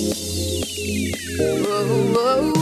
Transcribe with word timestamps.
Whoa, 0.00 1.84
whoa. 2.14 2.59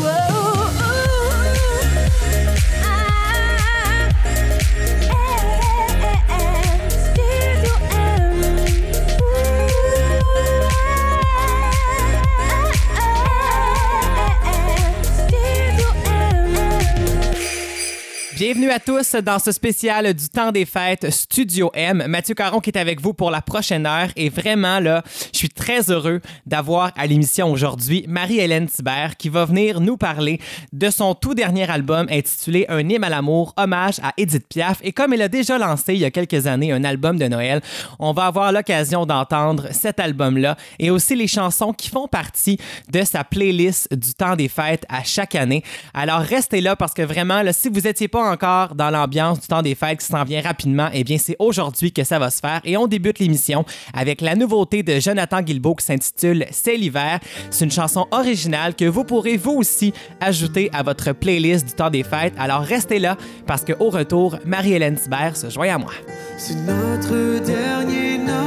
Bienvenue 18.51 18.71
à 18.71 18.81
tous 18.81 19.15
dans 19.17 19.39
ce 19.39 19.53
spécial 19.53 20.15
du 20.15 20.27
temps 20.31 20.53
des 20.53 20.65
fêtes 20.65 21.11
Studio 21.11 21.71
M. 21.75 22.05
Mathieu 22.09 22.35
Caron 22.35 22.61
qui 22.61 22.71
est 22.71 22.79
avec 22.79 22.99
vous 22.99 23.13
pour 23.13 23.31
la 23.31 23.43
prochaine 23.43 23.85
heure 23.85 24.09
et 24.17 24.31
vraiment 24.31 24.81
là, 24.81 25.03
je 25.35 25.37
suis 25.37 25.51
très 25.51 25.91
heureux 25.91 26.23
d'avoir 26.47 26.93
à 26.97 27.07
l'émission 27.07 27.53
aujourd'hui 27.53 28.07
Marie-Hélène 28.09 28.67
Thibert 28.67 29.19
qui 29.19 29.29
va 29.29 29.45
venir 29.45 29.83
nous 29.83 29.99
parler 29.99 30.41
de 30.73 30.89
son 30.89 31.15
tout 31.15 31.35
dernier 31.35 31.71
album 31.71 32.07
intitulé 32.11 32.65
Un 32.71 32.89
hymne 32.89 33.05
à 33.05 33.11
l'amour, 33.11 33.53
hommage 33.59 33.99
à 34.03 34.15
Edith 34.17 34.49
Piaf 34.49 34.79
et 34.83 34.93
comme 34.93 35.13
elle 35.13 35.21
a 35.21 35.29
déjà 35.29 35.59
lancé 35.59 35.93
il 35.93 36.01
y 36.01 36.07
a 36.07 36.11
quelques 36.11 36.47
années 36.47 36.73
un 36.73 36.85
album 36.85 37.19
de 37.19 37.27
Noël, 37.27 37.61
on 37.99 38.15
va 38.15 38.25
avoir 38.25 38.51
l'occasion 38.51 39.05
d'entendre 39.05 39.67
cet 39.73 40.01
album-là 40.01 40.57
et 40.79 40.89
aussi 40.89 41.15
les 41.15 41.29
chansons 41.29 41.75
qui 41.75 41.91
font 41.91 42.09
partie 42.09 42.57
de 42.91 43.03
sa 43.03 43.25
playlist 43.25 43.93
du 43.95 44.15
temps 44.15 44.37
des 44.37 44.49
fêtes 44.49 44.87
à 44.89 45.05
chaque 45.05 45.35
année. 45.35 45.63
Alors 45.93 46.21
restez 46.21 46.63
là 46.63 46.77
parce 46.77 46.95
que 46.95 47.03
vraiment 47.03 47.43
là, 47.43 47.53
si 47.53 47.69
vous 47.69 47.87
étiez 47.87 48.09
pas 48.09 48.38
encore 48.39 48.77
dans 48.77 48.91
l'ambiance 48.91 49.41
du 49.41 49.49
temps 49.49 49.63
des 49.63 49.75
fêtes 49.75 49.99
qui 49.99 50.07
s'en 50.07 50.23
vient 50.23 50.41
rapidement, 50.41 50.89
eh 50.93 51.03
bien, 51.03 51.19
c'est 51.19 51.35
aujourd'hui 51.41 51.93
que 51.93 52.05
ça 52.05 52.21
va 52.21 52.31
se 52.31 52.39
faire. 52.39 52.61
Et 52.65 52.77
on 52.77 52.87
débute 52.87 53.19
l'émission 53.19 53.65
avec 53.93 54.21
la 54.21 54.37
nouveauté 54.37 54.85
de 54.85 55.01
Jonathan 55.01 55.43
Guilbeault 55.43 55.75
qui 55.75 55.87
s'intitule 55.87 56.47
C'est 56.53 56.77
l'hiver. 56.77 57.19
C'est 57.51 57.65
une 57.65 57.73
chanson 57.73 58.07
originale 58.13 58.77
que 58.77 58.85
vous 58.85 59.03
pourrez 59.03 59.37
vous 59.37 59.53
aussi 59.53 59.93
ajouter 60.21 60.71
à 60.73 60.85
votre 60.85 61.13
playlist 61.13 61.67
du 61.67 61.73
temps 61.73 61.91
des 61.91 62.05
fêtes. 62.05 62.35
Alors 62.39 62.61
restez 62.61 63.01
là 63.01 63.17
parce 63.47 63.65
qu'au 63.65 63.91
retour, 63.91 64.39
Marie-Hélène 64.45 64.97
Thibert 64.97 65.37
se 65.37 65.51
joint 65.51 65.75
à 65.75 65.79
moi. 65.79 65.93
C'est 66.37 66.55
notre 66.55 67.45
dernier 67.45 68.19
Noël. 68.19 68.39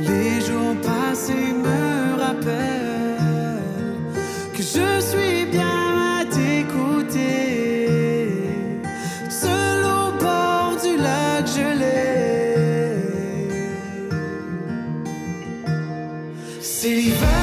Les 0.00 0.40
jours 0.46 0.76
passés 0.82 1.32
me 1.32 2.20
rappellent 2.20 3.62
que 4.54 4.62
je 4.62 5.00
suis 5.00 5.37
C'est 16.80 17.37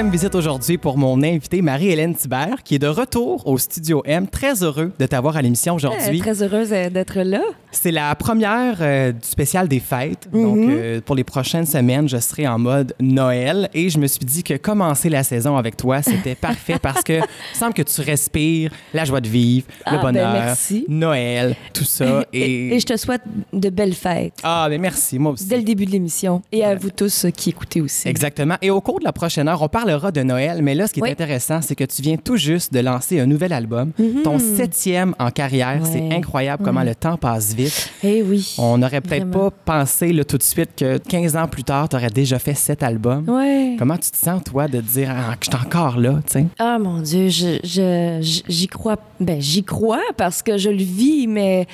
Deuxième 0.00 0.12
visite 0.12 0.34
aujourd'hui 0.34 0.78
pour 0.78 0.96
mon 0.96 1.22
invité 1.22 1.60
Marie-Hélène 1.60 2.14
Thibert, 2.14 2.62
qui 2.64 2.76
est 2.76 2.78
de 2.78 2.86
retour 2.86 3.46
au 3.46 3.58
Studio 3.58 4.02
M. 4.06 4.28
Très 4.28 4.62
heureux 4.62 4.92
de 4.98 5.04
t'avoir 5.04 5.36
à 5.36 5.42
l'émission 5.42 5.74
Euh, 5.74 5.76
aujourd'hui. 5.76 6.20
Très 6.20 6.42
heureuse 6.42 6.72
euh, 6.72 6.88
d'être 6.88 7.20
là. 7.20 7.42
C'est 7.70 7.90
la 7.90 8.14
première 8.14 8.78
euh, 8.80 9.12
du 9.12 9.28
spécial 9.28 9.68
des 9.68 9.78
fêtes. 9.78 10.26
Mhm. 10.32 10.42
Donc, 10.42 10.70
euh, 10.70 11.00
pour 11.04 11.14
les 11.16 11.22
prochaines 11.22 11.66
semaines, 11.66 12.08
je 12.08 12.16
serai 12.16 12.48
en 12.48 12.58
mode 12.58 12.94
Noël. 12.98 13.68
Et 13.74 13.90
je 13.90 13.98
me 13.98 14.06
suis 14.06 14.24
dit 14.24 14.42
que 14.42 14.54
commencer 14.54 15.10
la 15.10 15.22
saison 15.22 15.58
avec 15.58 15.76
toi, 15.76 16.00
c'était 16.00 16.34
parfait 16.40 16.78
parce 16.80 17.02
que 17.02 17.18
il 17.20 17.56
semble 17.58 17.74
que 17.74 17.82
tu 17.82 18.00
respires 18.00 18.72
la 18.94 19.04
joie 19.04 19.20
de 19.20 19.28
vivre, 19.28 19.66
Ah, 19.84 19.90
le 19.92 19.96
ben, 19.98 20.02
bonheur, 20.04 20.32
merci. 20.32 20.86
Noël, 20.88 21.54
tout 21.74 21.84
ça. 21.84 22.24
Et, 22.32 22.74
et 22.74 22.80
je 22.80 22.86
te 22.86 22.96
souhaite 22.96 23.22
de 23.52 23.68
belles 23.68 23.92
fêtes 23.94 24.32
Ah, 24.42 24.66
mais 24.70 24.78
merci, 24.78 25.18
moi 25.18 25.32
aussi. 25.32 25.44
dès 25.46 25.58
le 25.58 25.62
début 25.62 25.84
de 25.84 25.90
l'émission 25.90 26.40
et 26.52 26.64
à 26.64 26.74
vous 26.74 26.90
tous 26.90 27.26
qui 27.36 27.50
écoutez 27.50 27.82
aussi. 27.82 28.08
Exactement. 28.08 28.56
Et 28.62 28.70
au 28.70 28.80
cours 28.80 28.98
de 28.98 29.04
la 29.04 29.12
prochaine 29.12 29.46
heure, 29.46 29.60
on 29.60 29.68
de 29.90 30.22
Noël, 30.22 30.60
mais 30.62 30.74
là, 30.74 30.86
ce 30.86 30.92
qui 30.92 31.00
est 31.00 31.02
Oui. 31.02 31.10
intéressant, 31.10 31.60
c'est 31.62 31.74
que 31.74 31.84
tu 31.84 32.00
viens 32.02 32.16
tout 32.16 32.36
juste 32.36 32.72
de 32.72 32.78
lancer 32.80 33.18
un 33.20 33.26
nouvel 33.26 33.52
album, 33.52 33.90
ton 34.22 34.38
septième 34.38 35.14
en 35.18 35.30
carrière. 35.30 35.80
C'est 35.84 36.00
Mhm. 36.00 36.12
Incroyable 36.12 36.62
comment 36.64 36.82
le 36.82 36.94
temps 36.94 37.16
passe 37.16 37.54
vite. 37.54 37.90
Eh 38.04 38.22
oui. 38.22 38.54
On 38.58 38.78
n'aurait 38.78 39.00
peut-être 39.00 39.30
pas 39.30 39.50
pensé 39.64 40.12
là, 40.12 40.24
tout 40.24 40.38
de 40.38 40.42
suite 40.42 40.70
que 40.76 40.98
15 40.98 41.36
ans 41.36 41.48
plus 41.48 41.64
tard, 41.64 41.88
tu 41.88 41.96
aurais 41.96 42.10
déjà 42.10 42.38
fait 42.38 42.54
sept 42.54 42.82
albums. 42.82 43.24
Ouais. 43.28 43.76
Comment 43.78 43.96
tu 43.96 44.10
te 44.10 44.16
sens, 44.16 44.42
toi, 44.44 44.68
de 44.68 44.80
dire 44.80 45.10
ah, 45.10 45.34
que 45.36 45.46
je 45.46 45.50
suis 45.56 45.66
encore 45.66 45.98
là, 45.98 46.20
tu 46.26 46.32
sais? 46.32 46.46
Ah 46.58 46.78
mon 46.78 47.00
Dieu, 47.00 47.28
je, 47.28 47.58
je- 47.64 48.42
j'y 48.48 48.66
crois. 48.68 48.96
Ben 49.18 49.40
j'y 49.40 49.64
crois 49.64 50.00
parce 50.16 50.42
que 50.42 50.56
je 50.58 50.70
le 50.70 50.82
vis, 50.82 51.26
mais 51.26 51.66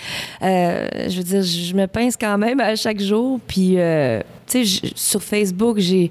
euh, 0.42 0.86
je 1.08 1.16
veux 1.18 1.22
dire, 1.24 1.42
je 1.42 1.74
me 1.74 1.86
pince 1.86 2.16
quand 2.16 2.38
même 2.38 2.60
à 2.60 2.74
chaque 2.76 3.00
jour. 3.00 3.38
Puis 3.46 3.74
euh, 3.78 4.20
tu 4.46 4.64
sais, 4.66 4.90
sur 4.94 5.22
Facebook, 5.22 5.78
j'ai 5.78 6.10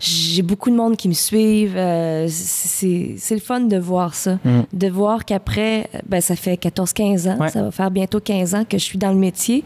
j'ai 0.00 0.42
beaucoup 0.42 0.70
de 0.70 0.76
monde 0.76 0.96
qui 0.96 1.08
me 1.08 1.14
suivent. 1.14 1.76
euh, 1.76 2.26
c'est 2.30 3.14
c'est 3.16 3.34
le 3.34 3.40
fun 3.40 3.60
de 3.60 3.78
voir 3.78 4.14
ça, 4.14 4.38
Mm. 4.44 4.60
de 4.72 4.88
voir 4.88 5.24
qu'après, 5.24 5.88
ben 6.06 6.20
ça 6.20 6.36
fait 6.36 6.56
14-15 6.56 7.28
ans, 7.28 7.38
Ouais. 7.38 7.48
ça 7.50 7.62
va 7.62 7.70
faire 7.70 7.90
bientôt 7.90 8.20
15 8.20 8.54
ans 8.54 8.64
que 8.68 8.78
je 8.78 8.84
suis 8.84 8.98
dans 8.98 9.10
le 9.12 9.18
métier. 9.18 9.64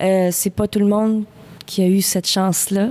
Euh, 0.00 0.28
c'est 0.32 0.50
pas 0.50 0.66
tout 0.68 0.78
le 0.80 0.86
monde 0.86 1.24
qui 1.66 1.82
a 1.82 1.86
eu 1.86 2.02
cette 2.02 2.28
chance-là, 2.28 2.90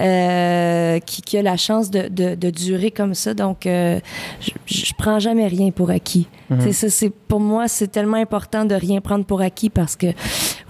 euh, 0.00 0.98
qui, 1.00 1.22
qui 1.22 1.38
a 1.38 1.42
la 1.42 1.56
chance 1.56 1.90
de, 1.90 2.08
de- 2.08 2.34
de 2.34 2.50
durer 2.50 2.90
comme 2.90 3.14
ça. 3.14 3.34
Donc, 3.34 3.66
euh, 3.66 4.00
je, 4.40 4.50
je 4.66 4.92
prends 4.98 5.18
jamais 5.20 5.46
rien 5.46 5.70
pour 5.70 5.90
acquis. 5.90 6.26
Mhm. 6.50 6.60
C'est 6.62 6.72
ça, 6.72 6.88
c'est 6.90 7.10
pour 7.10 7.38
moi, 7.40 7.68
c'est 7.68 7.86
tellement 7.88 8.16
important 8.16 8.64
de 8.64 8.74
rien 8.74 9.00
prendre 9.00 9.24
pour 9.24 9.40
acquis 9.40 9.70
parce 9.70 9.94
que 9.94 10.08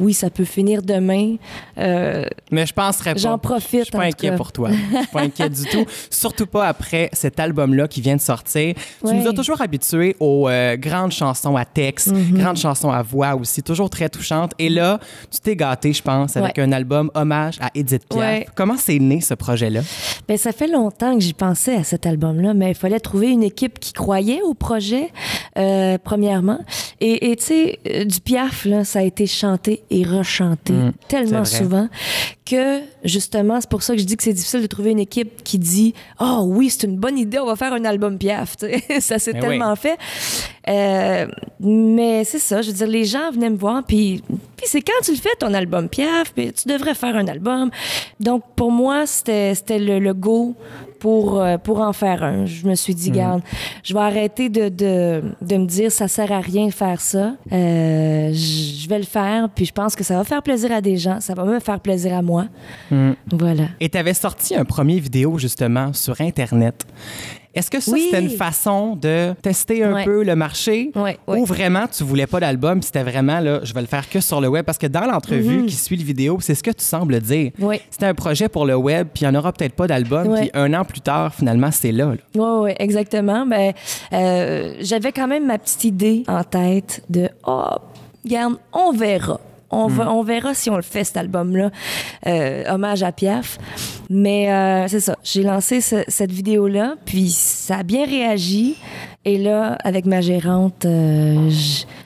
oui, 0.00 0.14
ça 0.14 0.30
peut 0.30 0.44
finir 0.44 0.82
demain. 0.82 1.36
Euh, 1.78 2.24
Mais 2.50 2.66
je 2.66 2.72
penserais 2.74 3.14
pas. 3.14 3.20
J'en 3.20 3.34
Je 3.34 3.40
profite. 3.40 3.82
suis 3.84 3.92
pas 3.92 4.02
inquiet 4.04 4.32
pour 4.36 4.50
toi. 4.52 4.70
Je 4.72 4.96
suis 4.98 5.06
pas 5.08 5.20
inquiet 5.22 5.48
du 5.50 5.64
tout. 5.66 5.84
Surtout 6.10 6.46
pas 6.46 6.66
après 6.66 7.10
cet 7.12 7.38
album-là 7.38 7.86
qui 7.88 8.00
vient 8.00 8.16
de 8.16 8.20
sortir. 8.20 8.74
Tu 9.06 9.14
nous 9.14 9.28
as 9.28 9.32
toujours 9.32 9.60
habitués 9.60 10.16
aux 10.20 10.48
euh, 10.48 10.76
grandes 10.76 11.12
chansons 11.12 11.56
à 11.56 11.64
texte, 11.64 12.08
Mhm. 12.08 12.38
grandes 12.38 12.56
chansons 12.56 12.90
à 12.90 13.02
voix 13.02 13.34
aussi, 13.36 13.62
toujours 13.62 13.90
très 13.90 14.08
touchantes. 14.08 14.52
Et 14.58 14.68
là, 14.68 14.98
tu 15.30 15.40
t'es 15.40 15.56
gâté, 15.56 15.92
je 15.92 16.02
pense, 16.02 16.36
avec 16.36 16.56
Ouais. 16.56 16.62
un 16.64 16.72
album 16.72 17.10
hommage 17.14 17.58
à 17.60 17.70
Edith 17.74 18.08
Piaf. 18.08 18.20
Ouais. 18.20 18.46
Comment 18.54 18.76
c'est 18.76 18.98
né 18.98 19.20
ce 19.20 19.34
projet-là? 19.34 19.80
Ben, 20.28 20.36
ça 20.36 20.52
fait 20.52 20.66
longtemps 20.68 21.14
que 21.14 21.20
j'y 21.22 21.34
pensais 21.34 21.76
à 21.76 21.84
cet 21.84 22.06
album-là, 22.06 22.54
mais 22.54 22.70
il 22.70 22.74
fallait 22.74 23.00
trouver 23.00 23.28
une 23.28 23.42
équipe 23.42 23.78
qui 23.78 23.92
croyait 23.92 24.40
au 24.42 24.54
projet, 24.54 25.10
euh, 25.58 25.98
premièrement. 26.02 26.58
Et 27.00 27.34
tu 27.36 27.44
sais, 27.44 27.78
du 28.04 28.20
Piaf, 28.20 28.64
là, 28.64 28.84
ça 28.84 28.98
a 28.98 29.02
été 29.02 29.26
chanté 29.26 29.82
et 29.90 30.04
rechanté 30.04 30.72
Mm, 30.72 30.92
tellement 31.08 31.44
souvent 31.44 31.88
que, 32.46 32.80
justement, 33.04 33.60
c'est 33.60 33.70
pour 33.70 33.82
ça 33.82 33.94
que 33.94 34.00
je 34.00 34.04
dis 34.06 34.16
que 34.16 34.22
c'est 34.22 34.32
difficile 34.32 34.62
de 34.62 34.66
trouver 34.66 34.90
une 34.90 34.98
équipe 34.98 35.42
qui 35.42 35.58
dit 35.58 35.94
«Oh 36.20 36.42
oui, 36.46 36.70
c'est 36.70 36.86
une 36.86 36.96
bonne 36.96 37.18
idée, 37.18 37.38
on 37.38 37.46
va 37.46 37.56
faire 37.56 37.72
un 37.72 37.84
album 37.84 38.18
Piaf.» 38.18 38.56
Ça 39.00 39.18
s'est 39.18 39.32
Ben 39.32 39.40
tellement 39.40 39.76
fait. 39.76 39.98
Euh, 40.68 41.26
mais 41.60 42.24
c'est 42.24 42.38
ça, 42.38 42.62
je 42.62 42.68
veux 42.68 42.76
dire, 42.76 42.86
les 42.86 43.04
gens 43.04 43.30
venaient 43.30 43.50
me 43.50 43.56
voir, 43.56 43.82
puis, 43.84 44.22
puis 44.56 44.66
c'est 44.66 44.82
quand 44.82 45.02
tu 45.02 45.12
le 45.12 45.16
fais, 45.16 45.30
ton 45.38 45.52
album 45.54 45.88
Piaf, 45.88 46.32
puis 46.34 46.52
tu 46.52 46.68
devrais 46.68 46.94
faire 46.94 47.16
un 47.16 47.26
album. 47.26 47.70
Donc, 48.20 48.42
pour 48.56 48.70
moi, 48.70 49.06
c'était 49.06 49.54
c'était 49.54 49.78
le, 49.78 49.98
le 49.98 50.14
go 50.14 50.54
pour, 51.00 51.40
euh, 51.40 51.58
pour 51.58 51.80
en 51.80 51.92
faire 51.92 52.22
un. 52.22 52.46
Je 52.46 52.66
me 52.66 52.76
suis 52.76 52.94
dit, 52.94 53.10
garde, 53.10 53.42
je 53.82 53.92
vais 53.92 54.00
arrêter 54.00 54.48
de, 54.48 54.68
de, 54.68 55.22
de 55.40 55.56
me 55.56 55.66
dire, 55.66 55.90
ça 55.90 56.06
sert 56.06 56.30
à 56.30 56.40
rien 56.40 56.66
de 56.66 56.72
faire 56.72 57.00
ça. 57.00 57.34
Euh, 57.52 58.30
je 58.32 58.70
je 58.80 58.88
vais 58.88 58.98
le 58.98 59.04
faire, 59.04 59.48
puis 59.48 59.66
je 59.66 59.72
pense 59.72 59.94
que 59.94 60.02
ça 60.02 60.16
va 60.16 60.24
faire 60.24 60.42
plaisir 60.42 60.72
à 60.72 60.80
des 60.80 60.96
gens, 60.96 61.20
ça 61.20 61.34
va 61.34 61.44
me 61.44 61.60
faire 61.60 61.78
plaisir 61.78 62.12
à 62.12 62.22
moi. 62.22 62.46
Mm. 62.90 63.12
Voilà. 63.32 63.64
Et 63.78 63.88
tu 63.88 63.96
avais 63.96 64.14
sorti 64.14 64.56
un 64.56 64.64
premier 64.64 64.98
vidéo, 64.98 65.38
justement, 65.38 65.92
sur 65.92 66.20
Internet. 66.20 66.86
Est-ce 67.54 67.70
que 67.70 67.80
ça, 67.80 67.90
Oui. 67.92 68.06
c'était 68.10 68.22
une 68.22 68.30
façon 68.30 68.94
de 68.94 69.34
tester 69.42 69.82
un 69.82 69.92
Ouais. 69.94 70.04
peu 70.04 70.22
le 70.22 70.36
marché? 70.36 70.92
Ouais, 70.94 71.18
ouais. 71.26 71.38
Ou 71.40 71.44
vraiment, 71.44 71.86
tu 71.88 72.04
voulais 72.04 72.26
pas 72.28 72.38
d'album, 72.38 72.80
c'était 72.80 73.02
vraiment, 73.02 73.40
là, 73.40 73.60
je 73.64 73.74
vais 73.74 73.80
le 73.80 73.86
faire 73.88 74.08
que 74.08 74.20
sur 74.20 74.40
le 74.40 74.48
web? 74.48 74.64
Parce 74.64 74.78
que 74.78 74.86
dans 74.86 75.04
l'entrevue 75.04 75.58
Mhm. 75.62 75.66
qui 75.66 75.74
suit 75.74 75.96
le 75.96 76.04
vidéo, 76.04 76.38
c'est 76.40 76.54
ce 76.54 76.62
que 76.62 76.70
tu 76.70 76.84
sembles 76.84 77.18
dire. 77.20 77.50
C'était 77.90 78.06
un 78.06 78.14
projet 78.14 78.48
pour 78.48 78.66
le 78.66 78.76
web, 78.76 79.08
puis 79.12 79.24
il 79.24 79.28
n'y 79.30 79.36
en 79.36 79.38
aura 79.38 79.52
peut-être 79.52 79.74
pas 79.74 79.86
d'album, 79.88 80.32
puis 80.36 80.50
un 80.54 80.72
an 80.74 80.84
plus 80.84 81.00
tard, 81.00 81.34
finalement, 81.34 81.70
c'est 81.72 81.92
là. 81.92 82.06
là. 82.06 82.14
Oui, 82.36 82.70
oui, 82.70 82.70
exactement. 82.78 83.44
Ben, 83.46 83.72
euh, 84.12 84.74
j'avais 84.80 85.10
quand 85.12 85.26
même 85.26 85.46
ma 85.46 85.58
petite 85.58 85.84
idée 85.84 86.22
en 86.28 86.44
tête 86.44 87.02
de 87.10 87.28
oh, 87.46 87.64
regarde, 88.24 88.54
on 88.72 88.92
verra. 88.92 89.40
On, 89.70 89.86
va, 89.86 90.12
on 90.12 90.22
verra 90.22 90.52
si 90.54 90.68
on 90.70 90.76
le 90.76 90.82
fait, 90.82 91.04
cet 91.04 91.16
album-là, 91.16 91.70
euh, 92.26 92.64
hommage 92.68 93.02
à 93.02 93.12
Piaf. 93.12 93.58
Mais 94.08 94.52
euh, 94.52 94.88
c'est 94.88 95.00
ça, 95.00 95.16
j'ai 95.22 95.42
lancé 95.42 95.80
ce- 95.80 96.04
cette 96.08 96.32
vidéo-là, 96.32 96.94
puis 97.04 97.30
ça 97.30 97.76
a 97.78 97.82
bien 97.82 98.04
réagi. 98.04 98.76
Et 99.24 99.36
là, 99.38 99.76
avec 99.84 100.06
ma 100.06 100.20
gérante, 100.22 100.86
euh, 100.86 101.50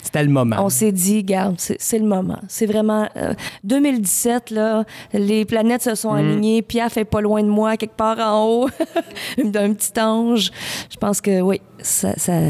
C'était 0.02 0.24
le 0.24 0.30
moment. 0.30 0.56
on 0.58 0.68
s'est 0.68 0.90
dit, 0.92 1.22
garde, 1.22 1.54
c'est 1.58 1.98
le 1.98 2.04
moment. 2.04 2.40
C'est 2.48 2.66
vraiment... 2.66 3.08
euh, 3.16 3.34
2017, 3.62 4.50
là, 4.50 4.84
les 5.12 5.44
planètes 5.44 5.82
se 5.82 5.94
sont 5.94 6.12
alignées. 6.12 6.60
Piaf 6.62 6.96
est 6.96 7.04
pas 7.04 7.20
loin 7.20 7.42
de 7.42 7.48
moi, 7.48 7.76
quelque 7.76 7.96
part 7.96 8.18
en 8.18 8.44
haut, 8.46 8.68
d'un 9.44 9.72
petit 9.74 9.98
ange. 10.00 10.50
Je 10.90 10.96
pense 10.96 11.20
que 11.20 11.40
oui, 11.40 11.60
ça... 11.84 12.14
ça- 12.16 12.40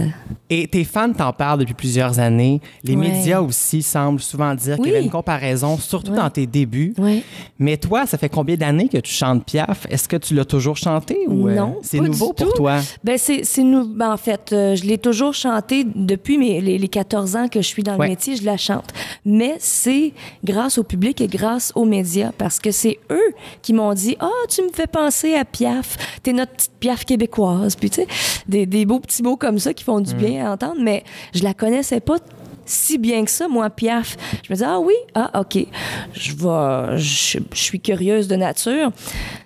Et 0.50 0.66
tes 0.68 0.84
fans 0.84 1.12
t'en 1.12 1.32
parlent 1.32 1.58
depuis 1.60 1.74
plusieurs 1.74 2.18
années. 2.18 2.60
Les 2.84 2.94
Ouais. 2.96 3.08
médias 3.08 3.40
aussi 3.40 3.82
semblent 3.82 4.20
souvent 4.20 4.54
dire 4.54 4.76
qu'il 4.76 4.86
y 4.86 4.90
avait 4.90 5.02
une 5.04 5.10
comparaison, 5.10 5.76
surtout 5.78 6.12
Ouais. 6.12 6.16
dans 6.18 6.30
tes 6.30 6.46
débuts. 6.46 6.94
ouais. 6.98 7.22
Mais 7.58 7.76
toi, 7.76 8.06
ça 8.06 8.18
fait 8.18 8.28
combien 8.28 8.56
d'années 8.56 8.88
que 8.88 8.98
tu 8.98 9.12
chantes 9.12 9.44
Piaf? 9.44 9.86
Est-ce 9.90 10.08
que 10.08 10.16
tu 10.16 10.34
l'as 10.34 10.44
toujours 10.44 10.76
chanté 10.76 11.18
ou 11.28 11.48
euh, 11.48 11.54
Non, 11.54 11.76
c'est 11.82 11.98
nouveau 12.00 12.32
pour 12.32 12.46
tout. 12.52 12.56
toi? 12.56 12.78
Ben 13.02 13.18
c'est 13.18 13.44
c'est 13.44 13.64
ben, 13.64 14.12
en 14.12 14.16
fait 14.16 14.52
euh, 14.52 14.76
je 14.76 14.84
l'ai 14.84 14.98
toujours 14.98 15.34
chanté 15.34 15.84
depuis 15.94 16.38
mes, 16.38 16.60
les, 16.60 16.78
les 16.78 16.88
14 16.88 17.36
ans 17.36 17.48
que 17.48 17.60
je 17.62 17.66
suis 17.66 17.82
dans 17.82 17.96
le 17.96 18.08
métier, 18.08 18.36
je 18.36 18.44
la 18.44 18.56
chante. 18.56 18.90
Mais 19.24 19.54
c'est 19.58 20.12
grâce 20.44 20.78
au 20.78 20.84
public 20.84 21.20
et 21.20 21.26
grâce 21.26 21.72
aux 21.74 21.84
médias 21.84 22.32
parce 22.36 22.58
que 22.58 22.70
c'est 22.70 22.98
eux 23.10 23.32
qui 23.62 23.72
m'ont 23.72 23.94
dit 23.94 24.16
"Ah, 24.20 24.28
tu 24.48 24.62
me 24.62 24.68
fais 24.72 24.86
penser 24.86 25.34
à 25.34 25.44
Piaf, 25.44 25.96
t'es 26.22 26.32
notre 26.32 26.52
petite 26.52 26.72
Piaf 26.80 27.04
québécoise." 27.04 27.76
Puis 27.76 27.90
tu 27.90 28.02
sais 28.02 28.06
des, 28.48 28.66
des 28.66 28.84
beaux 28.84 29.00
petits 29.00 29.22
mots 29.24 29.36
comme 29.36 29.58
ça 29.58 29.72
qui 29.74 29.82
font 29.82 29.98
Mm. 30.00 30.04
du 30.04 30.14
bien 30.14 30.46
à 30.46 30.52
entendre, 30.52 30.80
mais 30.80 31.02
je 31.34 31.42
la 31.42 31.54
connaissais 31.54 32.00
pas 32.00 32.18
si 32.66 32.98
bien 32.98 33.24
que 33.24 33.30
ça, 33.30 33.48
moi, 33.48 33.70
Piaf. 33.70 34.16
Je 34.42 34.52
me 34.52 34.54
disais, 34.54 34.66
ah 34.66 34.80
oui, 34.80 34.94
ah 35.14 35.40
OK, 35.40 35.66
je 36.12 36.32
vais, 36.32 36.98
je, 36.98 37.38
je 37.52 37.60
suis 37.60 37.80
curieuse 37.80 38.28
de 38.28 38.36
nature. 38.36 38.90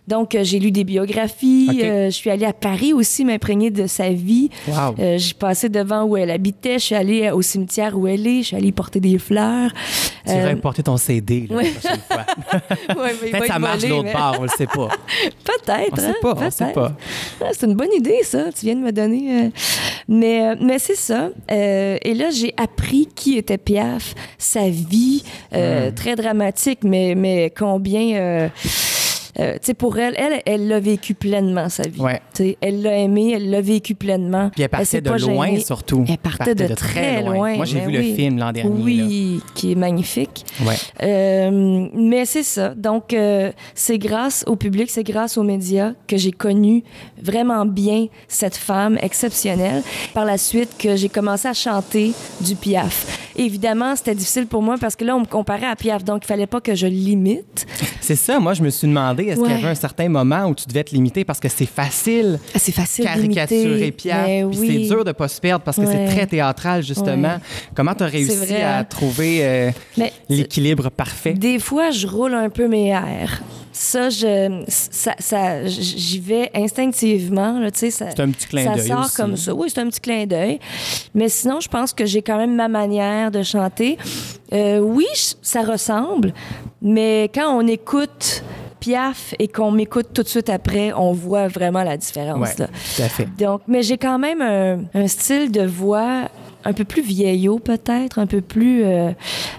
Donc, 0.08 0.34
euh, 0.34 0.42
j'ai 0.42 0.58
lu 0.58 0.70
des 0.70 0.84
biographies. 0.84 1.82
Euh, 1.82 2.06
je 2.06 2.14
suis 2.14 2.30
allée 2.30 2.46
à 2.46 2.54
Paris 2.54 2.94
aussi 2.94 3.26
m'imprégner 3.26 3.70
de 3.70 3.86
sa 3.86 4.08
vie. 4.08 4.48
Wow. 4.66 4.94
Euh, 4.98 5.18
j'ai 5.18 5.34
passé 5.34 5.68
devant 5.68 6.04
où 6.04 6.16
elle 6.16 6.30
habitait. 6.30 6.78
Je 6.78 6.84
suis 6.84 6.94
allée 6.94 7.30
au 7.30 7.42
cimetière 7.42 7.96
où 7.96 8.06
elle 8.06 8.26
est. 8.26 8.38
Je 8.38 8.46
suis 8.48 8.56
allée 8.56 8.72
porter 8.72 9.00
des 9.00 9.18
fleurs. 9.18 9.70
Tu 10.26 10.32
aurais 10.32 10.56
porté 10.56 10.82
ton 10.82 10.96
CD 10.96 11.46
là, 11.48 11.56
ouais. 11.56 11.64
la 11.64 11.70
prochaine 11.70 12.00
fois. 12.08 12.24
ouais, 13.02 13.30
Peut-être 13.30 13.46
ça 13.46 13.58
marche 13.58 13.82
de 13.82 13.88
l'autre 13.88 14.04
mais- 14.04 14.12
part, 14.12 14.36
on 14.40 14.44
le 14.44 14.48
sait 14.48 14.66
pas. 14.66 14.88
Peut-être. 15.44 15.92
On 15.92 15.96
sait 15.96 16.06
hein, 16.06 16.14
pas, 16.22 16.34
on 16.38 16.50
sait 16.50 16.72
pas. 16.72 16.96
Ah, 17.42 17.48
c'est 17.52 17.66
une 17.66 17.74
bonne 17.74 17.92
idée, 17.94 18.20
ça. 18.22 18.50
Tu 18.50 18.64
viens 18.64 18.76
de 18.76 18.80
me 18.80 18.92
donner. 18.92 19.50
Mais, 20.08 20.56
mais 20.56 20.78
c'est 20.78 20.96
ça. 20.96 21.28
Et 21.50 22.14
là, 22.14 22.30
j'ai 22.30 22.54
appris 22.56 23.07
qui 23.14 23.36
était 23.38 23.58
Piaf, 23.58 24.14
sa 24.38 24.68
vie, 24.68 25.22
Hmm. 25.50 25.54
euh, 25.56 25.90
très 25.90 26.14
dramatique, 26.16 26.80
mais, 26.84 27.14
mais 27.16 27.50
combien. 27.56 28.16
euh, 28.16 28.48
euh, 29.40 29.54
tu 29.54 29.58
sais, 29.62 29.74
pour 29.74 29.98
elle, 29.98 30.14
elle, 30.16 30.42
elle 30.46 30.68
l'a 30.68 30.80
vécu 30.80 31.14
pleinement, 31.14 31.68
sa 31.68 31.84
vie. 31.84 32.00
Ouais. 32.00 32.20
Tu 32.34 32.42
sais, 32.42 32.58
elle 32.60 32.82
l'a 32.82 32.98
aimé, 32.98 33.32
elle 33.34 33.50
l'a 33.50 33.60
vécu 33.60 33.94
pleinement. 33.94 34.50
Puis 34.50 34.62
elle 34.62 34.68
partait 34.68 35.00
de 35.00 35.10
loin 35.10 35.46
gênée. 35.46 35.60
surtout. 35.60 36.04
Elle 36.08 36.18
partait 36.18 36.54
de, 36.54 36.74
très 36.74 37.22
loin. 37.22 37.54
Moi, 37.56 37.64
j'ai 37.64 37.80
mais 37.80 37.86
vu 37.86 37.92
le 37.92 38.02
film 38.14 38.38
l'an 38.38 38.52
dernier. 38.52 38.70
Oui, 38.70 39.40
qui 39.54 39.72
est 39.72 39.76
magnifique. 39.76 40.44
Ouais. 40.64 40.74
Euh, 41.02 41.88
mais 41.94 42.24
c'est 42.24 42.42
ça. 42.42 42.74
Donc, 42.74 43.12
euh, 43.12 43.52
c'est 43.74 43.98
grâce 43.98 44.44
au 44.46 44.56
public, 44.56 44.90
c'est 44.90 45.04
grâce 45.04 45.38
aux 45.38 45.44
médias 45.44 45.92
que 46.06 46.16
j'ai 46.16 46.32
connu 46.32 46.82
vraiment 47.22 47.64
bien 47.64 48.06
cette 48.26 48.56
femme 48.56 48.98
exceptionnelle. 49.00 49.82
Par 50.14 50.24
la 50.24 50.38
suite, 50.38 50.76
que 50.78 50.96
j'ai 50.96 51.08
commencé 51.08 51.46
à 51.48 51.54
chanter 51.54 52.12
du 52.40 52.56
Piaf. 52.56 53.28
Évidemment, 53.36 53.94
c'était 53.94 54.16
difficile 54.16 54.46
pour 54.46 54.62
moi 54.62 54.76
parce 54.80 54.96
que 54.96 55.04
là, 55.04 55.14
on 55.14 55.20
me 55.20 55.26
comparait 55.26 55.66
à 55.66 55.76
Piaf, 55.76 56.02
donc 56.02 56.24
il 56.24 56.26
fallait 56.26 56.46
pas 56.46 56.60
que 56.60 56.74
je 56.74 56.86
l'imite. 56.86 57.66
C'est 58.00 58.16
ça, 58.16 58.40
moi, 58.40 58.54
je 58.54 58.62
me 58.62 58.70
suis 58.70 58.88
demandé, 58.88 59.27
est-ce 59.28 59.40
qu'il 59.40 59.50
y 59.50 59.54
avait 59.54 59.68
un 59.68 59.74
certain 59.74 60.08
moment 60.08 60.46
où 60.46 60.54
tu 60.54 60.66
devais 60.66 60.84
te 60.84 60.94
limiter 60.94 61.24
parce 61.24 61.40
que 61.40 61.48
c'est 61.48 61.66
facile 61.66 62.38
Ah, 62.54 62.58
C'est 62.58 62.72
facile 62.72 63.04
caricaturer 63.04 63.80
Mais 63.80 63.92
puis 63.92 64.10
oui. 64.60 64.66
c'est 64.88 64.94
dur 64.94 65.04
de 65.04 65.12
pas 65.12 65.28
se 65.28 65.40
perdre 65.40 65.64
parce 65.64 65.76
que 65.76 65.82
Ouais. 65.82 66.06
c'est 66.08 66.14
très 66.14 66.26
théâtral, 66.26 66.82
justement. 66.82 67.34
Ouais. 67.34 67.40
Comment 67.74 67.94
tu 67.94 68.02
as 68.04 68.06
réussi 68.06 68.54
à 68.56 68.84
trouver 68.84 69.38
euh, 69.42 69.70
l'équilibre 70.28 70.90
parfait? 70.90 71.32
Des 71.34 71.58
fois, 71.58 71.90
je 71.90 72.06
roule 72.06 72.34
un 72.34 72.48
peu 72.50 72.68
mes 72.68 72.88
airs. 72.88 73.40
Ça, 73.72 74.10
je, 74.10 74.64
ça, 74.66 75.14
ça- 75.20 75.64
j'y 75.66 76.18
vais 76.18 76.50
instinctivement. 76.52 77.60
Là, 77.60 77.70
tu 77.70 77.78
sais, 77.78 77.90
ça, 77.90 78.06
C'est 78.10 78.20
un 78.20 78.30
petit 78.30 78.46
clin 78.48 78.64
ça 78.64 78.74
d'œil 78.74 78.88
sort 78.88 79.04
aussi. 79.04 79.14
comme 79.16 79.36
ça. 79.36 79.54
Oui, 79.54 79.68
c'est 79.72 79.80
un 79.80 79.86
petit 79.88 80.00
clin 80.00 80.26
d'œil. 80.26 80.58
Mais 81.14 81.28
sinon, 81.28 81.60
je 81.60 81.68
pense 81.68 81.92
que 81.92 82.04
j'ai 82.04 82.22
quand 82.22 82.38
même 82.38 82.56
ma 82.56 82.66
manière 82.66 83.30
de 83.30 83.42
chanter. 83.44 83.96
Euh, 84.52 84.78
oui, 84.80 85.06
ça 85.42 85.62
ressemble, 85.62 86.32
mais 86.82 87.30
quand 87.32 87.56
on 87.56 87.66
écoute 87.68 88.42
Piaf 88.80 89.34
et 89.38 89.48
qu'on 89.48 89.70
m'écoute 89.70 90.08
tout 90.14 90.22
de 90.22 90.28
suite 90.28 90.48
après, 90.48 90.92
on 90.92 91.12
voit 91.12 91.48
vraiment 91.48 91.82
la 91.82 91.96
différence. 91.96 92.40
Ouais, 92.40 92.54
là. 92.58 92.66
tout 92.66 93.02
à 93.02 93.08
fait. 93.08 93.26
Donc, 93.36 93.62
mais 93.66 93.82
j'ai 93.82 93.98
quand 93.98 94.18
même 94.18 94.42
un, 94.42 94.80
un 94.94 95.06
style 95.08 95.50
de 95.50 95.62
voix 95.62 96.28
un 96.68 96.72
peu 96.74 96.84
plus 96.84 97.00
vieillot 97.02 97.58
peut-être, 97.58 98.18
un 98.18 98.26
peu 98.26 98.40
plus, 98.42 98.84
euh, 98.84 99.10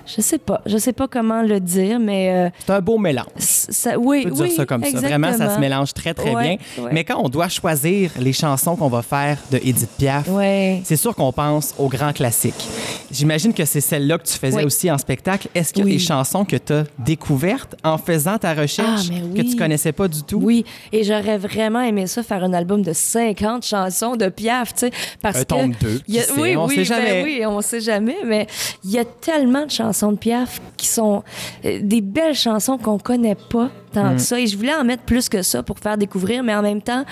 je 0.06 0.22
sais 0.22 0.38
pas, 0.38 0.62
je 0.68 0.78
sais 0.78 0.94
pas 0.94 1.08
comment 1.08 1.42
le 1.42 1.60
dire, 1.60 2.00
mais 2.00 2.30
euh, 2.32 2.50
C'est 2.66 2.74
un 2.74 2.82
beau 2.82 2.98
mélange. 3.00 3.26
ça, 3.38 3.98
oui, 3.98 4.22
On 4.26 4.30
peut 4.30 4.36
dire 4.36 4.44
oui, 4.46 4.52
ça 4.52 4.66
comme 4.68 4.84
ça. 4.84 5.00
Vraiment, 5.00 5.28
ça 5.28 5.34
se 5.34 5.42
exactement. 5.44 5.60
mélange 5.60 5.94
très, 5.94 6.14
très 6.14 6.34
Ouais, 6.36 6.58
bien. 6.78 6.84
ouais. 6.84 6.92
Mais 6.94 7.04
quand 7.04 7.20
on 7.24 7.30
doit 7.30 7.50
choisir 7.50 8.12
les 8.20 8.34
chansons 8.34 8.76
qu'on 8.76 8.90
va 8.90 9.02
faire 9.02 9.38
de 9.52 9.58
Edith 9.58 9.90
Piaf, 9.98 10.28
Ouais. 10.30 10.82
c'est 10.84 10.98
sûr 10.98 11.16
qu'on 11.16 11.32
pense 11.32 11.74
aux 11.80 11.88
grands 11.90 12.14
classiques. 12.14 12.68
J'imagine 13.12 13.54
que 13.54 13.66
c'est 13.66 13.82
celle-là 13.82 14.20
que 14.20 14.28
tu 14.28 14.34
faisais 14.38 14.64
aussi 14.64 14.92
en 14.92 14.98
spectacle. 15.00 15.48
Est-ce 15.56 15.74
qu'il 15.74 15.80
y 15.84 15.84
a 15.84 15.86
Oui. 15.88 15.94
des 15.94 16.00
chansons 16.00 16.46
que 16.46 16.58
tu 16.58 16.74
as 16.74 16.84
découvertes 17.00 17.76
en 17.84 17.98
faisant 17.98 18.38
ta 18.38 18.54
recherche 18.54 19.08
Ah, 19.12 19.36
que 19.36 19.42
tu 19.42 19.56
connaissais 19.56 19.92
pas 19.94 20.08
du 20.08 20.22
tout? 20.24 20.40
Oui, 20.42 20.64
et 20.92 21.04
j'aurais 21.04 21.38
vraiment 21.40 21.82
aimé 21.82 22.06
ça, 22.08 22.22
faire 22.22 22.44
un 22.44 22.54
album 22.54 22.84
de 22.84 22.94
50 22.94 23.66
chansons 23.66 24.16
de 24.16 24.28
Piaf, 24.30 24.74
tu 24.74 24.80
sais, 24.82 24.92
parce 25.22 25.40
Un 25.52 25.72
que... 25.72 26.02
il 26.08 26.16
y 26.16 26.20
a- 26.20 26.22
qui 26.24 26.28
sait, 26.34 26.40
oui, 26.42 26.56
on 26.56 26.68
oui, 26.68 26.76
sait 26.76 26.86
jamais. 27.08 27.24
oui, 27.24 27.44
on 27.46 27.62
sait 27.62 27.82
jamais, 27.82 28.18
mais 28.26 28.48
il 28.84 28.92
y 28.92 29.00
a 29.00 29.06
tellement 29.06 29.66
de 29.66 29.72
chansons 29.72 30.12
de 30.12 30.18
Piaf 30.18 30.62
qui 30.78 30.88
sont 30.88 31.24
euh, 31.66 31.80
des 31.82 32.02
belles 32.02 32.36
chansons 32.36 32.78
qu'on 32.78 32.98
connaît 33.00 33.36
pas 33.50 33.70
tant 33.94 34.12
Mm. 34.12 34.16
que 34.16 34.22
ça, 34.22 34.40
et 34.40 34.46
je 34.48 34.56
voulais 34.56 34.74
en 34.76 34.84
mettre 34.84 35.04
plus 35.04 35.30
que 35.30 35.42
ça 35.42 35.64
pour 35.64 35.80
faire 35.80 35.98
découvrir, 35.98 36.44
mais 36.44 36.54
en 36.54 36.62
même 36.62 36.82
temps, 36.82 37.04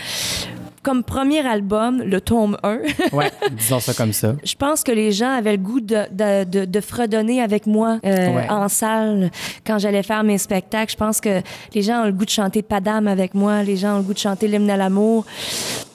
comme 0.84 1.04
premier 1.04 1.46
album, 1.46 2.02
le 2.02 2.22
tome 2.22 2.58
1, 2.64 2.80
Ouais, 3.14 3.32
disons 3.52 3.80
ça 3.80 3.94
comme 3.94 4.14
ça. 4.14 4.36
je 4.44 4.56
pense 4.56 4.84
que 4.84 4.92
les 4.92 5.12
gens 5.12 5.32
avaient 5.32 5.52
le 5.54 5.58
goût 5.58 5.80
de, 5.82 6.04
de, 6.12 6.44
de, 6.44 6.66
de 6.66 6.82
fredonner 6.82 7.42
avec 7.42 7.66
moi 7.68 8.00
euh, 8.06 8.28
Ouais. 8.36 8.50
en 8.50 8.68
salle 8.70 9.32
quand 9.66 9.80
j'allais 9.80 10.04
faire 10.04 10.24
mes 10.24 10.38
spectacles. 10.38 10.92
Je 10.92 10.98
pense 10.98 11.20
que 11.22 11.42
les 11.74 11.82
gens 11.82 12.02
ont 12.04 12.06
le 12.06 12.12
goût 12.12 12.26
de 12.26 12.30
chanter 12.30 12.62
Padam 12.62 13.08
avec 13.08 13.34
moi, 13.34 13.64
les 13.64 13.78
gens 13.78 13.96
ont 13.96 13.98
le 13.98 14.04
goût 14.04 14.14
de 14.14 14.20
chanter 14.20 14.48
l'hymne 14.48 14.70
à 14.70 14.78
l'amour. 14.78 15.26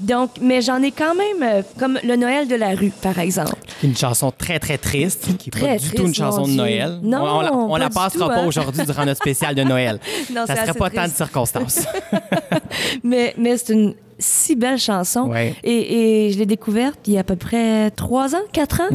Donc, 0.00 0.30
mais 0.40 0.60
j'en 0.62 0.82
ai 0.82 0.90
quand 0.90 1.14
même, 1.14 1.42
euh, 1.42 1.62
comme 1.78 1.98
le 2.04 2.16
Noël 2.16 2.48
de 2.48 2.54
la 2.56 2.70
rue, 2.74 2.90
par 3.02 3.18
exemple. 3.18 3.52
Une 3.82 3.96
chanson 3.96 4.32
très, 4.36 4.58
très 4.58 4.78
triste, 4.78 5.36
qui 5.38 5.50
n'est 5.54 5.60
pas 5.68 5.76
du 5.78 5.90
tout 5.90 6.06
une 6.06 6.14
chanson 6.14 6.42
de. 6.46 6.50
Noël. 6.52 6.98
Non, 7.02 7.18
on, 7.22 7.36
on 7.38 7.40
la, 7.40 7.54
on 7.54 7.70
pas 7.72 7.78
la 7.78 7.88
du 7.88 7.94
passera 7.94 8.24
tout, 8.24 8.30
pas 8.30 8.38
hein. 8.40 8.46
aujourd'hui 8.46 8.84
durant 8.84 9.04
notre 9.06 9.20
spécial 9.20 9.54
de 9.54 9.62
Noël. 9.62 9.98
Non, 10.34 10.46
ça 10.46 10.56
serait 10.56 10.74
pas 10.74 10.90
tant 10.90 11.04
de 11.06 11.12
circonstances. 11.12 11.86
Mais, 13.04 13.34
mais 13.36 13.56
c'est 13.56 13.72
une 13.72 13.94
si 14.22 14.56
belle 14.56 14.78
chanson. 14.78 15.28
Ouais. 15.30 15.54
Et, 15.64 16.26
et 16.26 16.32
je 16.32 16.38
l'ai 16.38 16.46
découverte 16.46 16.98
il 17.06 17.14
y 17.14 17.16
a 17.16 17.20
à 17.20 17.24
peu 17.24 17.36
près 17.36 17.90
trois 17.90 18.34
ans, 18.34 18.42
quatre 18.52 18.80
ans. 18.80 18.88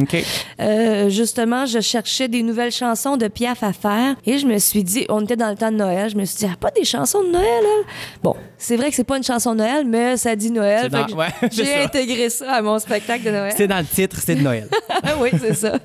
Euh, 0.60 1.08
justement, 1.08 1.66
je 1.66 1.80
cherchais 1.80 2.28
des 2.28 2.42
nouvelles 2.42 2.72
chansons 2.72 3.16
de 3.16 3.28
Piaf 3.28 3.62
à 3.62 3.72
faire 3.72 4.16
et 4.26 4.38
je 4.38 4.46
me 4.46 4.58
suis 4.58 4.82
dit, 4.84 5.06
on 5.08 5.22
était 5.22 5.36
dans 5.36 5.50
le 5.50 5.56
temps 5.56 5.70
de 5.70 5.76
Noël, 5.76 6.10
je 6.10 6.16
me 6.16 6.24
suis 6.24 6.38
dit, 6.38 6.46
ah, 6.50 6.56
pas 6.58 6.70
des 6.70 6.84
chansons 6.84 7.22
de 7.22 7.28
Noël, 7.30 7.44
elle? 7.62 7.84
Bon, 8.22 8.34
c'est 8.56 8.76
vrai 8.76 8.90
que 8.90 8.96
c'est 8.96 9.04
pas 9.04 9.16
une 9.16 9.22
chanson 9.22 9.52
de 9.52 9.58
Noël, 9.58 9.84
mais 9.86 10.16
ça 10.16 10.34
dit 10.34 10.50
Noël. 10.50 10.88
Dans- 10.88 11.06
ouais, 11.16 11.26
j'ai 11.52 11.74
intégré 11.82 12.28
ça 12.30 12.52
à 12.54 12.62
mon 12.62 12.78
spectacle 12.78 13.24
de 13.24 13.30
Noël. 13.30 13.52
C'est 13.56 13.66
dans 13.68 13.78
le 13.78 13.84
titre, 13.84 14.16
c'est 14.24 14.34
de 14.34 14.42
Noël. 14.42 14.68
oui, 15.20 15.30
c'est 15.38 15.54
ça. 15.54 15.78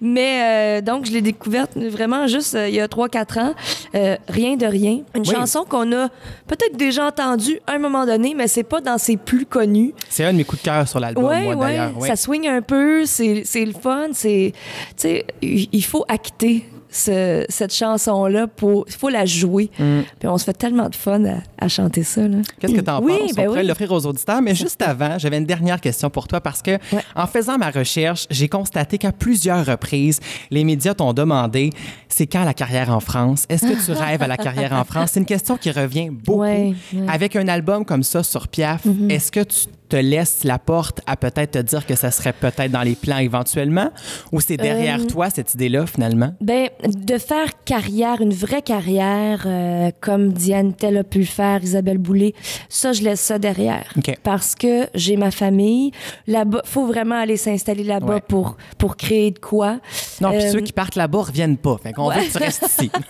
Mais 0.00 0.78
euh, 0.78 0.80
donc, 0.80 1.06
je 1.06 1.12
l'ai 1.12 1.22
découverte 1.22 1.76
vraiment 1.76 2.26
juste 2.26 2.54
euh, 2.54 2.68
il 2.68 2.74
y 2.74 2.80
a 2.80 2.86
3-4 2.86 3.40
ans. 3.40 3.54
Euh, 3.94 4.16
rien 4.28 4.56
de 4.56 4.66
rien. 4.66 5.00
Une 5.14 5.20
Oui. 5.22 5.26
chanson 5.34 5.64
qu'on 5.68 5.90
a 5.92 6.08
peut-être 6.46 6.76
déjà 6.76 7.06
entendue 7.06 7.58
à 7.66 7.72
un 7.72 7.78
moment 7.78 8.06
donné, 8.06 8.34
mais 8.36 8.46
c'est 8.48 8.62
pas 8.62 8.80
dans 8.84 8.98
ses 8.98 9.16
plus 9.16 9.46
connus. 9.46 9.92
C'est 10.08 10.24
un 10.24 10.32
de 10.32 10.38
mes 10.38 10.44
coups 10.44 10.62
de 10.62 10.66
cœur 10.66 10.86
sur 10.86 11.00
l'album, 11.00 11.24
Ouais, 11.24 11.42
moi, 11.42 11.54
ouais, 11.56 11.66
d'ailleurs. 11.76 11.98
Ouais. 11.98 12.08
ça 12.08 12.16
swing 12.16 12.46
un 12.46 12.62
peu, 12.62 13.04
c'est 13.06 13.42
le 13.64 13.72
fun, 13.72 14.08
tu 14.18 14.52
sais 14.96 15.24
il 15.42 15.84
faut 15.84 16.04
acter 16.08 16.64
ce- 16.94 17.44
cette 17.48 17.74
chanson 17.74 18.26
là 18.26 18.46
pour 18.46 18.84
il 18.88 18.94
faut 18.94 19.08
la 19.08 19.26
jouer. 19.26 19.70
Puis 19.76 20.28
on 20.28 20.38
se 20.38 20.44
fait 20.44 20.52
tellement 20.52 20.88
de 20.88 20.94
fun 20.94 21.24
à, 21.24 21.38
à 21.58 21.68
chanter 21.68 22.02
ça. 22.04 22.22
Mm. 22.22 22.42
Qu'est-ce 22.60 22.72
que 22.74 22.80
tu 22.80 22.90
en 22.90 23.02
oui, 23.02 23.12
penses? 23.18 23.34
Ben 23.34 23.42
On 23.42 23.46
pourrait 23.46 23.60
oui. 23.62 23.66
l'offrir 23.66 23.90
aux 23.92 24.06
auditeurs. 24.06 24.40
Mais 24.40 24.54
juste 24.54 24.80
avant, 24.82 25.18
j'avais 25.18 25.38
une 25.38 25.44
dernière 25.46 25.80
question 25.80 26.08
pour 26.10 26.28
toi 26.28 26.40
parce 26.40 26.62
que, 26.62 26.72
Ouais. 26.92 27.02
en 27.16 27.26
faisant 27.26 27.58
ma 27.58 27.70
recherche, 27.70 28.26
j'ai 28.30 28.48
constaté 28.48 28.98
qu'à 28.98 29.12
plusieurs 29.12 29.66
reprises, 29.66 30.20
les 30.50 30.62
médias 30.64 30.94
t'ont 30.94 31.12
demandé 31.12 31.70
c'est 32.08 32.26
quand 32.28 32.44
la 32.44 32.54
carrière 32.54 32.90
en 32.90 33.00
France? 33.00 33.44
Est-ce 33.48 33.66
que 33.66 33.84
tu 33.84 33.92
rêves 34.00 34.22
à 34.22 34.28
la 34.28 34.36
carrière 34.36 34.72
en 34.72 34.84
France? 34.84 35.10
C'est 35.12 35.20
une 35.20 35.26
question 35.26 35.56
qui 35.56 35.70
revient 35.72 36.10
beaucoup. 36.10 36.40
Ouais, 36.40 36.74
ouais. 36.92 37.00
Mm-hmm. 37.00 37.08
Avec 37.10 37.34
un 37.36 37.48
album 37.48 37.84
comme 37.84 38.02
ça 38.04 38.22
sur 38.22 38.46
Piaf, 38.48 38.82
est-ce 39.08 39.32
que 39.32 39.40
tu 39.40 39.66
te 39.96 40.00
laisses 40.00 40.42
la 40.44 40.58
porte 40.58 41.00
à 41.06 41.16
peut-être 41.16 41.52
te 41.52 41.58
dire 41.58 41.86
que 41.86 41.94
ça 41.94 42.10
serait 42.10 42.32
peut-être 42.32 42.70
dans 42.72 42.82
les 42.82 42.96
plans 42.96 43.18
éventuellement? 43.18 43.90
Ou 44.32 44.40
c'est 44.40 44.56
derrière 44.56 45.00
Euh, 45.00 45.06
toi 45.06 45.30
cette 45.30 45.54
idée-là 45.54 45.86
finalement? 45.86 46.32
Ben, 46.40 46.68
de 46.84 47.16
faire 47.18 47.46
carrière, 47.64 48.20
une 48.20 48.32
vraie 48.32 48.62
carrière, 48.62 49.44
euh, 49.46 49.90
comme 50.00 50.32
Diane 50.32 50.74
Tell 50.74 50.96
a 50.96 51.04
pu 51.04 51.18
le 51.20 51.24
faire, 51.26 51.62
Isabelle 51.62 51.98
Boulay, 51.98 52.34
ça, 52.68 52.92
je 52.92 53.02
laisse 53.02 53.20
ça 53.20 53.38
derrière. 53.38 53.92
Parce 54.24 54.54
que 54.56 54.88
j'ai 54.94 55.16
ma 55.16 55.30
famille. 55.30 55.92
Là-bas, 56.26 56.62
faut 56.64 56.86
vraiment 56.86 57.20
aller 57.20 57.36
s'installer 57.36 57.84
là-bas 57.84 58.14
Ouais. 58.14 58.20
pour, 58.26 58.56
pour 58.78 58.96
créer 58.96 59.30
de 59.30 59.38
quoi. 59.38 59.78
Non, 60.20 60.30
puis 60.30 60.38
Euh, 60.44 60.52
ceux 60.52 60.60
qui 60.60 60.72
partent 60.72 60.96
là-bas 60.96 61.22
reviennent 61.22 61.56
pas. 61.56 61.76
Fait 61.82 61.92
qu'on 61.92 62.08
veut 62.10 62.20
que 62.20 62.32
tu 62.32 62.38
restes 62.38 62.66
ici. 62.66 62.90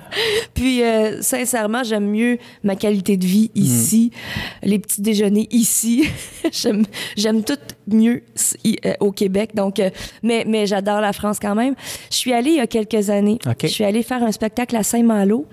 Puis, 0.54 0.82
euh, 0.82 1.22
sincèrement, 1.22 1.82
j'aime 1.84 2.06
mieux 2.10 2.38
ma 2.62 2.76
qualité 2.76 3.16
de 3.16 3.24
vie 3.26 3.50
ici, 3.54 4.10
les 4.62 4.78
petits 4.78 5.00
déjeuners 5.00 5.48
ici. 5.50 6.09
j'aime, 6.52 6.84
j'aime 7.16 7.42
tout 7.44 7.56
mieux 7.86 8.22
euh, 8.84 8.92
au 9.00 9.12
Québec. 9.12 9.50
Donc, 9.54 9.78
euh, 9.80 9.90
mais, 10.22 10.44
mais 10.46 10.66
j'adore 10.66 11.00
la 11.00 11.12
France 11.12 11.38
quand 11.40 11.54
même. 11.54 11.74
Je 12.10 12.16
suis 12.16 12.32
allée 12.32 12.50
il 12.50 12.56
y 12.56 12.60
a 12.60 12.66
quelques 12.66 13.10
années. 13.10 13.38
OK. 13.46 13.56
Je 13.62 13.66
suis 13.68 13.84
allée 13.84 14.02
faire 14.02 14.22
un 14.22 14.32
spectacle 14.32 14.76
à 14.76 14.82
Saint-Malo 14.82 15.46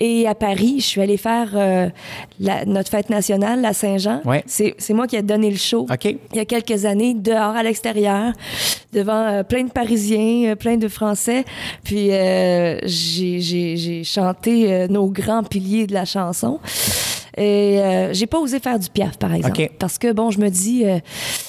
et 0.00 0.26
à 0.26 0.34
Paris. 0.34 0.76
Je 0.78 0.84
suis 0.86 1.00
allée 1.00 1.16
faire 1.16 1.50
euh, 1.54 1.88
la- 2.40 2.64
notre 2.64 2.90
fête 2.90 3.10
nationale, 3.10 3.60
la 3.60 3.72
Saint-Jean. 3.72 4.20
Ouais. 4.24 4.42
C'est, 4.46 4.74
c'est 4.78 4.94
moi 4.94 5.06
qui 5.06 5.16
ai 5.16 5.22
donné 5.22 5.50
le 5.50 5.56
show 5.56 5.86
OK. 5.90 6.04
il 6.04 6.18
y 6.36 6.40
a 6.40 6.44
quelques 6.44 6.84
années, 6.84 7.14
dehors 7.14 7.56
à 7.56 7.62
l'extérieur, 7.62 8.32
devant 8.92 9.26
euh, 9.26 9.42
plein 9.42 9.64
de 9.64 9.70
Parisiens, 9.70 10.50
euh, 10.50 10.54
plein 10.56 10.76
de 10.76 10.88
Français. 10.88 11.44
Puis 11.84 12.12
euh, 12.12 12.78
j'ai, 12.84 13.40
j'ai, 13.40 13.76
j'ai 13.76 14.04
chanté 14.04 14.86
nos 14.88 15.08
grands 15.08 15.42
piliers 15.42 15.86
de 15.86 15.94
la 15.94 16.04
chanson. 16.04 16.60
Et 17.38 17.80
euh, 17.80 18.12
j'ai 18.12 18.26
pas 18.26 18.38
osé 18.38 18.58
faire 18.58 18.78
du 18.78 18.88
piaf, 18.90 19.16
par 19.16 19.32
exemple. 19.32 19.54
Parce 19.78 19.96
que, 19.98 20.12
bon, 20.12 20.30
je 20.30 20.40
me 20.40 20.48
dis, 20.48 20.84
euh, 20.84 20.98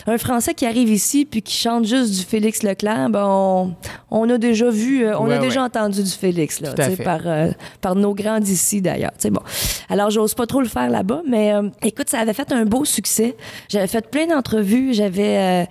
un 0.08 0.18
Français 0.18 0.54
qui 0.54 0.66
arrive 0.66 0.90
ici 0.90 1.26
puis 1.26 1.42
qui 1.42 1.56
chante 1.58 1.86
juste 1.86 2.12
du 2.14 2.24
Félix 2.24 2.62
Leclerc, 2.64 3.10
ben, 3.10 3.26
on, 3.26 3.74
on 4.12 4.30
a 4.30 4.38
déjà 4.38 4.70
vu, 4.70 5.04
euh, 5.06 5.18
on 5.18 5.28
Ouais, 5.28 5.36
a 5.36 5.40
déjà 5.40 5.64
entendu 5.64 6.04
du 6.04 6.10
Félix, 6.12 6.62
là, 6.62 6.74
par, 7.04 7.22
euh, 7.26 7.50
par 7.82 7.96
nos 7.96 8.14
grands 8.14 8.40
d'ici, 8.40 8.82
d'ailleurs. 8.82 9.12
Tu 9.14 9.24
sais, 9.24 9.30
bon. 9.32 9.42
Alors, 9.90 10.12
j'ose 10.12 10.36
pas 10.36 10.46
trop 10.46 10.62
le 10.62 10.68
faire 10.68 10.90
là-bas, 10.90 11.22
mais 11.28 11.54
euh, 11.54 11.70
écoute, 11.82 12.10
ça 12.10 12.20
avait 12.20 12.34
fait 12.34 12.52
un 12.52 12.66
beau 12.66 12.86
succès. 12.86 13.36
J'avais 13.68 13.88
fait 13.88 14.08
plein 14.10 14.28
d'entrevues. 14.28 14.94
J'avais 14.94 15.38
euh, 15.38 15.66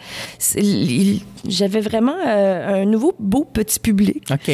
il- 0.57 1.23
j'avais 1.47 1.81
vraiment 1.81 2.17
euh, 2.27 2.83
un 2.83 2.85
nouveau 2.85 3.15
beau 3.19 3.45
petit 3.45 3.79
public. 3.81 4.25
OK. 4.31 4.51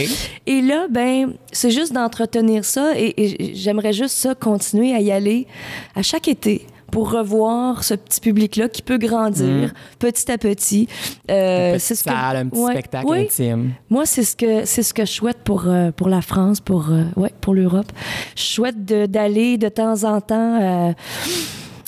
Et 0.46 0.60
là, 0.60 0.86
ben, 0.90 1.32
c'est 1.52 1.70
juste 1.70 1.92
d'entretenir 1.92 2.64
ça 2.64 2.92
et, 2.98 3.14
et 3.16 3.54
j'aimerais 3.54 3.92
juste 3.92 4.16
ça 4.16 4.34
continuer 4.34 4.92
à 4.94 5.00
y 5.00 5.10
aller 5.12 5.46
à 5.94 6.02
chaque 6.02 6.28
été 6.28 6.66
pour 6.90 7.10
revoir 7.10 7.82
ce 7.82 7.94
petit 7.94 8.20
public-là 8.20 8.68
qui 8.68 8.80
peut 8.82 8.98
grandir 8.98 9.72
petit 9.98 10.30
à 10.30 10.38
petit. 10.38 10.86
Euh, 11.28 11.76
c'est 11.80 11.96
ce 11.96 12.04
que- 12.04 12.10
un 12.10 12.46
petit 12.48 12.60
Ouais, 12.60 12.72
spectacle 12.72 13.06
oui. 13.08 13.18
intime. 13.22 13.72
Moi, 13.90 14.06
c'est 14.06 14.22
ce 14.22 14.36
que 14.36 14.64
c'est 14.64 14.84
ce 14.84 14.94
que 14.94 15.04
je 15.04 15.10
souhaite 15.10 15.38
pour 15.38 15.64
euh, 15.66 15.90
pour 15.90 16.08
la 16.08 16.20
France, 16.20 16.60
pour 16.60 16.90
euh, 16.90 17.02
ouais, 17.16 17.32
pour 17.40 17.54
l'Europe. 17.54 17.90
Je 18.36 18.42
souhaite 18.42 18.84
de- 18.84 19.06
d'aller 19.06 19.58
de 19.58 19.68
temps 19.68 20.04
en 20.04 20.20
temps 20.20 20.94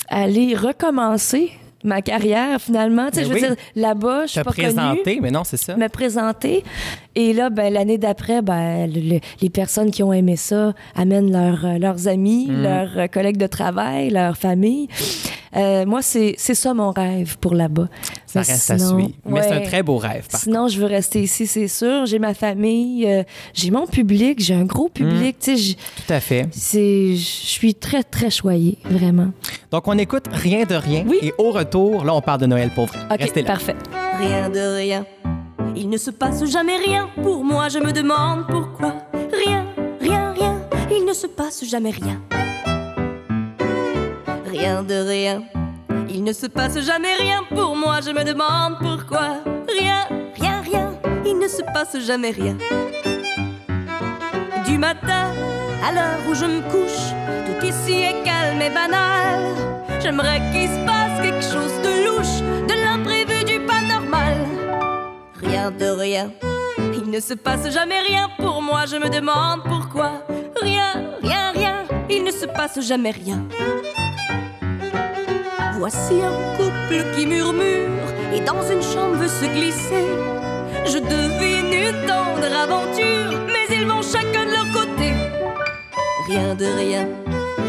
aller 0.09 0.55
recommencer 0.57 1.51
ma 1.87 2.03
carrière 2.03 2.61
finalement. 2.61 3.09
Tu 3.11 3.15
sais, 3.15 3.21
Mais 3.21 3.25
je 3.25 3.29
veux 3.29 3.35
oui. 3.35 3.41
dire, 3.41 3.57
là-bas, 3.75 4.27
je 4.27 4.33
suis 4.33 4.41
pas 4.43 4.53
connue 4.53 4.63
présenter, 4.75 5.19
mais 5.23 5.31
non, 5.31 5.45
c'est 5.45 5.57
ça. 5.57 5.77
me 5.77 5.89
présenter. 5.89 6.65
Et 7.17 7.33
là, 7.33 7.51
ben, 7.51 7.73
l'année 7.73 7.99
d'après, 7.99 8.43
ben, 8.43 8.87
le- 8.87 9.01
le- 9.01 9.21
les 9.43 9.51
personnes 9.51 9.91
qui 9.91 10.03
ont 10.03 10.13
aimé 10.13 10.37
ça 10.37 10.75
amènent 10.95 11.33
leurs, 11.33 11.65
euh, 11.65 11.79
leurs 11.79 12.07
amis, 12.09 12.47
Mm. 12.49 12.63
leurs 12.63 12.99
euh, 12.99 13.07
collègues 13.09 13.39
de 13.39 13.47
travail, 13.49 14.11
leur 14.11 14.37
famille. 14.37 14.87
Euh, 15.57 15.87
moi, 15.87 16.03
c'est 16.03 16.35
c'est 16.37 16.55
ça 16.55 16.75
mon 16.75 16.91
rêve 16.91 17.39
pour 17.39 17.55
là-bas. 17.55 17.89
Ça 18.27 18.41
Mais 18.41 18.47
reste 18.53 18.71
à 18.71 18.79
suivre. 18.79 19.09
Mais 19.27 19.43
c'est 19.43 19.53
un 19.55 19.61
très 19.63 19.83
beau 19.83 19.97
rêve, 19.97 20.27
par 20.31 20.39
Sinon, 20.41 20.69
je 20.69 20.79
veux 20.79 20.85
rester 20.87 21.23
ici, 21.23 21.47
c'est 21.47 21.69
sûr. 21.69 22.05
J'ai 22.05 22.19
ma 22.19 22.35
famille, 22.35 23.07
euh, 23.07 23.23
j'ai 23.55 23.71
mon 23.71 23.87
public, 23.87 24.39
j'ai 24.39 24.53
un 24.53 24.65
gros 24.65 24.91
public. 24.91 25.39
Tu 25.41 25.53
sais, 25.53 25.57
j- 25.57 25.77
Tout 26.07 26.13
à 26.13 26.21
fait. 26.21 26.47
c'est- 26.53 27.15
je 27.17 27.23
suis 27.25 27.75
très, 27.75 28.03
très 28.03 28.29
choyée, 28.29 28.77
vraiment. 28.85 29.29
Donc, 29.71 29.89
on 29.89 29.97
écoute 29.97 30.25
Rien 30.31 30.65
de 30.65 30.75
rien. 30.75 31.05
Oui. 31.09 31.17
Et 31.23 31.33
au 31.39 31.51
retour, 31.53 32.05
là, 32.05 32.15
on 32.15 32.21
parle 32.21 32.41
de 32.43 32.47
Noël 32.47 32.71
pour 32.75 32.87
vrai. 32.87 32.99
OK, 33.11 33.19
Restez 33.21 33.41
là. 33.41 33.47
parfait. 33.47 33.77
Rien 34.19 34.51
de 34.51 34.77
rien. 34.77 35.07
Il 35.77 35.91
ne 35.91 35.99
se 35.99 36.11
passe 36.11 36.45
jamais 36.47 36.79
rien. 36.79 37.11
Pour 37.23 37.45
moi, 37.45 37.69
je 37.69 37.79
me 37.79 37.93
demande 37.93 38.47
pourquoi. 38.49 38.95
Rien, 39.13 39.67
rien, 40.01 40.33
rien. 40.33 40.61
Il 40.91 41.05
ne 41.05 41.13
se 41.13 41.27
passe 41.27 41.65
jamais 41.65 41.91
rien. 41.91 42.21
Rien 44.47 44.83
de 44.83 44.95
rien. 44.95 45.43
Il 46.09 46.25
ne 46.25 46.33
se 46.33 46.47
passe 46.47 46.81
jamais 46.81 47.15
rien. 47.15 47.43
Pour 47.55 47.77
moi, 47.77 48.01
je 48.01 48.11
me 48.11 48.25
demande 48.25 48.79
pourquoi. 48.81 49.43
Rien, 49.79 50.07
rien, 50.35 50.63
rien. 50.63 50.95
Il 51.27 51.39
ne 51.39 51.49
se 51.49 51.63
passe 51.75 51.99
jamais 51.99 52.31
rien. 52.31 52.57
Du 54.65 54.79
matin 54.79 55.33
à 55.87 55.93
l'heure 55.93 56.21
où 56.29 56.35
je 56.35 56.47
me 56.47 56.63
couche, 56.71 57.13
qu'ici 57.61 58.01
est 58.01 58.25
calme 58.25 58.63
et 58.63 58.71
banal. 58.71 59.41
J'aimerais 60.01 60.41
qu'il 60.53 60.69
se 60.69 60.85
passe 60.87 61.21
quelque 61.23 61.43
chose 61.43 61.75
de 61.83 61.93
louche, 62.07 62.67
Rien 65.47 65.71
de 65.71 65.87
rien, 65.87 66.31
il 66.95 67.11
ne 67.11 67.21
se 67.21 67.35
passe 67.35 67.71
jamais 67.71 68.01
rien 68.01 68.29
pour 68.39 68.61
moi, 68.63 68.85
je 68.87 68.97
me 68.97 69.09
demande 69.09 69.63
pourquoi. 69.65 70.11
Rien, 70.61 70.93
rien, 71.23 71.53
rien, 71.53 71.85
il 72.11 72.25
ne 72.25 72.31
se 72.31 72.47
passe 72.47 72.81
jamais 72.81 73.13
rien. 73.13 73.47
Voici 75.79 76.15
un 76.15 76.57
couple 76.57 77.05
qui 77.15 77.27
murmure 77.27 77.91
et 78.35 78.41
dans 78.41 78.63
une 78.71 78.83
chambre 78.83 79.17
veut 79.17 79.29
se 79.29 79.45
glisser. 79.45 80.07
Je 80.85 80.99
devine 80.99 81.73
une 81.73 82.07
tendre 82.07 82.53
aventure, 82.65 83.41
mais 83.47 83.77
ils 83.77 83.87
vont 83.87 84.03
chacun 84.03 84.47
de 84.47 84.53
leur 84.53 84.71
côté. 84.73 85.13
Rien 86.29 86.55
de 86.55 86.67
rien, 86.67 87.09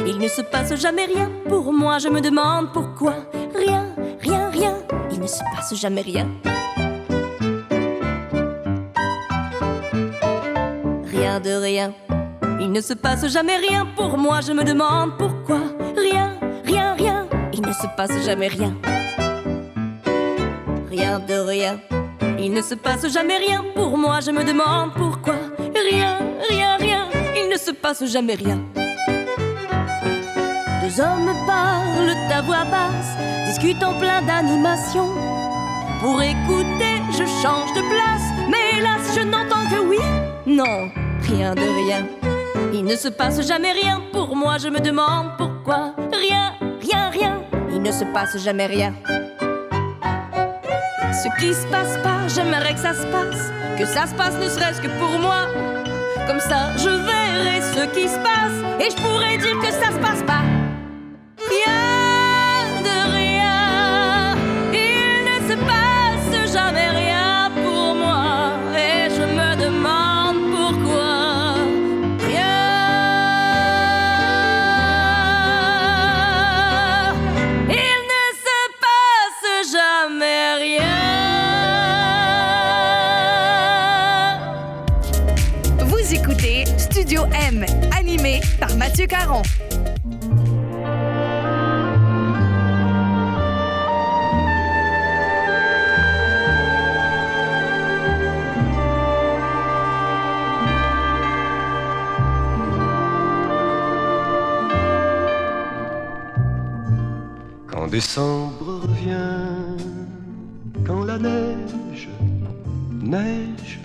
il 0.07 0.17
ne 0.17 0.27
se 0.27 0.41
passe 0.41 0.73
jamais 0.75 1.05
rien. 1.05 1.29
Pour 1.47 1.71
moi, 1.73 1.99
je 1.99 2.09
me 2.09 2.21
demande 2.21 2.73
pourquoi. 2.73 3.15
Rien, 3.55 3.85
rien, 4.21 4.49
rien, 4.49 4.77
il 5.11 5.19
ne 5.19 5.27
se 5.27 5.43
passe 5.55 5.75
jamais 5.75 6.01
rien. 6.01 6.27
De 11.43 11.53
rien, 11.53 11.93
il 12.59 12.71
ne 12.71 12.81
se 12.81 12.95
passe 12.95 13.27
jamais 13.27 13.57
rien. 13.57 13.85
Pour 13.95 14.17
moi, 14.17 14.39
je 14.41 14.51
me 14.53 14.63
demande 14.63 15.11
pourquoi. 15.19 15.59
Rien, 15.95 16.31
rien, 16.65 16.95
rien, 16.95 17.27
il 17.53 17.61
ne 17.61 17.71
se 17.73 17.85
passe 17.95 18.25
jamais 18.25 18.47
rien. 18.47 18.73
Rien 20.89 21.19
de 21.19 21.35
rien, 21.35 21.79
il 22.39 22.51
ne 22.51 22.61
se 22.63 22.73
passe 22.73 23.07
jamais 23.13 23.37
rien. 23.37 23.63
Pour 23.75 23.97
moi, 23.99 24.19
je 24.19 24.31
me 24.31 24.43
demande 24.43 24.93
pourquoi. 24.95 25.35
Rien, 25.59 26.17
rien, 26.49 26.75
rien, 26.77 27.07
il 27.35 27.49
ne 27.49 27.57
se 27.57 27.69
passe 27.69 28.03
jamais 28.05 28.33
rien. 28.33 28.59
Deux 30.81 30.99
hommes 30.99 31.35
parlent 31.45 32.15
à 32.31 32.41
voix 32.41 32.65
basse, 32.65 33.15
discutent 33.45 33.83
en 33.83 33.93
plein 33.99 34.23
d'animation. 34.23 35.07
Pour 36.01 36.19
écouter, 36.19 36.95
je 37.11 37.25
change 37.43 37.71
de 37.73 37.81
place, 37.93 38.25
mais 38.49 38.79
hélas, 38.79 39.15
je 39.15 39.21
n'entends 39.21 39.69
que 39.69 39.79
oui. 39.87 39.99
Non, 40.47 40.89
rien 41.27 41.55
de 41.55 41.61
rien. 41.61 42.07
Il 42.73 42.85
ne 42.85 42.95
se 42.95 43.07
passe 43.07 43.45
jamais 43.45 43.71
rien. 43.71 44.01
Pour 44.11 44.35
moi, 44.35 44.57
je 44.57 44.69
me 44.69 44.79
demande 44.79 45.31
pourquoi. 45.37 45.93
Rien, 46.13 46.53
rien, 46.81 47.09
rien. 47.09 47.41
Il 47.69 47.81
ne 47.81 47.91
se 47.91 48.05
passe 48.05 48.37
jamais 48.43 48.65
rien. 48.67 48.93
Ce 51.11 51.27
qui 51.39 51.53
se 51.53 51.65
passe 51.67 51.97
pas, 52.03 52.27
j'aimerais 52.27 52.73
que 52.73 52.79
ça 52.79 52.93
se 52.93 53.05
passe. 53.07 53.51
Que 53.77 53.85
ça 53.85 54.07
se 54.07 54.15
passe 54.15 54.35
ne 54.35 54.49
serait-ce 54.49 54.81
que 54.81 54.87
pour 54.99 55.19
moi. 55.19 55.47
Comme 56.27 56.39
ça, 56.39 56.75
je 56.77 56.89
verrai 56.89 57.61
ce 57.61 57.85
qui 57.95 58.07
se 58.07 58.17
passe. 58.17 58.57
Et 58.79 58.89
je 58.91 58.95
pourrais 59.01 59.37
dire 59.37 59.57
que 59.59 59.71
ça 59.71 59.91
se 59.91 59.99
passe 59.99 60.23
pas. 60.23 60.46
Quand 107.67 107.87
décembre 107.91 108.81
revient, 108.81 109.13
quand 110.83 111.03
la 111.03 111.19
neige 111.19 112.09
neige, 113.03 113.79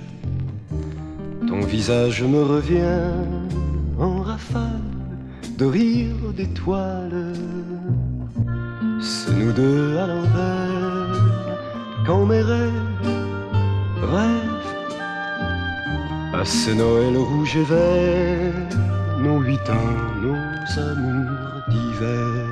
ton 1.47 1.61
visage 1.61 2.23
me 2.23 2.43
revient 2.43 3.42
de 5.59 5.65
rire 5.65 6.33
d'étoiles. 6.37 7.33
C'est 9.01 9.33
nous 9.33 9.53
deux 9.53 9.97
à 9.99 10.07
l'envers, 10.07 11.21
quand 12.07 12.27
mes 12.27 12.41
rêves 12.41 12.71
rêvent 14.03 14.53
à 16.35 16.45
ces 16.45 16.75
Noëls 16.75 17.17
rouges 17.17 17.57
et 17.57 17.65
verts, 17.65 18.79
nos 19.19 19.41
huit 19.41 19.69
ans, 19.71 19.95
nos 20.23 20.81
amours 20.81 21.63
d'hiver. 21.69 22.47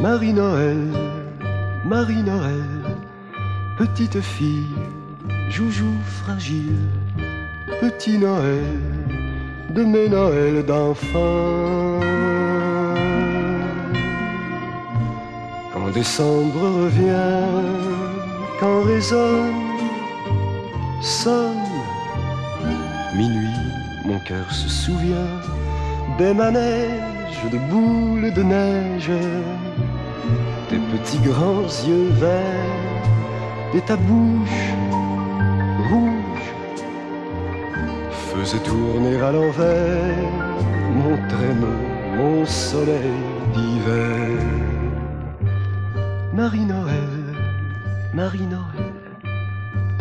Marie-Noël, 0.00 0.88
Marie-Noël, 1.84 2.64
petite 3.78 4.20
fille, 4.20 4.76
joujou 5.50 5.92
fragile, 6.04 6.88
petit 7.80 8.18
Noël, 8.18 8.80
de 9.74 9.82
mes 9.82 10.08
Noëls 10.08 10.64
d'enfants. 10.64 12.00
Quand 15.72 15.90
décembre 15.92 16.62
revient, 16.82 17.48
quand 18.60 18.82
résonne, 18.82 19.78
sonne, 21.00 21.72
minuit, 23.16 23.62
mon 24.04 24.18
cœur 24.20 24.48
se 24.52 24.68
souvient 24.68 25.40
des 26.18 26.32
manèges 26.32 27.44
de 27.50 27.58
boules 27.70 28.32
de 28.32 28.42
neige, 28.42 29.10
tes 30.68 30.78
petits 30.92 31.18
grands 31.18 31.70
yeux 31.88 32.10
verts 32.12 33.04
et 33.74 33.80
ta 33.80 33.96
bouche 33.96 34.73
tourner 38.74 39.20
à 39.20 39.30
l'envers 39.30 40.32
mon 41.00 41.16
traîneau, 41.32 41.78
mon 42.18 42.44
soleil 42.44 43.20
d'hiver. 43.52 44.38
Marie-Noël, 46.32 47.14
Marie-Noël, 48.12 48.94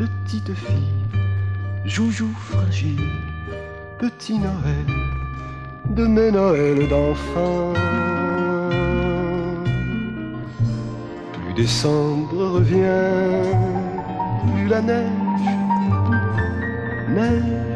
petite 0.02 0.54
fille, 0.66 1.02
joujou 1.86 2.32
fragile, 2.50 3.10
petit 4.00 4.40
Noël 4.40 4.90
de 5.90 6.06
mes 6.16 6.32
Noëls 6.32 6.88
d'enfants. 6.90 7.74
Plus 11.34 11.54
décembre 11.54 12.42
revient, 12.58 13.52
plus 14.52 14.68
la 14.68 14.82
neige, 14.82 15.54
neige 17.18 17.73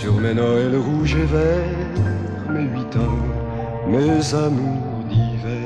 sur 0.00 0.14
mes 0.14 0.32
Noëls 0.32 0.78
rouges 0.78 1.14
et 1.14 1.26
verts, 1.26 2.00
mes 2.48 2.62
huit 2.62 2.96
ans, 2.96 3.22
mes 3.86 4.34
amours 4.34 5.04
d'hiver. 5.10 5.60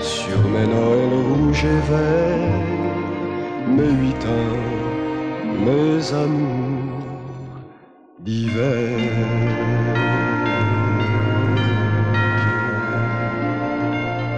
Sur 0.00 0.40
mes 0.48 0.66
Noëls 0.66 1.14
rouges 1.28 1.64
et 1.64 1.80
verts, 1.90 2.66
mes 3.68 3.92
huit 4.00 4.24
ans, 4.26 4.58
mes 5.64 6.14
amours 6.14 7.60
d'hiver. 8.20 10.19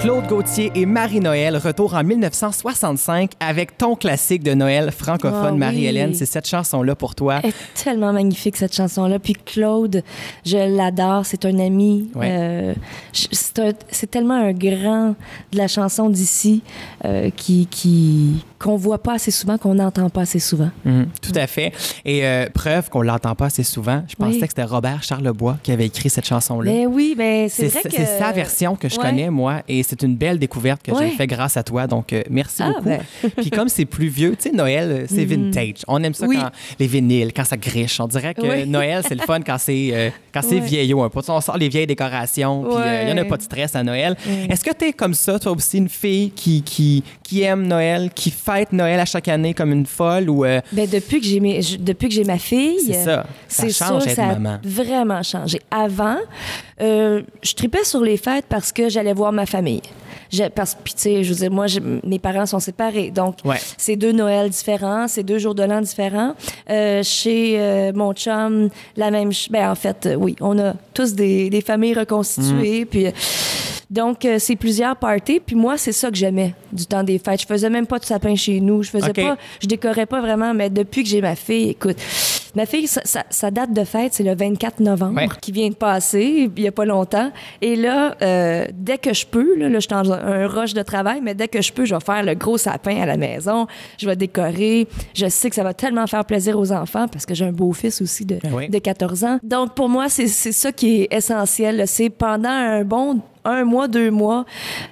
Claude 0.03 0.27
Gauthier 0.27 0.73
et 0.75 0.85
Marie-Noël, 0.85 1.57
retour 1.57 1.95
en 1.95 2.03
1965 2.03 3.31
avec 3.39 3.79
ton 3.79 3.95
classique 3.95 4.43
de 4.43 4.53
Noël 4.53 4.91
francophone, 4.91 5.45
Ah 5.47 5.53
oui. 5.53 5.59
Marie-Hélène. 5.59 6.13
C'est 6.15 6.27
cette 6.27 6.49
chanson-là 6.49 6.97
pour 6.97 7.15
toi. 7.15 7.39
Elle 7.45 7.51
est 7.51 7.55
tellement 7.85 8.13
magnifique, 8.13 8.57
cette 8.57 8.75
chanson-là. 8.75 9.21
Puis 9.21 9.35
Claude, 9.35 10.03
je 10.45 10.57
l'adore, 10.77 11.25
c'est 11.25 11.45
un 11.45 11.57
ami. 11.61 12.11
Ouais. 12.17 12.27
Euh, 12.33 12.75
c'est 13.13 14.11
tellement 14.11 14.35
un 14.35 14.53
grand 14.53 15.15
de 15.53 15.59
la 15.59 15.69
chanson 15.69 16.11
d'ici 16.11 16.63
euh, 17.05 17.31
qui 17.37 17.69
qui 17.71 18.45
qu'on 18.59 18.77
voit 18.77 19.03
pas 19.03 19.15
assez 19.15 19.31
souvent, 19.31 19.57
qu'on 19.59 19.75
n'entend 19.75 20.09
pas 20.11 20.23
assez 20.23 20.39
souvent. 20.41 20.71
Mhm, 20.85 21.07
tout 21.21 21.33
à 21.37 21.47
fait. 21.47 21.73
Et 22.05 22.25
euh, 22.27 22.47
preuve 22.53 22.91
qu'on 22.91 23.03
l'entend 23.03 23.35
pas 23.37 23.47
assez 23.47 23.63
souvent, 23.65 24.03
je 24.09 24.15
pensais 24.17 24.33
Oui. 24.35 24.41
que 24.41 24.47
c'était 24.49 24.65
Robert 24.65 25.03
Charlebois 25.05 25.59
qui 25.63 25.71
avait 25.73 25.87
écrit 25.87 26.11
cette 26.11 26.27
chanson-là. 26.27 26.71
Mais 26.73 26.87
oui, 26.87 27.15
ben 27.17 27.49
c'est 27.49 27.69
C'est 27.69 27.81
vrai 27.81 27.91
que... 27.91 27.97
c'est 27.97 28.19
sa 28.19 28.33
version 28.33 28.75
que 28.77 28.89
je 28.89 28.97
Ouais. 28.97 29.03
connais, 29.03 29.31
moi, 29.31 29.63
et 29.69 29.83
c'est 29.93 30.07
une 30.07 30.17
belle 30.17 30.39
découverte 30.39 30.83
que 30.83 30.91
Ouais. 30.93 31.11
j'ai 31.11 31.17
fait 31.17 31.27
grâce 31.27 31.57
à 31.59 31.63
toi. 31.63 31.87
Donc, 31.87 32.13
euh, 32.13 32.23
merci 32.31 32.63
Ah, 32.63 32.69
beaucoup. 32.69 32.85
ben. 32.85 33.01
Puis 33.37 33.51
comme 33.51 33.69
c'est 33.69 33.85
plus 33.85 34.09
vieux, 34.09 34.35
tu 34.37 34.49
sais, 34.49 34.55
Noël, 34.57 34.91
euh, 34.91 35.05
c'est 35.09 35.25
vintage. 35.27 35.83
On 35.87 36.03
aime 36.03 36.15
ça 36.15 36.27
Oui. 36.27 36.39
quand 36.41 36.51
les 36.79 36.87
vinyles, 36.87 37.33
quand 37.35 37.45
ça 37.45 37.57
griche. 37.59 38.01
On 38.01 38.07
dirait 38.09 38.33
que 38.35 38.41
Oui. 38.43 38.67
Noël, 38.67 39.03
c'est 39.07 39.15
le 39.15 39.21
fun 39.21 39.41
quand 39.43 39.59
c'est 39.59 39.91
euh, 39.93 40.11
quand 40.33 40.41
c'est 40.43 40.55
Ouais. 40.57 40.61
vieillot 40.61 41.03
un 41.03 41.11
peu. 41.11 41.21
On 41.29 41.41
sort 41.43 41.59
les 41.59 41.69
vieilles 41.69 41.87
décorations, 41.87 42.63
puis 42.65 42.73
il 42.73 43.09
y 43.09 43.13
en 43.13 43.17
a 43.19 43.23
Ouais. 43.23 43.29
pas 43.29 43.37
de 43.37 43.43
stress 43.43 43.77
à 43.77 43.83
Noël. 43.83 44.17
Est-ce 44.49 44.65
que 44.65 44.75
tu 44.75 44.87
es 44.87 44.93
comme 44.95 45.13
ça, 45.15 45.39
toi 45.39 45.53
aussi, 45.53 45.77
une 45.79 45.89
fille 45.91 46.31
qui, 46.31 46.63
qui, 46.63 47.05
qui 47.23 47.43
aime 47.43 47.67
Noël, 47.67 48.11
qui 48.15 48.31
fête 48.31 48.73
Noël 48.73 48.99
à 48.99 49.05
chaque 49.05 49.29
année 49.29 49.53
comme 49.53 49.73
une 49.73 49.87
folle 49.87 50.31
ou... 50.31 50.43
Ben, 50.45 50.63
depuis 50.89 51.21
que 51.21 51.27
j'ai 52.15 52.25
ma 52.25 52.39
fille, 52.39 52.79
C'est 52.87 53.05
ça. 53.05 53.27
Ça 53.49 53.65
change 53.69 54.03
sûr, 54.03 54.09
être 54.11 54.17
ça 54.17 54.25
a 54.29 54.35
maman. 54.39 54.59
vraiment 54.65 55.23
changé. 55.23 55.61
Avant, 55.71 56.17
je 56.81 57.55
tripais 57.55 57.85
sur 57.85 58.01
les 58.01 58.17
fêtes 58.17 58.47
parce 58.49 58.73
que 58.73 58.89
j'allais 58.89 59.13
voir 59.13 59.33
ma 59.33 59.47
famille. 59.47 59.82
Parce 60.55 60.75
puis 60.83 60.95
tu 60.95 61.01
sais, 61.01 61.25
je 61.25 61.29
veux 61.33 61.39
dire, 61.41 61.51
moi, 61.51 61.67
mes 62.05 62.19
parents 62.19 62.47
sont 62.47 62.59
séparés, 62.61 63.11
donc 63.11 63.37
Ouais. 63.45 63.57
c'est 63.77 63.97
deux 63.97 64.13
Noëls 64.13 64.49
différents, 64.51 65.07
c'est 65.09 65.23
deux 65.23 65.39
jours 65.39 65.55
de 65.55 65.63
l'an 65.63 65.81
différents. 65.83 66.35
Euh, 66.71 67.03
chez 67.03 67.57
euh, 67.59 67.93
mon 67.95 68.13
chum, 68.15 68.69
la 68.97 69.11
même. 69.11 69.31
Ben 69.51 69.71
en 69.71 69.75
fait, 69.75 70.07
euh, 70.07 70.15
oui, 70.15 70.35
on 70.41 70.59
a 70.59 70.75
tous 70.95 71.15
des, 71.15 71.51
des 71.51 71.61
familles 71.61 71.95
reconstituées, 71.95 72.85
puis. 72.87 73.07
euh, 73.07 73.11
donc, 73.91 74.25
euh, 74.25 74.39
c'est 74.39 74.57
plusieurs 74.57 74.97
parties. 74.97 75.39
Puis 75.39 75.55
moi, 75.55 75.77
c'est 75.77 75.93
ça 75.93 76.09
que 76.11 76.17
j'aimais 76.17 76.55
du 76.73 76.87
temps 76.87 77.03
des 77.03 77.19
fêtes. 77.19 77.43
Je 77.43 77.47
faisais 77.47 77.69
même 77.69 77.87
pas 77.87 77.99
de 77.99 78.07
sapin 78.07 78.35
chez 78.37 78.59
nous. 78.59 78.83
Je 78.83 78.89
faisais 78.89 79.13
pas, 79.13 79.37
je 79.61 79.67
décorais 79.67 80.07
pas 80.07 80.23
vraiment. 80.23 80.55
Mais 80.55 80.71
depuis 80.71 81.03
que 81.03 81.11
j'ai 81.11 81.21
ma 81.21 81.37
fille, 81.37 81.69
écoute, 81.71 81.97
ma 82.55 82.67
fille, 82.67 82.87
sa, 82.87 83.01
sa- 83.05 83.25
sa 83.31 83.51
date 83.51 83.73
de 83.73 83.85
fête, 83.85 84.15
c'est 84.15 84.23
le 84.23 84.35
24 84.35 84.81
novembre, 84.81 85.17
Ouais. 85.21 85.29
qui 85.41 85.53
vient 85.53 85.69
de 85.69 85.75
passer, 85.75 86.51
il 86.57 86.63
y 86.63 86.67
a 86.69 86.73
pas 86.73 86.85
longtemps. 86.85 87.31
Et 87.61 87.77
là, 87.77 88.15
euh, 88.23 88.67
dès 88.75 88.99
que 88.99 89.13
je 89.15 89.27
peux, 89.27 89.57
là, 89.57 89.69
là, 89.69 89.75
je 89.77 89.81
suis 89.81 89.89
dans 89.89 90.13
un, 90.13 90.47
rush 90.47 90.75
de 90.75 90.83
travail, 90.83 91.21
mais 91.23 91.35
dès 91.35 91.49
que 91.49 91.63
je 91.63 91.73
peux, 91.73 91.85
je 91.85 91.95
vais 91.95 92.01
faire 92.05 92.23
le 92.23 92.35
gros 92.35 92.59
sapin 92.59 93.01
à 93.01 93.07
la 93.07 93.17
maison. 93.17 93.67
Je 93.99 94.07
vais 94.07 94.17
décorer. 94.17 94.87
Je 95.15 95.27
sais 95.29 95.49
que 95.49 95.57
ça 95.57 95.63
va 95.65 95.75
tellement 95.75 96.07
faire 96.07 96.25
plaisir 96.25 96.59
aux 96.59 96.73
enfants 96.73 97.07
parce 97.09 97.25
que 97.27 97.35
j'ai 97.35 97.45
un 97.45 97.53
beau-fils 97.53 98.01
aussi 98.03 98.25
de, 98.25 98.37
Ben 98.43 98.53
oui. 98.55 98.69
de 98.69 98.79
14 98.79 99.25
ans. 99.25 99.39
Donc, 99.43 99.75
pour 99.75 99.89
moi, 99.89 100.09
c'est 100.09 100.27
ça 100.29 100.73
qui 100.73 101.03
est 101.03 101.09
essentiel. 101.15 101.85
C'est 101.87 102.11
pendant 102.11 102.49
un 102.51 102.85
bon 102.85 103.21
un 103.45 103.65
mois, 103.65 103.89
deux 103.89 104.11
mois, 104.11 104.45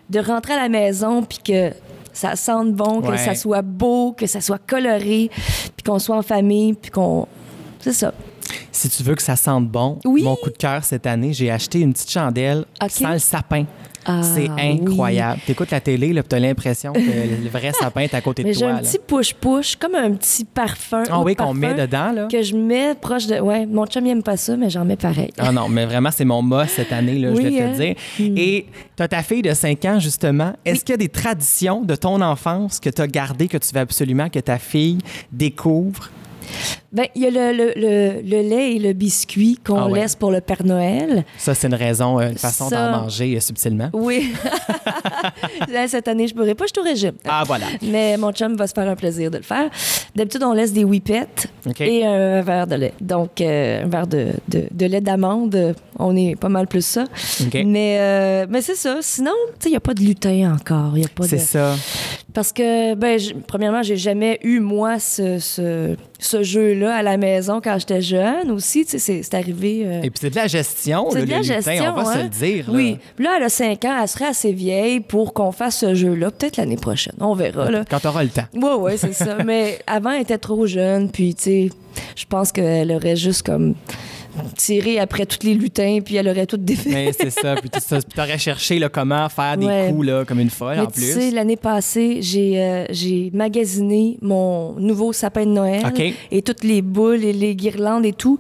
de 0.09 0.19
rentrer 0.19 0.55
à 0.55 0.63
la 0.63 0.69
maison 0.69 1.23
puis 1.23 1.39
que 1.45 1.71
ça 2.13 2.35
sente 2.35 2.73
bon, 2.73 3.01
que 3.01 3.09
Ouais. 3.13 3.17
ça 3.19 3.37
soit 3.37 3.63
beau, 3.63 4.13
que 4.13 4.27
ça 4.27 4.41
soit 4.41 4.59
coloré, 4.67 5.31
puis 5.77 5.85
qu'on 5.87 6.01
soit 6.01 6.17
en 6.17 6.23
famille, 6.23 6.75
puis 6.75 6.91
qu'on... 6.91 7.29
C'est 7.81 7.93
ça. 7.93 8.13
Si 8.73 8.89
tu 8.89 9.03
veux 9.03 9.15
que 9.15 9.23
ça 9.23 9.37
sente 9.37 9.69
bon, 9.69 9.99
Oui. 10.05 10.23
mon 10.23 10.35
coup 10.37 10.51
de 10.51 10.57
cœur 10.57 10.85
cette 10.85 11.07
année, 11.07 11.33
j'ai 11.33 11.51
acheté 11.51 11.81
une 11.81 11.93
petite 11.93 12.11
chandelle 12.11 12.65
OK. 12.83 12.91
sans 12.91 13.13
le 13.13 13.19
sapin. 13.19 13.65
Ah, 14.07 14.23
c'est 14.23 14.49
incroyable. 14.59 15.41
Tu 15.45 15.53
écoutes 15.53 15.71
la 15.71 15.81
télé, 15.81 16.13
là, 16.15 16.23
tu 16.23 16.35
as 16.35 16.39
l'impression 16.39 16.93
que 16.95 16.99
le 16.99 17.49
vrai 17.51 17.71
sapin 17.79 18.01
est 18.01 18.15
à 18.15 18.23
côté 18.23 18.43
Mais 18.43 18.51
de 18.51 18.55
j'ai 18.55 18.61
toi. 18.61 18.71
un 18.71 18.77
là. 18.77 18.81
petit 18.81 18.99
push-push, 18.99 19.77
comme 19.77 19.95
un 19.95 20.13
petit 20.13 20.45
parfum. 20.47 21.03
Ah 21.11 21.21
oui, 21.21 21.37
qu'on 21.37 21.53
met 21.53 21.75
dedans, 21.75 22.11
là. 22.11 22.27
Que 22.27 22.43
je 22.43 22.57
mets 22.57 22.95
proche 22.95 23.27
de... 23.27 23.39
Ouais, 23.39 23.67
mon 23.67 23.87
chum, 23.87 24.07
il 24.07 24.11
aime 24.13 24.23
pas 24.23 24.39
ça, 24.39 24.57
mais 24.57 24.71
j'en 24.71 24.87
mets 24.87 24.97
pareil. 24.97 25.31
Ah 25.39 25.53
non, 25.53 25.69
mais 25.69 25.85
vraiment, 25.85 26.11
c'est 26.11 26.25
mon 26.25 26.41
mot 26.41 26.65
cette 26.67 26.93
année, 26.93 27.19
là, 27.19 27.29
je 27.35 27.37
Oui, 27.37 27.45
vais 27.45 27.51
te 27.51 27.57
le 27.63 27.69
hein? 27.91 27.95
dire. 28.19 28.33
Et 28.39 28.67
tu 28.97 29.03
as 29.03 29.09
ta 29.09 29.23
fille 29.23 29.43
de 29.43 29.53
5 29.53 29.85
ans, 29.85 29.99
justement. 30.01 30.55
Est-ce 30.65 30.81
qu'il 30.83 30.95
y 30.95 30.95
a 30.95 30.99
des 30.99 31.09
traditions 31.11 31.83
de 31.83 31.95
ton 31.95 32.23
enfance 32.23 32.81
que 32.81 32.89
tu 32.89 33.03
as 33.03 33.07
gardées, 33.07 33.49
que 33.49 33.59
tu 33.59 33.69
veux 33.75 33.81
absolument 33.81 34.31
que 34.31 34.39
ta 34.41 34.59
fille 34.59 34.99
découvre? 35.31 36.09
Ben, 36.93 37.07
il 37.15 37.23
y 37.23 37.27
a 37.27 37.31
le, 37.31 37.57
le, 37.57 37.73
le, 37.77 38.21
le 38.23 38.49
lait 38.49 38.75
et 38.75 38.79
le 38.81 38.93
biscuit 38.93 39.59
qu'on 39.65 39.77
Ah 39.77 39.87
ouais. 39.89 40.01
laisse 40.01 40.17
pour 40.17 40.33
le 40.33 40.41
Père 40.41 40.65
Noël. 40.65 41.25
Ça, 41.39 41.55
c'est 41.55 41.69
une 41.69 41.75
raison, 41.75 42.19
euh, 42.19 42.31
une 42.31 42.39
façon 42.39 42.69
Ça- 42.69 42.91
d'en 42.91 43.03
manger 43.03 43.37
euh, 43.37 43.41
subtilement. 43.41 43.91
Oui. 43.93 44.33
Cette 45.89 46.09
année, 46.09 46.27
je 46.27 46.35
pourrais 46.35 46.55
pas, 46.55 46.65
je 46.67 46.73
suis 46.75 46.81
au 46.81 46.85
régime. 46.91 47.13
Ah, 47.29 47.45
voilà. 47.47 47.67
Mais 47.83 48.17
mon 48.17 48.33
chum 48.33 48.57
va 48.57 48.67
se 48.67 48.73
faire 48.73 48.89
un 48.89 48.97
plaisir 48.97 49.31
de 49.31 49.37
le 49.39 49.43
faire. 49.43 49.71
D'habitude, 50.17 50.43
on 50.43 50.53
laisse 50.53 50.73
des 50.73 50.85
whippets 50.85 51.27
et 51.81 52.05
un 52.07 52.43
verre 52.43 52.67
de 52.67 52.75
lait. 52.75 52.95
Donc, 53.01 53.41
euh, 53.41 53.85
un 53.85 53.89
verre 53.89 54.07
de, 54.07 54.29
de, 54.49 54.65
de 54.71 54.87
lait 54.87 55.01
d'amande, 55.01 55.75
on 55.99 56.17
est 56.17 56.37
pas 56.37 56.49
mal 56.49 56.67
plus 56.67 56.85
ça. 56.85 57.05
Mais, 57.55 57.99
euh, 58.01 58.47
mais 58.49 58.63
c'est 58.63 58.75
ça. 58.77 58.97
Sinon, 59.01 59.33
il 59.65 59.71
n'y 59.71 59.77
a 59.77 59.81
pas 59.81 59.95
de 59.95 60.01
lutin 60.03 60.55
encore. 60.59 60.97
Y 60.99 61.05
a 61.05 61.09
pas 61.09 61.25
C'est 61.25 61.37
de... 61.37 61.41
ça. 61.43 61.75
Parce 62.33 62.53
que, 62.53 62.95
ben, 62.95 63.19
j- 63.19 63.35
premièrement, 63.47 63.83
j'ai 63.83 63.97
jamais 63.97 64.39
eu, 64.45 64.61
moi, 64.61 65.01
ce, 65.01 65.39
ce, 65.41 65.97
ce 66.21 66.43
jeu-là 66.45 66.80
à 66.89 67.03
la 67.03 67.17
maison 67.17 67.61
quand 67.63 67.79
j'étais 67.79 68.01
jeune 68.03 68.51
aussi. 68.51 68.85
Tu 68.85 68.99
sais, 68.99 69.23
c'est- 69.23 69.35
arrivé. 69.35 69.83
euh, 69.85 69.99
Et 70.03 70.11
puis 70.11 70.19
c'est 70.21 70.31
de 70.31 70.37
la 70.37 70.47
gestion, 70.47 71.07
c'est 71.11 71.25
de 71.25 71.31
la 71.31 71.39
lutin, 71.41 71.55
gestion, 71.55 71.93
on 71.97 72.03
va 72.03 72.05
se 72.05 72.19
hein? 72.19 72.23
le 72.25 72.29
dire. 72.29 72.65
là. 72.71 72.77
Oui. 72.77 72.99
Puis 73.17 73.25
Là, 73.25 73.35
elle 73.37 73.43
a 73.45 73.49
5 73.49 73.85
ans, 73.85 73.97
elle 74.03 74.09
serait 74.09 74.27
assez 74.27 74.53
vieille 74.53 75.01
pour 75.01 75.33
qu'on 75.35 75.53
fasse 75.53 75.79
ce 75.79 75.95
jeu-là, 75.95 76.31
peut-être 76.31 76.57
l'année 76.57 76.77
prochaine. 76.77 77.15
On 77.21 77.35
verra, 77.35 77.71
là. 77.71 77.85
Quand 77.89 78.01
tu 78.01 78.07
auras 78.07 78.23
le 78.23 78.29
temps. 78.31 78.45
Oui, 78.55 78.71
oui, 78.79 78.93
c'est 78.97 79.13
ça. 79.15 79.39
Mais 79.45 79.79
avant, 79.87 80.11
elle 80.13 80.23
était 80.23 80.39
trop 80.39 80.67
jeune, 80.67 81.11
puis, 81.11 81.35
tu 81.35 81.43
sais, 81.43 81.69
je 82.17 82.25
pense 82.29 82.53
qu'elle 82.53 82.93
aurait 82.93 83.17
juste 83.17 83.43
comme 83.45 83.75
tiré 84.57 84.99
après 84.99 85.27
tous 85.27 85.45
les 85.47 85.55
lutins, 85.55 85.99
puis 86.05 86.17
elle 86.17 86.29
aurait 86.29 86.47
tout 86.47 86.57
défait. 86.57 86.91
Mais 86.91 87.13
c'est 87.13 87.31
ça. 87.31 87.55
Puis 87.57 87.71
tu 87.71 88.21
aurais 88.21 88.39
cherché 88.39 88.79
là, 88.79 88.89
comment 88.89 89.29
faire 89.29 89.57
des 89.57 89.67
Ouais. 89.67 89.89
coups 89.91 90.07
là, 90.07 90.25
comme 90.25 90.41
une 90.41 90.51
folle 90.51 90.77
Mais 90.77 90.83
en 90.83 90.87
tu 90.87 91.01
plus. 91.01 91.13
sais, 91.13 91.31
l'année 91.31 91.57
passée, 91.57 92.19
j'ai 92.23 92.61
euh, 92.61 92.85
j'ai 92.91 93.31
magasiné 93.35 94.19
mon 94.23 94.73
nouveau 94.75 95.13
sapin 95.13 95.45
de 95.47 95.51
Noël 95.51 95.83
et 96.31 96.43
toutes 96.43 96.65
les 96.65 96.83
boules 96.83 97.25
et 97.25 97.33
les 97.33 97.55
guirlandes 97.55 98.07
et 98.07 98.13
tout 98.13 98.39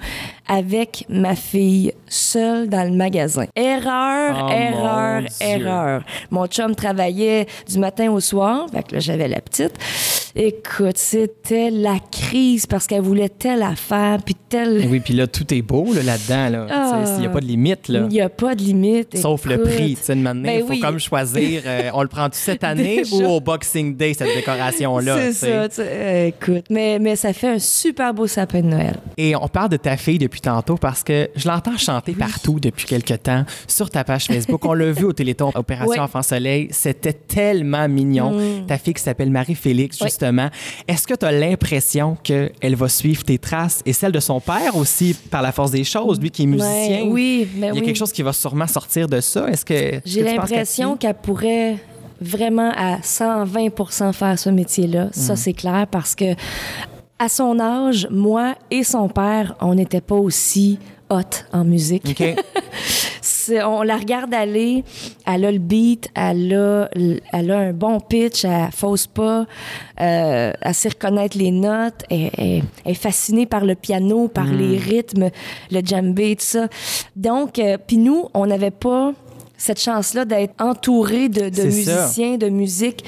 avec 0.52 1.04
ma 1.08 1.36
fille 1.36 1.92
seule 2.08 2.68
dans 2.68 2.82
le 2.82 2.90
magasin. 2.96 3.44
Erreur, 3.54 4.48
Oh, 4.48 4.50
erreur, 4.50 5.22
mon 5.22 5.46
erreur. 5.46 6.02
Mon 6.30 6.46
chum 6.48 6.74
travaillait 6.74 7.46
du 7.68 7.78
matin 7.78 8.10
au 8.10 8.18
soir, 8.18 8.66
fait 8.72 8.82
que 8.82 8.94
là, 8.94 9.00
j'avais 9.00 9.28
la 9.28 9.40
petite. 9.40 9.72
Écoute, 10.36 10.96
c'était 10.96 11.70
la 11.70 11.96
crise 12.12 12.66
parce 12.66 12.86
qu'elle 12.86 13.00
voulait 13.02 13.28
telle 13.28 13.62
affaire, 13.62 14.18
puis 14.24 14.36
telle... 14.48 14.86
oui, 14.88 15.00
puis 15.00 15.14
là, 15.14 15.26
tout 15.26 15.52
est 15.52 15.62
beau 15.62 15.92
là, 15.92 16.02
là-dedans. 16.02 16.48
Là, 16.48 16.66
Ah. 16.70 17.04
Il 17.16 17.20
n'y 17.20 17.26
a 17.26 17.30
pas 17.30 17.40
de 17.40 17.46
limite. 17.46 17.86
Il 17.88 18.06
n'y 18.08 18.20
a 18.20 18.28
pas 18.28 18.54
de 18.54 18.62
limite. 18.62 19.16
Sauf 19.18 19.44
le 19.46 19.60
prix. 19.62 19.96
Tu 19.96 20.02
sais, 20.04 20.14
de 20.14 20.20
il 20.20 20.42
Ben 20.42 20.60
faut 20.64 20.70
oui. 20.70 20.80
comme 20.80 20.98
choisir, 20.98 21.62
euh, 21.66 21.90
on 21.94 22.02
le 22.02 22.08
prend-tu 22.08 22.38
cette 22.38 22.62
année 22.72 23.02
ou 23.12 23.24
au 23.24 23.40
Boxing 23.40 23.96
Day, 23.96 24.14
cette 24.14 24.34
décoration-là? 24.34 25.32
C'est 25.32 25.32
ça, 25.72 25.82
euh, 25.82 26.26
écoute. 26.28 26.64
Mais, 26.70 26.98
mais 27.00 27.16
ça 27.16 27.32
fait 27.32 27.48
un 27.48 27.58
super 27.58 28.14
beau 28.14 28.26
sapin 28.26 28.60
de 28.60 28.66
Noël. 28.66 28.96
Et 29.16 29.34
on 29.36 29.48
parle 29.48 29.70
de 29.70 29.76
ta 29.76 29.96
fille 29.96 30.18
depuis 30.18 30.39
tantôt 30.40 30.76
parce 30.76 31.02
que 31.02 31.28
je 31.36 31.48
l'entends 31.48 31.76
chanter 31.76 32.12
partout 32.12 32.58
depuis 32.60 32.86
quelque 32.86 33.14
temps 33.14 33.44
sur 33.66 33.90
ta 33.90 34.04
page 34.04 34.26
Facebook. 34.26 34.64
On 34.64 34.72
l'a 34.74 34.92
vu 34.92 35.04
au 35.04 35.12
Téléthon 35.12 35.50
Opération. 35.54 36.00
Mm. 36.02 36.04
Enfant 36.04 36.22
Soleil. 36.22 36.68
C'était 36.70 37.12
tellement 37.12 37.88
mignon. 37.88 38.64
Ta 38.66 38.78
fille 38.78 38.94
qui 38.94 39.02
s'appelle 39.02 39.30
Marie-Félix, 39.30 39.98
justement. 40.02 40.48
Est-ce 40.88 41.06
que 41.06 41.14
tu 41.14 41.24
as 41.26 41.32
l'impression 41.32 42.16
qu'elle 42.22 42.76
va 42.76 42.88
suivre 42.88 43.24
tes 43.24 43.38
traces 43.38 43.82
et 43.86 43.92
celles 43.92 44.12
de 44.12 44.20
son 44.20 44.40
père 44.40 44.76
aussi 44.76 45.14
par 45.30 45.42
la 45.42 45.52
force 45.52 45.70
des 45.70 45.84
choses, 45.84 46.20
lui 46.20 46.30
qui 46.30 46.42
est 46.44 46.46
musicien? 46.46 47.02
Oui, 47.06 47.48
mais 47.56 47.66
Il 47.68 47.68
y 47.68 47.70
a 47.70 47.72
oui. 47.74 47.82
quelque 47.82 47.96
chose 47.96 48.12
qui 48.12 48.22
va 48.22 48.32
sûrement 48.32 48.66
sortir 48.66 49.08
de 49.08 49.20
ça. 49.20 49.48
Est-ce 49.48 49.64
que. 49.64 50.00
J'ai 50.04 50.22
l'impression 50.22 50.96
qu'elle- 50.96 51.14
pourrait 51.14 51.76
vraiment 52.20 52.70
à 52.76 52.98
120% 53.02 54.12
faire 54.12 54.38
ce 54.38 54.48
métier-là. 54.50 55.06
Mm. 55.06 55.10
Ça, 55.12 55.36
c'est 55.36 55.52
clair 55.52 55.86
parce 55.90 56.14
que 56.14 56.34
à 57.20 57.28
son 57.28 57.60
âge, 57.60 58.08
moi 58.10 58.54
et 58.72 58.82
son 58.82 59.08
père, 59.08 59.54
on 59.60 59.74
n'était 59.76 60.00
pas 60.00 60.16
aussi 60.16 60.78
hot 61.10 61.20
en 61.52 61.64
musique. 61.64 62.04
OK. 62.18 62.34
C'est- 63.22 63.62
on 63.62 63.82
la 63.82 63.96
regarde 63.96 64.32
aller, 64.32 64.84
elle 65.26 65.44
a 65.44 65.52
le 65.52 65.58
beat, 65.58 66.08
elle 66.14 66.54
a, 66.54 66.88
elle 67.32 67.50
a 67.50 67.58
un 67.58 67.72
bon 67.72 67.98
pitch, 68.00 68.44
elle 68.44 68.70
fausse 68.72 69.06
pas, 69.06 69.46
euh, 70.00 70.52
elle 70.60 70.74
sait 70.74 70.88
reconnaître 70.90 71.36
les 71.36 71.50
notes, 71.50 72.02
elle, 72.10 72.30
elle- 72.38 72.62
elle 72.84 72.92
est 72.92 72.94
fascinée 72.94 73.46
par 73.46 73.64
le 73.64 73.74
piano, 73.74 74.28
par 74.28 74.46
les 74.46 74.78
rythmes, 74.78 75.30
le 75.70 75.80
djembé, 75.84 76.36
tout 76.36 76.44
ça. 76.44 76.68
Donc, 77.16 77.58
euh, 77.58 77.76
puis 77.84 77.96
nous, 77.98 78.26
on 78.34 78.46
n'avait 78.46 78.70
pas 78.70 79.12
cette 79.56 79.80
chance-là 79.80 80.24
d'être 80.24 80.54
entouré 80.58 81.28
de, 81.28 81.50
de 81.50 81.54
C'est 81.54 81.70
ça. 81.84 82.02
musiciens, 82.02 82.36
de 82.38 82.48
musique 82.48 83.04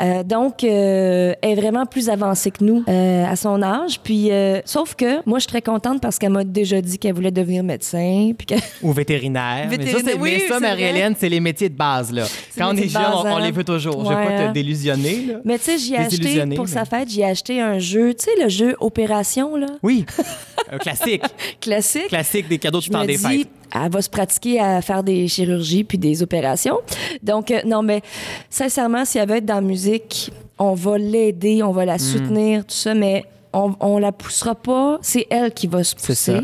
Euh, 0.00 0.22
donc, 0.22 0.62
euh, 0.62 1.34
elle 1.40 1.50
est 1.50 1.60
vraiment 1.60 1.86
plus 1.86 2.08
avancée 2.08 2.50
que 2.50 2.62
nous 2.62 2.84
euh, 2.88 3.24
à 3.24 3.36
son 3.36 3.62
âge. 3.62 4.00
Puis, 4.02 4.30
sauf 4.64 4.94
que 4.94 5.26
moi, 5.26 5.38
je 5.38 5.42
suis 5.42 5.50
très 5.50 5.62
contente 5.62 6.00
parce 6.00 6.18
qu'elle 6.18 6.30
m'a 6.30 6.44
déjà 6.44 6.80
dit 6.80 6.98
qu'elle 6.98 7.14
voulait 7.14 7.30
devenir 7.30 7.62
médecin. 7.62 8.32
Puis 8.36 8.46
que... 8.46 8.54
Ou 8.82 8.92
vétérinaire. 8.92 9.66
Mais 9.70 9.76
ça, 9.76 9.98
Vétérinaire, 9.98 10.16
oui, 10.20 10.32
mais 10.38 10.48
ça, 10.48 10.60
Marie-Hélène, 10.60 11.14
c'est 11.18 11.28
les 11.28 11.40
métiers 11.40 11.68
de 11.68 11.76
base. 11.76 12.12
Là. 12.12 12.24
Quand 12.56 12.70
on 12.70 12.72
les 12.72 12.84
est 12.84 12.88
jeune, 12.88 13.02
on, 13.12 13.20
on 13.22 13.36
hein. 13.36 13.40
les 13.40 13.50
veut 13.50 13.64
toujours. 13.64 14.04
Je 14.04 14.10
ne 14.10 14.16
vais 14.16 14.24
pas 14.26 14.42
hein. 14.44 14.48
te 14.48 14.52
délusionner. 14.52 15.26
Là. 15.26 15.34
Mais 15.44 15.58
tu 15.58 15.64
sais, 15.64 15.78
j'ai 15.78 15.96
acheté, 15.96 16.40
pour 16.54 16.64
mais- 16.64 16.70
sa 16.70 16.84
fête, 16.84 17.08
j'ai 17.10 17.24
acheté 17.24 17.60
un 17.60 17.78
jeu, 17.78 18.14
tu 18.14 18.24
sais, 18.24 18.42
le 18.42 18.48
jeu 18.48 18.76
Opération, 18.80 19.56
là, 19.56 19.66
Oui, 19.82 20.04
un 20.70 20.78
classique. 20.78 21.22
classique. 21.60 22.08
classique 22.08 22.48
des 22.48 22.58
cadeaux 22.58 22.80
du 22.80 22.86
Je 22.86 22.90
temps 22.90 23.02
me 23.02 23.06
des 23.06 23.16
dis, 23.16 23.22
fêtes. 23.22 23.48
elle 23.74 23.90
va 23.90 24.02
se 24.02 24.10
pratiquer 24.10 24.60
à 24.60 24.80
faire 24.82 25.02
des 25.02 25.26
chirurgies 25.28 25.84
puis 25.84 25.98
des 25.98 26.22
opérations. 26.22 26.78
Donc, 27.22 27.50
euh, 27.50 27.60
non, 27.64 27.82
mais 27.82 28.02
sincèrement, 28.50 29.04
si 29.04 29.18
elle 29.18 29.28
veut 29.28 29.36
être 29.36 29.44
dans 29.46 29.54
la 29.56 29.60
musique, 29.60 30.30
on 30.58 30.74
va 30.74 30.98
l'aider, 30.98 31.62
on 31.62 31.72
va 31.72 31.84
Hmm. 31.84 31.86
la 31.86 31.98
soutenir, 31.98 32.60
tout 32.64 32.74
ça, 32.74 32.94
mais 32.94 33.24
on, 33.56 33.74
on 33.80 33.98
la 33.98 34.12
poussera 34.12 34.54
pas. 34.54 34.98
C'est 35.02 35.26
elle 35.30 35.52
qui 35.52 35.66
va 35.66 35.82
se 35.84 35.94
pousser 35.94 36.40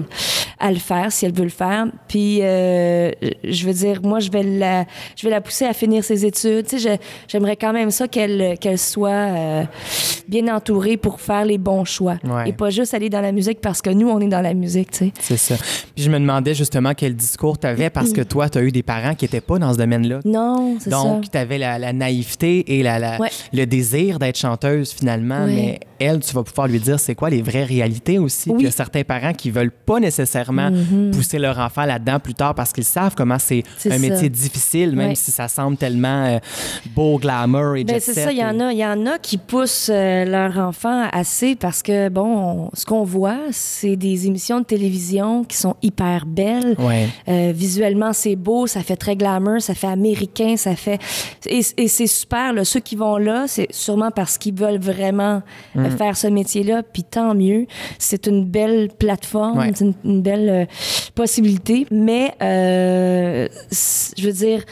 à 0.58 0.70
le 0.70 0.78
faire 0.78 1.10
si 1.12 1.26
elle 1.26 1.32
veut 1.34 1.44
le 1.44 1.48
faire. 1.50 1.86
Puis, 2.08 2.38
euh, 2.42 3.10
je 3.44 3.66
veux 3.66 3.72
dire, 3.72 4.00
moi, 4.02 4.20
je 4.20 4.30
vais 4.30 4.42
la, 4.42 4.84
je 5.16 5.24
vais 5.26 5.30
la 5.30 5.40
pousser 5.40 5.64
à 5.64 5.72
finir 5.72 6.04
ses 6.04 6.24
études. 6.24 6.66
Tu 6.66 6.78
sais, 6.78 6.98
j'aimerais 7.28 7.56
quand 7.56 7.72
même 7.72 7.90
ça 7.90 8.08
qu'elle 8.08 8.56
qu'elle 8.58 8.78
soit 8.78 9.10
euh, 9.10 9.64
bien 10.28 10.54
entourée 10.54 10.96
pour 10.96 11.20
faire 11.20 11.44
les 11.44 11.58
bons 11.58 11.84
choix. 11.84 12.16
Ouais. 12.24 12.48
Et 12.50 12.52
pas 12.52 12.70
juste 12.70 12.94
aller 12.94 13.08
dans 13.10 13.20
la 13.20 13.32
musique 13.32 13.60
parce 13.60 13.82
que 13.82 13.90
nous, 13.90 14.08
on 14.08 14.20
est 14.20 14.28
dans 14.28 14.40
la 14.40 14.54
musique, 14.54 14.90
tu 14.92 14.98
sais. 14.98 15.12
C'est 15.20 15.36
ça. 15.36 15.56
Puis 15.94 16.04
je 16.04 16.10
me 16.10 16.18
demandais 16.18 16.54
justement 16.54 16.92
quel 16.94 17.14
discours 17.14 17.58
tu 17.58 17.66
avais 17.66 17.90
parce 17.90 18.12
que 18.12 18.20
toi, 18.22 18.48
tu 18.48 18.58
as 18.58 18.62
eu 18.62 18.72
des 18.72 18.82
parents 18.82 19.14
qui 19.14 19.24
n'étaient 19.24 19.40
pas 19.40 19.58
dans 19.58 19.72
ce 19.72 19.78
domaine-là. 19.78 20.20
Non, 20.24 20.76
c'est 20.78 20.90
ça. 20.90 20.96
Donc, 20.96 21.30
tu 21.30 21.36
avais 21.38 21.58
la, 21.58 21.78
la 21.78 21.92
naïveté 21.92 22.78
et 22.78 22.82
la, 22.82 22.98
la- 22.98 23.18
Ouais. 23.20 23.28
le 23.52 23.66
désir 23.66 24.18
d'être 24.18 24.38
chanteuse 24.38 24.92
finalement, 24.92 25.44
Ouais. 25.44 25.54
mais 25.54 25.80
elle, 25.98 26.20
tu 26.20 26.32
vas 26.34 26.42
pouvoir 26.42 26.66
lui 26.68 26.78
dire 26.80 26.98
c'est 27.02 27.14
quoi 27.14 27.28
les 27.30 27.42
vraies 27.42 27.64
réalités 27.64 28.18
aussi. 28.18 28.50
Puis 28.50 28.60
il 28.60 28.64
y 28.64 28.68
a 28.68 28.70
certains 28.70 29.02
parents 29.02 29.32
qui 29.32 29.50
veulent 29.50 29.70
pas 29.70 30.00
nécessairement 30.00 30.70
pousser 31.12 31.38
leur 31.38 31.58
enfant 31.58 31.84
là-dedans 31.84 32.18
plus 32.20 32.34
tard 32.34 32.54
parce 32.54 32.72
qu'ils 32.72 32.84
savent 32.84 33.14
comment 33.14 33.38
c'est 33.38 33.62
un 33.86 33.90
ça. 33.90 33.98
métier 33.98 34.28
difficile, 34.28 34.94
même 34.96 35.14
si 35.14 35.30
ça 35.30 35.48
semble 35.48 35.76
tellement 35.76 36.24
euh, 36.26 36.38
beau, 36.94 37.18
glamour 37.18 37.76
et 37.76 37.84
Ben, 37.84 38.00
c'est 38.00 38.14
ça, 38.14 38.32
il 38.32 38.38
y 38.38 38.44
en 38.44 38.58
a, 38.60 38.72
il 38.72 38.78
y 38.78 38.86
en 38.86 39.06
a 39.06 39.18
qui 39.18 39.38
poussent 39.38 39.90
euh, 39.92 40.24
leur 40.24 40.58
enfant 40.58 41.08
assez 41.12 41.56
parce 41.56 41.82
que 41.82 42.08
bon, 42.08 42.24
on- 42.66 42.70
ce 42.74 42.84
qu'on 42.86 43.04
voit, 43.04 43.38
c'est 43.50 43.96
des 43.96 44.26
émissions 44.26 44.60
de 44.60 44.64
télévision 44.64 45.44
qui 45.44 45.56
sont 45.56 45.76
hyper 45.82 46.26
belles. 46.26 46.74
Ouais. 46.78 47.08
Euh, 47.28 47.52
visuellement, 47.54 48.12
c'est 48.12 48.36
beau, 48.36 48.66
ça 48.66 48.80
fait 48.82 48.96
très 48.96 49.16
glamour, 49.16 49.60
ça 49.60 49.74
fait 49.74 49.86
américain, 49.88 50.56
ça 50.56 50.76
fait 50.76 50.98
et, 51.46 51.60
et 51.76 51.88
c'est 51.88 52.06
super. 52.06 52.52
Là. 52.52 52.64
Ceux 52.64 52.80
qui 52.80 52.96
vont 52.96 53.16
là, 53.16 53.44
c'est 53.48 53.66
sûrement 53.70 54.10
parce 54.10 54.38
qu'ils 54.38 54.54
veulent 54.54 54.80
vraiment 54.80 55.42
euh, 55.76 55.82
Mm. 55.82 55.96
faire 55.96 56.16
ce 56.16 56.26
métier-là. 56.28 56.81
Puis 56.82 57.04
tant 57.04 57.34
mieux, 57.34 57.66
c'est 57.98 58.26
une 58.26 58.44
belle 58.44 58.88
plateforme, 58.98 59.58
Ouais. 59.58 59.70
c'est 59.74 59.84
une, 59.84 59.94
une 60.04 60.22
belle 60.22 60.48
euh, 60.48 60.64
possibilité. 61.14 61.86
Mais 61.90 62.34
euh, 62.42 63.48
je 64.16 64.26
veux 64.26 64.32
dire, 64.32 64.64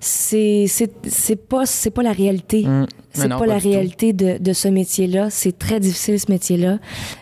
c'est 0.00 1.36
pas 1.48 1.66
c'est 1.66 1.90
pas 1.90 2.02
la 2.02 2.12
réalité. 2.12 2.64
Mm. 2.64 2.86
C'est 3.12 3.28
pas, 3.28 3.44
la 3.44 3.58
réalité 3.58 4.12
de, 4.12 4.38
de 4.38 4.52
ce 4.52 4.68
métier-là. 4.68 5.30
C'est 5.30 5.58
très 5.58 5.80
difficile, 5.80 6.20
ce 6.20 6.30
métier-là. 6.30 6.78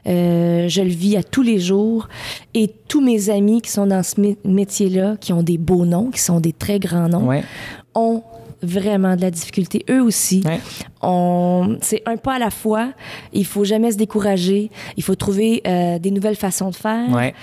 Euh, 0.06 0.68
je 0.68 0.82
le 0.82 0.90
vis 0.90 1.16
à 1.16 1.22
tous 1.22 1.40
les 1.40 1.58
jours. 1.58 2.08
Et 2.52 2.70
tous 2.88 3.00
mes 3.00 3.30
amis 3.30 3.62
qui 3.62 3.70
sont 3.70 3.86
dans 3.86 4.02
ce 4.02 4.16
mé- 4.20 4.36
métier-là, 4.44 5.16
qui 5.18 5.32
ont 5.32 5.42
des 5.42 5.56
beaux 5.56 5.86
noms, 5.86 6.10
qui 6.10 6.20
sont 6.20 6.40
des 6.40 6.52
très 6.52 6.78
grands 6.78 7.08
noms, 7.08 7.26
Ouais. 7.26 7.42
ont 7.94 8.22
vraiment 8.62 9.16
de 9.16 9.20
la 9.22 9.30
difficulté. 9.30 9.84
Eux 9.90 10.02
aussi. 10.02 10.42
Ouais. 10.44 10.60
On, 11.00 11.76
c'est 11.80 12.02
un 12.06 12.16
pas 12.16 12.34
à 12.34 12.38
la 12.38 12.50
fois. 12.50 12.90
Il 13.32 13.44
faut 13.46 13.64
jamais 13.64 13.92
se 13.92 13.96
décourager. 13.96 14.70
Il 14.96 15.02
faut 15.02 15.14
trouver 15.14 15.62
euh, 15.66 15.98
des 15.98 16.10
nouvelles 16.10 16.36
façons 16.36 16.70
de 16.70 16.74
faire, 16.76 17.08
Ouais. 17.10 17.34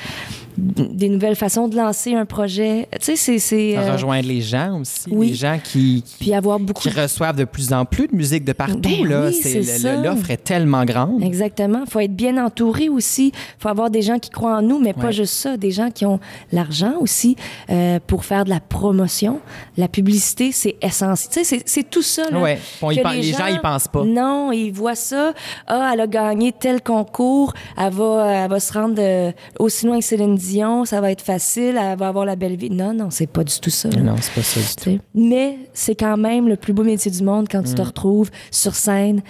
des 0.58 1.08
nouvelles 1.10 1.36
façons 1.36 1.68
de 1.70 1.76
lancer 1.76 2.14
un 2.16 2.26
projet. 2.26 2.88
Tu 3.02 3.16
sais, 3.16 3.38
c'est... 3.40 3.78
euh, 3.78 3.94
Rejoindre 3.94 4.28
les 4.28 4.42
gens 4.42 4.80
aussi. 4.82 5.06
oui. 5.10 5.30
Les 5.30 5.34
gens 5.36 5.58
qui, 5.64 6.04
qui, 6.06 6.16
puis 6.20 6.34
avoir 6.34 6.60
beaucoup 6.60 6.82
qui 6.82 6.90
reçoivent 6.90 7.36
de 7.38 7.46
plus 7.46 7.72
en 7.74 7.86
plus 7.86 8.08
de 8.08 8.16
musique 8.16 8.44
de 8.44 8.54
partout. 8.54 8.80
Ben 8.80 9.08
là. 9.08 9.28
oui, 9.28 9.34
C'est-. 9.42 10.02
L'offre 10.04 10.30
est 10.32 10.44
tellement 10.44 10.84
grande. 10.86 11.24
Exactement. 11.24 11.84
Il 11.86 11.90
faut 11.90 12.00
être 12.02 12.16
bien 12.16 12.44
entouré 12.44 12.90
aussi. 12.90 13.28
Il 13.28 13.62
faut 13.62 13.70
avoir 13.70 13.90
des 13.90 14.02
gens 14.02 14.20
qui 14.20 14.30
croient 14.30 14.58
en 14.58 14.62
nous, 14.62 14.80
mais 14.80 14.94
pas 14.94 15.12
juste 15.12 15.34
ça. 15.34 15.56
Des 15.58 15.72
gens 15.72 15.92
qui 15.92 16.06
ont 16.06 16.20
l'argent 16.52 16.94
aussi 17.00 17.36
euh, 17.70 18.00
pour 18.06 18.26
faire 18.26 18.44
de 18.44 18.50
la 18.50 18.60
promotion. 18.60 19.40
La 19.78 19.88
publicité, 19.88 20.52
c'est 20.52 20.76
essentiel. 20.82 21.05
Tu 21.14 21.44
sais, 21.44 21.62
c'est- 21.66 21.90
tout 21.90 22.02
ça. 22.02 22.30
Là, 22.30 22.40
Ouais. 22.40 22.60
Que 22.82 23.16
les 23.16 23.24
gens 23.24 23.48
y 23.48 23.60
pensent 23.60 23.88
pas. 23.88 24.04
Non, 24.04 24.52
ils 24.52 24.72
voient 24.72 24.96
ça. 24.96 25.34
Ah, 25.68 25.92
elle 25.94 26.02
a 26.02 26.08
gagné 26.08 26.52
tel 26.52 26.82
concours. 26.82 27.54
Elle 27.78 27.94
va, 27.94 28.44
elle 28.44 28.50
va 28.50 28.60
se 28.60 28.74
rendre 28.74 28.96
euh, 29.00 29.32
aussi 29.60 29.86
loin 29.86 30.00
que 30.00 30.06
Céline 30.06 30.36
Dion. 30.36 30.86
Ça 30.86 31.02
va 31.02 31.12
être 31.12 31.22
facile. 31.22 31.80
Elle 31.82 31.98
va 31.98 32.08
avoir 32.08 32.26
la 32.26 32.36
belle 32.36 32.56
vie. 32.56 32.70
Non, 32.70 32.94
non, 32.94 33.10
c'est 33.10 33.28
pas 33.28 33.44
du 33.44 33.60
tout 33.60 33.70
ça. 33.70 33.90
là. 33.90 34.00
Non, 34.02 34.16
c'est 34.20 34.34
pas 34.34 34.42
ça 34.44 34.60
du 34.60 34.66
tout. 34.68 34.74
Tu 34.84 34.92
sais. 34.92 35.00
Mais 35.14 35.58
c'est 35.74 35.96
quand 35.96 36.18
même 36.18 36.48
le 36.48 36.56
plus 36.56 36.74
beau 36.74 36.84
métier 36.84 37.12
du 37.12 37.24
monde 37.24 37.48
quand 37.50 37.64
tu 37.64 37.72
Mm. 37.72 37.76
te 37.76 37.82
retrouves 37.82 38.32
sur 38.52 38.76
scène 38.76 39.22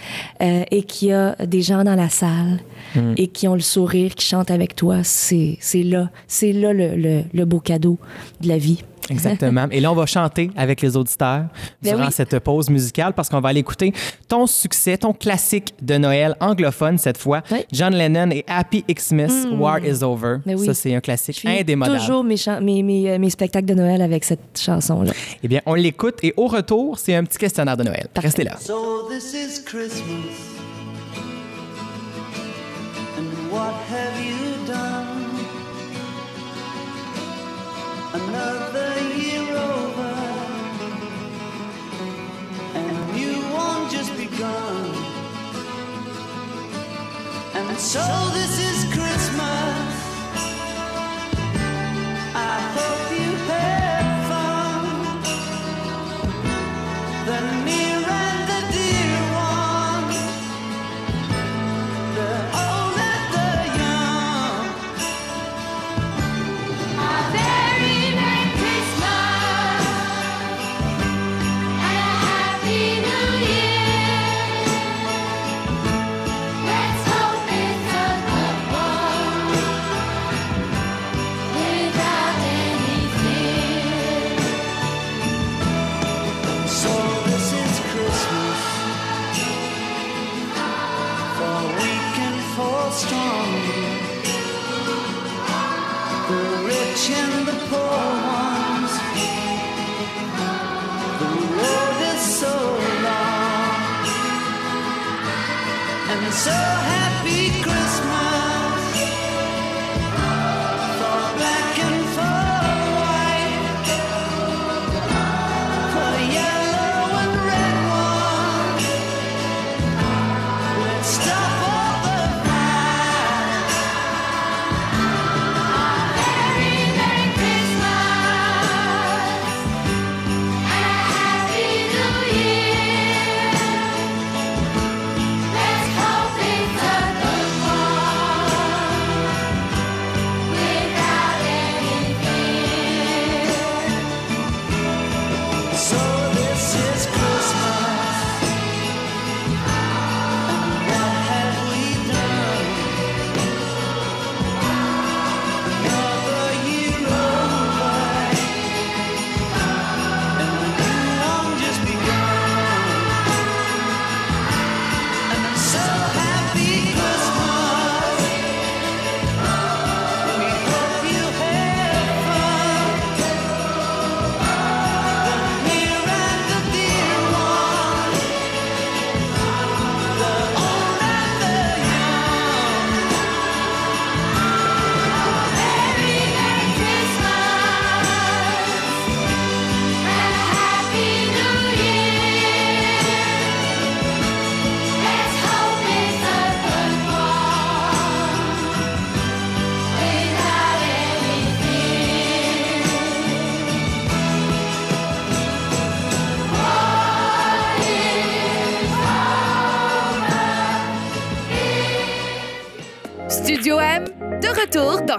euh, 0.42 0.64
et 0.72 0.84
qu'il 0.84 1.10
y 1.10 1.14
a 1.14 1.36
des 1.46 1.62
gens 1.62 1.84
dans 1.84 1.96
la 1.96 2.10
salle 2.10 2.60
Mm. 2.96 3.14
et 3.18 3.28
qui 3.28 3.48
ont 3.48 3.56
le 3.56 3.60
sourire, 3.62 4.16
qui 4.16 4.26
chantent 4.26 4.52
avec 4.52 4.76
toi. 4.76 4.98
C'est 5.04 5.58
c'est 5.60 5.84
là, 5.84 6.10
c'est 6.28 6.54
là 6.54 6.72
le, 6.74 6.96
le- 6.96 7.24
le 7.34 7.46
beau 7.46 7.60
cadeau 7.60 7.98
de 8.42 8.48
la 8.48 8.58
vie. 8.58 8.84
Exactement. 9.10 9.68
Et 9.72 9.80
là, 9.80 9.92
on 9.92 9.96
va 9.96 10.06
chanter 10.06 10.50
avec 10.56 10.82
les 10.82 10.96
auditeurs 10.98 11.46
Ben 11.82 11.92
durant 11.94 12.06
oui. 12.08 12.12
cette 12.12 12.40
pause 12.40 12.70
musicale 12.70 13.14
parce 13.14 13.30
qu'on 13.30 13.40
va 13.42 13.50
aller 13.50 13.60
écouter 13.60 13.94
ton 14.28 14.48
succès, 14.48 14.98
ton 14.98 15.14
classique 15.14 15.74
de 15.82 15.98
Noël 15.98 16.36
anglophone 16.40 16.98
cette 16.98 17.18
fois. 17.18 17.42
Oui. 17.52 17.66
John 17.72 17.94
Lennon 17.94 18.32
et 18.32 18.44
Happy 18.48 18.84
Xmas, 18.92 19.46
War 19.52 19.84
is 19.86 20.04
Over. 20.04 20.38
Ben 20.46 20.58
oui. 20.58 20.66
Ça, 20.66 20.74
c'est 20.74 20.94
un 20.96 21.02
classique 21.02 21.40
Je 21.44 21.48
indémodable. 21.48 22.00
toujours 22.00 22.24
mes, 22.24 22.36
mes, 22.62 22.84
mes, 22.84 23.12
euh, 23.12 23.20
mes 23.20 23.30
spectacles 23.30 23.66
de 23.68 23.74
Noël 23.76 24.02
avec 24.02 24.24
cette 24.24 24.60
chanson-là. 24.60 25.12
Eh 25.44 25.48
bien, 25.48 25.62
on 25.66 25.74
l'écoute 25.76 26.16
et 26.24 26.34
au 26.38 26.48
retour, 26.48 26.98
c'est 27.00 27.16
un 27.16 27.24
petit 27.24 27.38
questionnaire 27.38 27.78
de 27.78 27.84
Noël. 27.84 28.08
Parfait. 28.14 28.28
Restez 28.30 28.44
là. 28.44 28.58
So 28.60 29.08
this 29.10 29.34
is 29.34 29.62
Christmas. 29.64 30.04
And 33.18 33.52
what 33.52 33.74
have 33.90 34.20
you 34.26 34.35
just. 44.46 44.96
And 47.56 47.78
so 47.78 48.06
this 48.34 48.54
is 48.70 48.78
Christmas. 48.94 49.94
I 52.36 52.58
hope 52.76 53.08
you 53.22 53.32
had 53.52 54.06
fun. 54.30 54.84
The 57.28 57.40
near 57.66 57.95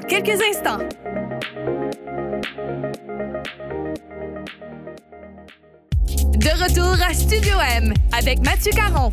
quelques 0.09 0.41
instants. 0.41 0.79
De 6.37 6.63
retour 6.63 6.97
à 7.05 7.13
Studio 7.13 7.57
M 7.77 7.93
avec 8.17 8.39
Mathieu 8.45 8.73
Caron. 8.73 9.11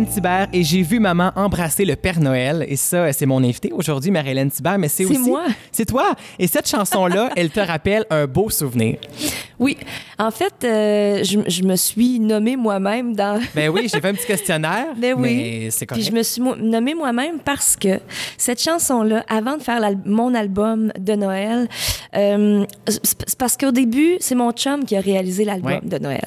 Marie-Hélène 0.00 0.14
Thibert 0.14 0.48
et 0.54 0.62
j'ai 0.64 0.82
vu 0.82 0.98
maman 0.98 1.30
embrasser 1.36 1.84
le 1.84 1.94
Père 1.94 2.20
Noël. 2.20 2.64
Et 2.68 2.76
ça, 2.76 3.12
c'est 3.12 3.26
mon 3.26 3.42
invité 3.44 3.70
aujourd'hui, 3.72 4.10
Marie-Hélène 4.10 4.50
Thibert, 4.50 4.78
mais 4.78 4.88
c'est 4.88 5.04
C'est 5.04 5.10
aussi... 5.10 5.28
moi. 5.28 5.44
C'est 5.72 5.84
toi. 5.84 6.14
Et 6.38 6.46
cette 6.46 6.68
chanson-là, 6.68 7.30
elle 7.36 7.50
te 7.50 7.60
rappelle 7.60 8.06
un 8.08 8.26
beau 8.26 8.48
souvenir. 8.48 8.96
Oui, 9.60 9.76
en 10.18 10.30
fait, 10.30 10.54
euh, 10.64 11.22
je, 11.22 11.38
je 11.46 11.62
me 11.62 11.76
suis 11.76 12.18
nommée 12.18 12.56
moi-même 12.56 13.14
dans. 13.14 13.38
Ben 13.54 13.68
oui, 13.68 13.82
j'ai 13.92 14.00
fait 14.00 14.08
un 14.08 14.14
petit 14.14 14.26
questionnaire, 14.26 14.86
Ben 14.96 15.14
oui. 15.16 15.36
mais 15.36 15.70
c'est 15.70 15.86
Puis 15.86 16.02
je 16.02 16.10
me 16.12 16.22
suis 16.22 16.40
nommée 16.60 16.94
moi-même 16.94 17.38
parce 17.44 17.76
que 17.76 18.00
cette 18.38 18.60
chanson-là, 18.62 19.24
avant 19.28 19.56
de 19.58 19.62
faire 19.62 19.78
l'al- 19.78 19.98
mon 20.06 20.34
album 20.34 20.90
de 20.98 21.12
Noël, 21.14 21.68
euh, 22.16 22.64
c'est 22.88 23.00
c'est 23.26 23.38
parce 23.38 23.56
qu'au 23.56 23.70
début, 23.70 24.16
c'est 24.20 24.34
mon 24.34 24.50
chum 24.52 24.84
qui 24.84 24.96
a 24.96 25.00
réalisé 25.00 25.44
l'album 25.44 25.70
Ouais. 25.72 25.80
de 25.82 25.98
Noël. 25.98 26.24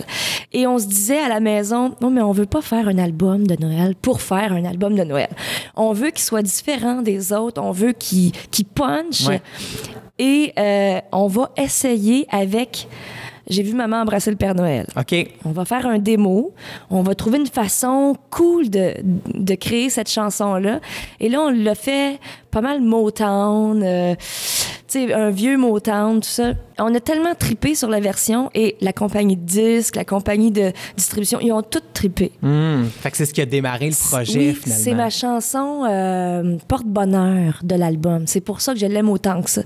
Et 0.54 0.68
on 0.68 0.78
se 0.78 0.86
disait 0.86 1.18
à 1.20 1.28
la 1.28 1.40
maison, 1.40 1.96
non, 2.02 2.12
mais 2.12 2.22
on 2.22 2.32
veut 2.32 2.46
pas 2.46 2.62
faire 2.62 2.88
un 2.88 2.98
album 3.00 3.48
de 3.48 3.56
Noël 3.60 3.96
pour 4.00 4.22
faire 4.22 4.54
un 4.54 4.64
album 4.64 4.96
de 4.96 5.04
Noël. 5.04 5.30
On 5.76 5.92
veut 5.94 6.12
qu'il 6.12 6.22
soit 6.24 6.44
différent 6.44 7.02
des 7.02 7.34
autres, 7.34 7.60
on 7.62 7.72
veut 7.72 7.94
qu'il 7.94 8.32
qu'il 8.52 8.66
punch. 8.66 9.28
Ouais. 9.28 9.42
Et 10.20 10.54
euh, 10.60 11.00
on 11.12 11.26
va 11.28 11.52
essayer 11.58 12.28
avec. 12.30 12.88
J'ai 13.48 13.64
vu 13.64 13.74
maman 13.74 13.98
embrasser 14.02 14.32
le 14.32 14.38
Père 14.38 14.56
Noël. 14.56 14.88
OK. 14.98 15.16
On 15.46 15.52
va 15.52 15.66
faire 15.66 15.86
un 15.86 16.00
démo. 16.00 16.54
On 16.90 17.02
va 17.02 17.14
trouver 17.16 17.40
une 17.40 17.48
façon 17.48 18.16
cool 18.30 18.70
de, 18.70 18.94
de 19.34 19.56
créer 19.56 19.90
cette 19.90 20.10
chanson-là. 20.10 20.80
Et 21.20 21.30
là, 21.30 21.42
on 21.42 21.50
l'a 21.50 21.76
fait 21.76 22.20
pas 22.54 22.62
mal 22.62 22.82
Motown, 22.82 23.82
euh, 23.84 24.16
tu 24.16 25.08
sais, 25.08 25.14
un 25.14 25.32
vieux 25.32 25.58
Motown, 25.58 26.22
tout 26.22 26.30
ça. 26.30 26.54
On 26.80 26.94
a 26.96 27.00
tellement 27.00 27.36
tripé 27.36 27.76
sur 27.76 27.88
la 27.90 28.00
version 28.00 28.50
et 28.56 28.76
la 28.82 28.94
compagnie 28.94 29.36
de 29.38 29.44
disques, 29.46 29.96
la 29.96 30.06
compagnie 30.06 30.52
de 30.52 30.72
distribution, 30.98 31.40
ils 31.42 31.52
ont 31.52 31.62
tout 31.62 31.82
tripé. 31.94 32.32
Hmm. 32.42 32.86
Fait 32.86 33.12
que 33.12 33.18
c'est 33.18 33.26
ce 33.26 33.34
qui 33.34 33.42
a 33.42 33.46
démarré 33.46 33.90
le 33.90 33.96
projet, 34.10 34.40
oui, 34.40 34.54
finalement. 34.56 34.84
c'est 34.84 34.94
ma 34.96 35.10
chanson 35.12 35.84
euh, 35.88 36.58
porte-bonheur 36.68 37.60
de 37.64 37.76
l'album. 37.76 38.26
C'est 38.28 38.42
pour 38.42 38.62
ça 38.62 38.74
que 38.74 38.80
je 38.80 38.86
l'aime 38.88 39.10
autant 39.10 39.42
que 39.42 39.50
ça. 39.50 39.62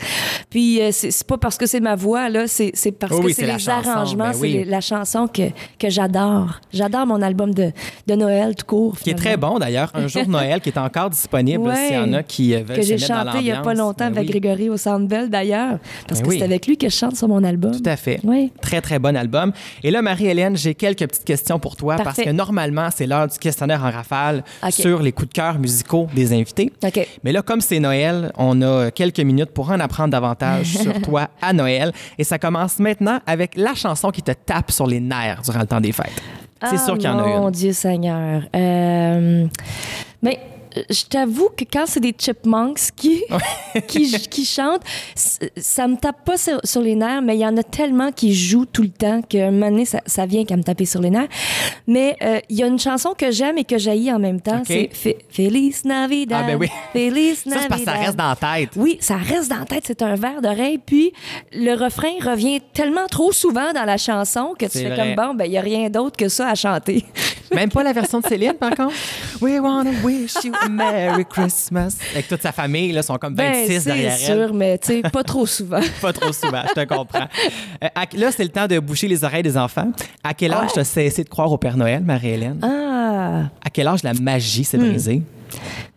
Puis 0.49 0.81
euh, 0.81 0.89
c'est 0.91 1.25
pas 1.25 1.37
parce 1.37 1.57
que 1.57 1.65
c'est 1.65 1.79
ma 1.79 1.95
voix 1.95 2.29
là, 2.29 2.45
c'est 2.47 2.71
parce 2.99 3.13
Oh 3.15 3.19
que 3.21 3.25
oui, 3.27 3.33
c'est 3.33 3.45
les 3.45 3.59
chanson, 3.59 3.89
arrangements, 3.89 4.25
ben 4.25 4.33
c'est 4.33 4.39
oui. 4.41 4.63
la 4.65 4.81
chanson 4.81 5.27
que, 5.27 5.43
que 5.79 5.89
j'adore. 5.89 6.59
J'adore 6.73 7.05
mon 7.05 7.21
album 7.21 7.53
de, 7.53 7.71
de 8.07 8.15
Noël 8.15 8.55
tout 8.55 8.65
court. 8.65 8.97
Qui 8.99 9.11
est 9.11 9.15
très 9.15 9.37
bon 9.37 9.59
d'ailleurs, 9.59 9.91
Un 9.93 10.07
jour 10.07 10.25
de 10.25 10.29
Noël 10.31 10.59
qui 10.61 10.69
est 10.69 10.77
encore 10.77 11.09
disponible 11.09 11.63
Ouais. 11.67 11.75
s'il 11.87 11.95
y 11.95 11.97
en 11.99 12.13
a 12.13 12.23
qui 12.23 12.53
veulent 12.53 12.76
que 12.77 12.85
j'ai 12.85 12.97
chanté 12.97 13.37
il 13.39 13.45
y 13.45 13.51
a 13.51 13.61
pas 13.61 13.73
longtemps 13.73 14.05
Ben 14.09 14.17
avec 14.17 14.29
oui, 14.33 14.39
Grégory 14.39 14.69
au 14.69 14.77
Centre 14.77 15.07
Bell 15.07 15.29
d'ailleurs, 15.29 15.79
parce 16.07 16.21
Ben 16.21 16.25
que 16.25 16.29
oui. 16.31 16.37
c'est 16.39 16.45
avec 16.45 16.65
lui 16.67 16.77
que 16.77 16.89
je 16.89 16.95
chante 16.95 17.15
sur 17.15 17.27
mon 17.27 17.43
album. 17.43 17.71
Tout 17.71 17.89
à 17.89 17.95
fait. 17.97 18.19
Oui. 18.23 18.51
Très, 18.61 18.81
très 18.81 18.99
bon 18.99 19.15
album. 19.15 19.51
Et 19.83 19.91
là, 19.91 20.01
Marie-Hélène, 20.01 20.55
j'ai 20.57 20.75
quelques 20.75 21.07
petites 21.07 21.25
questions 21.25 21.59
pour 21.59 21.75
toi 21.75 21.95
parce 21.97 22.17
que 22.17 22.29
normalement, 22.29 22.89
c'est 22.95 23.07
l'heure 23.07 23.27
du 23.27 23.37
questionnaire 23.37 23.83
en 23.83 23.91
rafale 23.91 24.43
sur 24.69 25.01
les 25.01 25.11
coups 25.11 25.29
de 25.29 25.33
cœur 25.33 25.59
musicaux 25.59 26.07
des 26.15 26.33
invités. 26.33 26.71
OK. 26.83 27.07
Mais 27.23 27.31
là, 27.31 27.41
comme 27.41 27.61
c'est 27.61 27.79
Noël, 27.79 28.31
on 28.37 28.61
a 28.61 28.91
quelques 28.91 29.19
minutes 29.19 29.51
pour 29.51 29.69
en 29.71 29.79
apprendre 29.79 30.09
davantage 30.11 30.77
sur 30.81 31.01
toi 31.01 31.27
à 31.41 31.53
Noël. 31.53 31.91
Et 32.17 32.23
ça 32.23 32.37
commence 32.39 32.79
maintenant 32.79 33.19
avec 33.25 33.55
la 33.55 33.73
chanson 33.75 34.09
qui 34.11 34.21
te 34.21 34.31
tape 34.31 34.71
sur 34.71 34.87
les 34.87 34.99
nerfs 34.99 35.41
durant 35.43 35.59
le 35.59 35.65
temps 35.67 35.81
des 35.81 35.91
fêtes. 35.91 36.21
C'est 36.63 36.75
Ah, 36.75 36.77
sûr 36.85 36.95
qu'il 36.97 37.05
y 37.05 37.07
en 37.07 37.19
a 37.19 37.23
Mon 37.27 37.45
une. 37.47 37.51
Dieu 37.51 37.71
Seigneur. 37.71 38.41
Euh, 38.55 39.45
mais 40.23 40.39
je 40.89 41.03
t'avoue 41.05 41.49
que 41.55 41.63
quand 41.71 41.85
c'est 41.87 41.99
des 41.99 42.13
chipmunks 42.17 42.79
qui, 42.95 43.23
qui, 43.87 44.11
qui 44.29 44.45
chantent, 44.45 44.81
ça 45.15 45.87
me 45.87 45.95
tape 45.97 46.23
pas 46.25 46.37
sur, 46.37 46.59
sur 46.63 46.81
les 46.81 46.95
nerfs, 46.95 47.21
mais 47.21 47.35
il 47.35 47.39
y 47.41 47.45
en 47.45 47.55
a 47.57 47.63
tellement 47.63 48.11
qui 48.11 48.33
jouent 48.33 48.65
tout 48.65 48.81
le 48.83 48.89
temps 48.89 49.21
qu'à 49.21 49.47
un 49.47 49.51
moment 49.51 49.69
donné, 49.69 49.85
ça, 49.85 50.01
ça 50.05 50.25
vient 50.25 50.45
qu'à 50.45 50.55
me 50.57 50.63
taper 50.63 50.85
sur 50.85 51.01
les 51.01 51.09
nerfs. 51.09 51.27
Mais 51.87 52.15
euh, 52.21 52.39
il 52.49 52.57
y 52.57 52.63
a 52.63 52.67
une 52.67 52.79
chanson 52.79 53.13
que 53.17 53.31
j'aime 53.31 53.57
et 53.57 53.63
que 53.63 53.77
j'haïs 53.77 54.11
en 54.11 54.19
même 54.19 54.41
temps. 54.41 54.59
OK. 54.59 54.65
C'est 54.67 54.89
Fe- 54.93 55.17
Feliz 55.29 55.83
Navidad. 55.85 56.41
Ah, 56.43 56.47
ben 56.47 56.57
oui. 56.59 56.67
Feliz 56.93 57.43
Ça, 57.45 57.59
c'est 57.61 57.67
parce 57.67 57.81
que 57.81 57.85
ça 57.85 57.91
Navidad. 57.93 58.05
reste 58.05 58.15
dans 58.17 58.29
la 58.29 58.35
tête. 58.57 58.69
Oui, 58.75 58.97
ça 59.01 59.17
reste 59.17 59.49
dans 59.49 59.59
la 59.59 59.65
tête, 59.65 59.83
c'est 59.87 60.01
un 60.01 60.15
verre 60.15 60.41
d'oreille. 60.41 60.79
Puis 60.83 61.13
le 61.53 61.73
refrain 61.73 62.11
revient 62.23 62.61
tellement 62.73 63.07
trop 63.07 63.31
souvent 63.31 63.73
dans 63.73 63.83
la 63.85 63.97
chanson 63.97 64.53
que 64.57 64.65
tu 64.65 64.79
fais 64.79 64.89
vrai. 64.89 65.15
comme 65.15 65.27
bon, 65.27 65.33
ben 65.35 65.45
il 65.45 65.51
n'y 65.51 65.57
a 65.57 65.61
rien 65.61 65.89
d'autre 65.89 66.17
que 66.17 66.29
ça 66.29 66.49
à 66.49 66.55
chanter. 66.55 67.05
Même 67.53 67.69
pas 67.69 67.83
la 67.83 67.93
version 67.93 68.19
de 68.19 68.25
Céline, 68.27 68.53
par 68.53 68.71
contre? 68.71 68.93
We 69.41 69.59
wanna 69.59 69.91
wish 70.03 70.33
you 70.43 70.53
a 70.61 70.67
Merry 70.69 71.25
Christmas. 71.25 71.97
Avec 72.13 72.27
toute 72.27 72.41
sa 72.41 72.51
famille, 72.51 72.91
là, 72.91 73.01
sont 73.03 73.17
comme 73.17 73.35
26 73.35 73.67
Ben, 73.67 73.79
c'est 73.81 73.85
derrière 73.85 74.17
sûr, 74.17 74.33
elle. 74.49 74.53
mais 74.53 74.77
tu 74.77 74.87
sais, 74.87 75.01
pas 75.01 75.23
trop 75.23 75.45
souvent. 75.45 75.79
Pas 76.01 76.13
trop 76.13 76.31
souvent, 76.33 76.61
je 76.69 76.73
te 76.81 76.85
comprends. 76.87 77.27
Euh, 77.83 77.87
à- 77.95 78.05
là, 78.15 78.31
c'est 78.31 78.43
le 78.43 78.49
temps 78.49 78.67
de 78.67 78.79
boucher 78.79 79.07
les 79.07 79.23
oreilles 79.23 79.43
des 79.43 79.57
enfants. 79.57 79.91
À 80.23 80.33
quel 80.33 80.51
âge 80.53 80.61
Ouais. 80.67 80.71
tu 80.73 80.79
as 80.79 80.83
cessé 80.83 81.23
de 81.23 81.29
croire 81.29 81.51
au 81.51 81.57
Père 81.57 81.77
Noël, 81.77 82.01
Marie-Hélène? 82.03 82.59
Ah, 82.63 83.43
À 83.63 83.69
quel 83.71 83.87
âge 83.87 84.03
la 84.03 84.13
magie 84.13 84.61
Hmm. 84.61 84.63
s'est 84.63 84.77
brisée? 84.77 85.21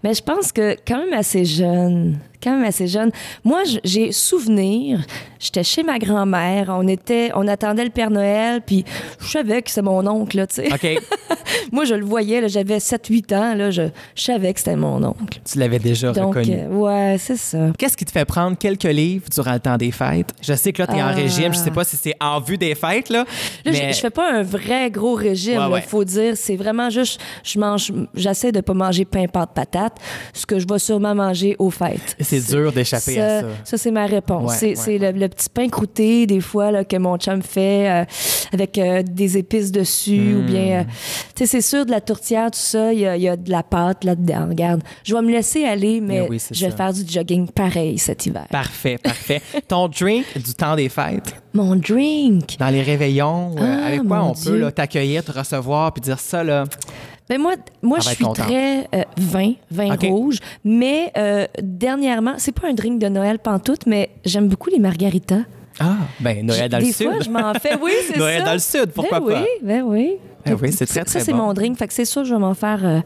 mais 0.04 0.14
je 0.14 0.22
pense 0.22 0.52
que 0.52 0.76
quand 0.86 0.98
même 0.98 1.12
assez 1.12 1.44
jeune. 1.44 2.18
Quand 2.42 2.52
même 2.56 2.64
assez 2.64 2.86
jeune. 2.86 3.10
Moi, 3.44 3.60
j'ai 3.84 4.12
souvenir, 4.12 5.00
j'étais 5.38 5.62
chez 5.62 5.82
ma 5.82 5.98
grand-mère, 5.98 6.66
on 6.70 6.88
était, 6.88 7.30
on 7.34 7.46
attendait 7.48 7.84
le 7.84 7.90
Père 7.90 8.10
Noël, 8.10 8.62
puis 8.64 8.84
je 9.20 9.26
savais 9.28 9.60
que 9.62 9.70
c'est 9.70 9.82
mon 9.82 10.06
oncle, 10.06 10.36
là, 10.38 10.46
tu 10.46 10.56
sais. 10.56 10.72
OK, 10.72 11.02
Moi, 11.72 11.84
je 11.84 11.94
le 11.94 12.04
voyais, 12.04 12.48
j'avais 12.48 12.78
7-8 12.78 13.34
ans, 13.34 13.54
là, 13.54 13.70
je, 13.70 13.82
je 14.14 14.22
savais 14.22 14.52
que 14.52 14.58
c'était 14.60 14.76
mon 14.76 15.02
oncle. 15.04 15.40
tu 15.44 15.58
l'avais 15.58 15.78
déjà 15.78 16.12
Donc, 16.12 16.34
reconnu. 16.36 16.56
euh, 16.58 16.68
ouais, 16.68 17.16
c'est 17.18 17.36
ça. 17.36 17.58
Qu'est-ce 17.76 17.96
qui 17.96 18.04
te 18.04 18.12
fait 18.12 18.24
prendre 18.24 18.56
quelques 18.56 18.84
livres 18.84 19.26
durant 19.32 19.52
le 19.54 19.60
temps 19.60 19.76
des 19.76 19.90
fêtes? 19.90 20.32
Je 20.42 20.54
sais 20.54 20.72
que 20.72 20.82
là, 20.82 20.86
tu 20.88 20.94
es 20.96 21.02
en 21.02 21.06
Ah. 21.08 21.12
régime. 21.12 21.52
Je 21.52 21.58
sais 21.58 21.70
pas 21.70 21.84
si 21.84 21.96
c'est 21.96 22.14
en 22.20 22.40
vue 22.40 22.56
des 22.58 22.74
fêtes, 22.74 23.08
là. 23.10 23.24
Là, 23.64 23.72
mais 23.72 23.88
je, 23.90 23.96
je 23.96 24.00
fais 24.00 24.10
pas 24.10 24.32
un 24.32 24.42
vrai 24.42 24.90
gros 24.90 25.14
régime, 25.14 25.58
Ouais, 25.58 25.66
il 25.68 25.72
ouais. 25.72 25.80
faut 25.82 26.04
dire. 26.04 26.34
C'est 26.36 26.56
vraiment 26.56 26.88
juste, 26.90 27.20
je 27.44 27.58
mange, 27.58 27.92
j'essaie 28.14 28.52
de 28.52 28.60
pas 28.60 28.74
manger 28.74 29.04
pain, 29.04 29.26
pâte, 29.26 29.50
patate, 29.54 29.96
ce 30.32 30.46
que 30.46 30.58
je 30.58 30.66
vais 30.66 30.78
sûrement 30.78 31.14
manger 31.14 31.56
aux 31.58 31.70
fêtes. 31.70 32.16
C'est 32.30 32.54
dur 32.56 32.72
d'échapper 32.72 33.20
à 33.20 33.40
ça. 33.40 33.46
Ça, 33.64 33.78
c'est 33.78 33.90
ma 33.90 34.06
réponse. 34.06 34.50
Ouais, 34.50 34.56
c'est 34.58 34.68
ouais, 34.68 34.74
c'est 34.76 34.98
le, 34.98 35.10
le 35.12 35.28
petit 35.28 35.48
pain 35.48 35.68
croûté, 35.68 36.26
des 36.26 36.40
fois, 36.40 36.70
là, 36.70 36.84
que 36.84 36.96
mon 36.96 37.16
chum 37.18 37.42
fait 37.42 37.88
euh, 37.90 38.04
avec 38.52 38.78
euh, 38.78 39.02
des 39.02 39.36
épices 39.38 39.70
dessus, 39.72 40.34
Hmm. 40.34 40.38
ou 40.38 40.42
bien, 40.42 40.80
euh, 40.80 40.84
tu 41.34 41.44
sais, 41.44 41.46
c'est 41.46 41.60
sûr, 41.60 41.86
de 41.86 41.90
la 41.90 42.00
tourtière, 42.00 42.50
tout 42.50 42.58
ça, 42.58 42.92
il 42.92 43.00
y 43.00 43.06
a, 43.06 43.16
il 43.16 43.22
y 43.22 43.28
a 43.28 43.36
de 43.36 43.50
la 43.50 43.62
pâte 43.62 44.04
là-dedans. 44.04 44.46
Regarde, 44.48 44.82
je 45.04 45.14
vais 45.14 45.22
me 45.22 45.30
laisser 45.30 45.64
aller, 45.64 46.00
mais 46.00 46.20
Mais 46.22 46.28
oui, 46.28 46.42
je 46.50 46.64
vais 46.64 46.70
ça. 46.70 46.76
faire 46.76 46.92
du 46.92 47.02
jogging 47.06 47.48
pareil 47.48 47.98
cet 47.98 48.26
hiver. 48.26 48.46
Parfait, 48.50 48.98
parfait. 49.02 49.40
Ton 49.68 49.88
drink 49.88 50.24
du 50.36 50.54
temps 50.54 50.76
des 50.76 50.88
fêtes, 50.88 51.34
Mon 51.54 51.76
drink! 51.76 52.56
dans 52.58 52.68
les 52.70 52.82
réveillons, 52.82 53.54
Ah, 53.58 53.86
avec 53.86 54.02
quoi 54.04 54.24
on 54.24 54.34
peut 54.34 54.58
là, 54.58 54.70
t'accueillir, 54.72 55.24
te 55.24 55.32
recevoir, 55.32 55.92
puis 55.92 56.00
dire 56.02 56.18
ça, 56.20 56.42
là. 56.44 56.64
Ben 57.30 57.40
moi, 57.40 57.54
moi 57.80 58.00
je 58.00 58.08
suis 58.08 58.24
très 58.34 58.88
euh, 58.92 59.04
vin, 59.16 59.52
vin 59.70 59.94
rouge. 60.02 60.38
Mais 60.64 61.12
euh, 61.16 61.46
dernièrement, 61.62 62.34
c'est 62.38 62.50
pas 62.50 62.66
un 62.68 62.74
drink 62.74 62.98
de 63.00 63.08
Noël 63.08 63.38
pantoute, 63.38 63.86
mais 63.86 64.10
j'aime 64.24 64.48
beaucoup 64.48 64.68
les 64.68 64.80
margaritas. 64.80 65.42
Ah, 65.78 65.94
ben 66.18 66.44
Noël 66.44 66.68
dans 66.68 66.78
Des 66.80 66.86
le 66.86 66.92
sud. 66.92 67.06
fois, 67.06 67.20
je 67.20 67.30
m'en 67.30 67.54
fais. 67.54 67.76
Oui, 67.80 67.92
c'est 68.08 68.12
ça. 68.14 68.18
Noël 68.18 68.42
dans 68.44 68.52
le 68.52 68.58
sud, 68.58 68.86
pourquoi 68.92 69.20
ben 69.20 69.26
pas? 69.34 69.40
Oui, 69.42 69.46
ben 69.62 69.82
oui. 69.86 70.16
Ben 70.44 70.56
oui, 70.60 70.72
c'est 70.72 70.86
très, 70.86 71.00
Ça, 71.00 71.04
très 71.04 71.20
c'est 71.20 71.30
bon. 71.30 71.38
mon 71.38 71.52
drink. 71.54 71.78
Fait 71.78 71.86
que 71.86 71.92
c'est 71.94 72.04
sûr, 72.04 72.24
je 72.24 72.34
vais 72.34 72.40
m'en 72.40 72.54
faire 72.54 72.80
euh, 72.84 72.98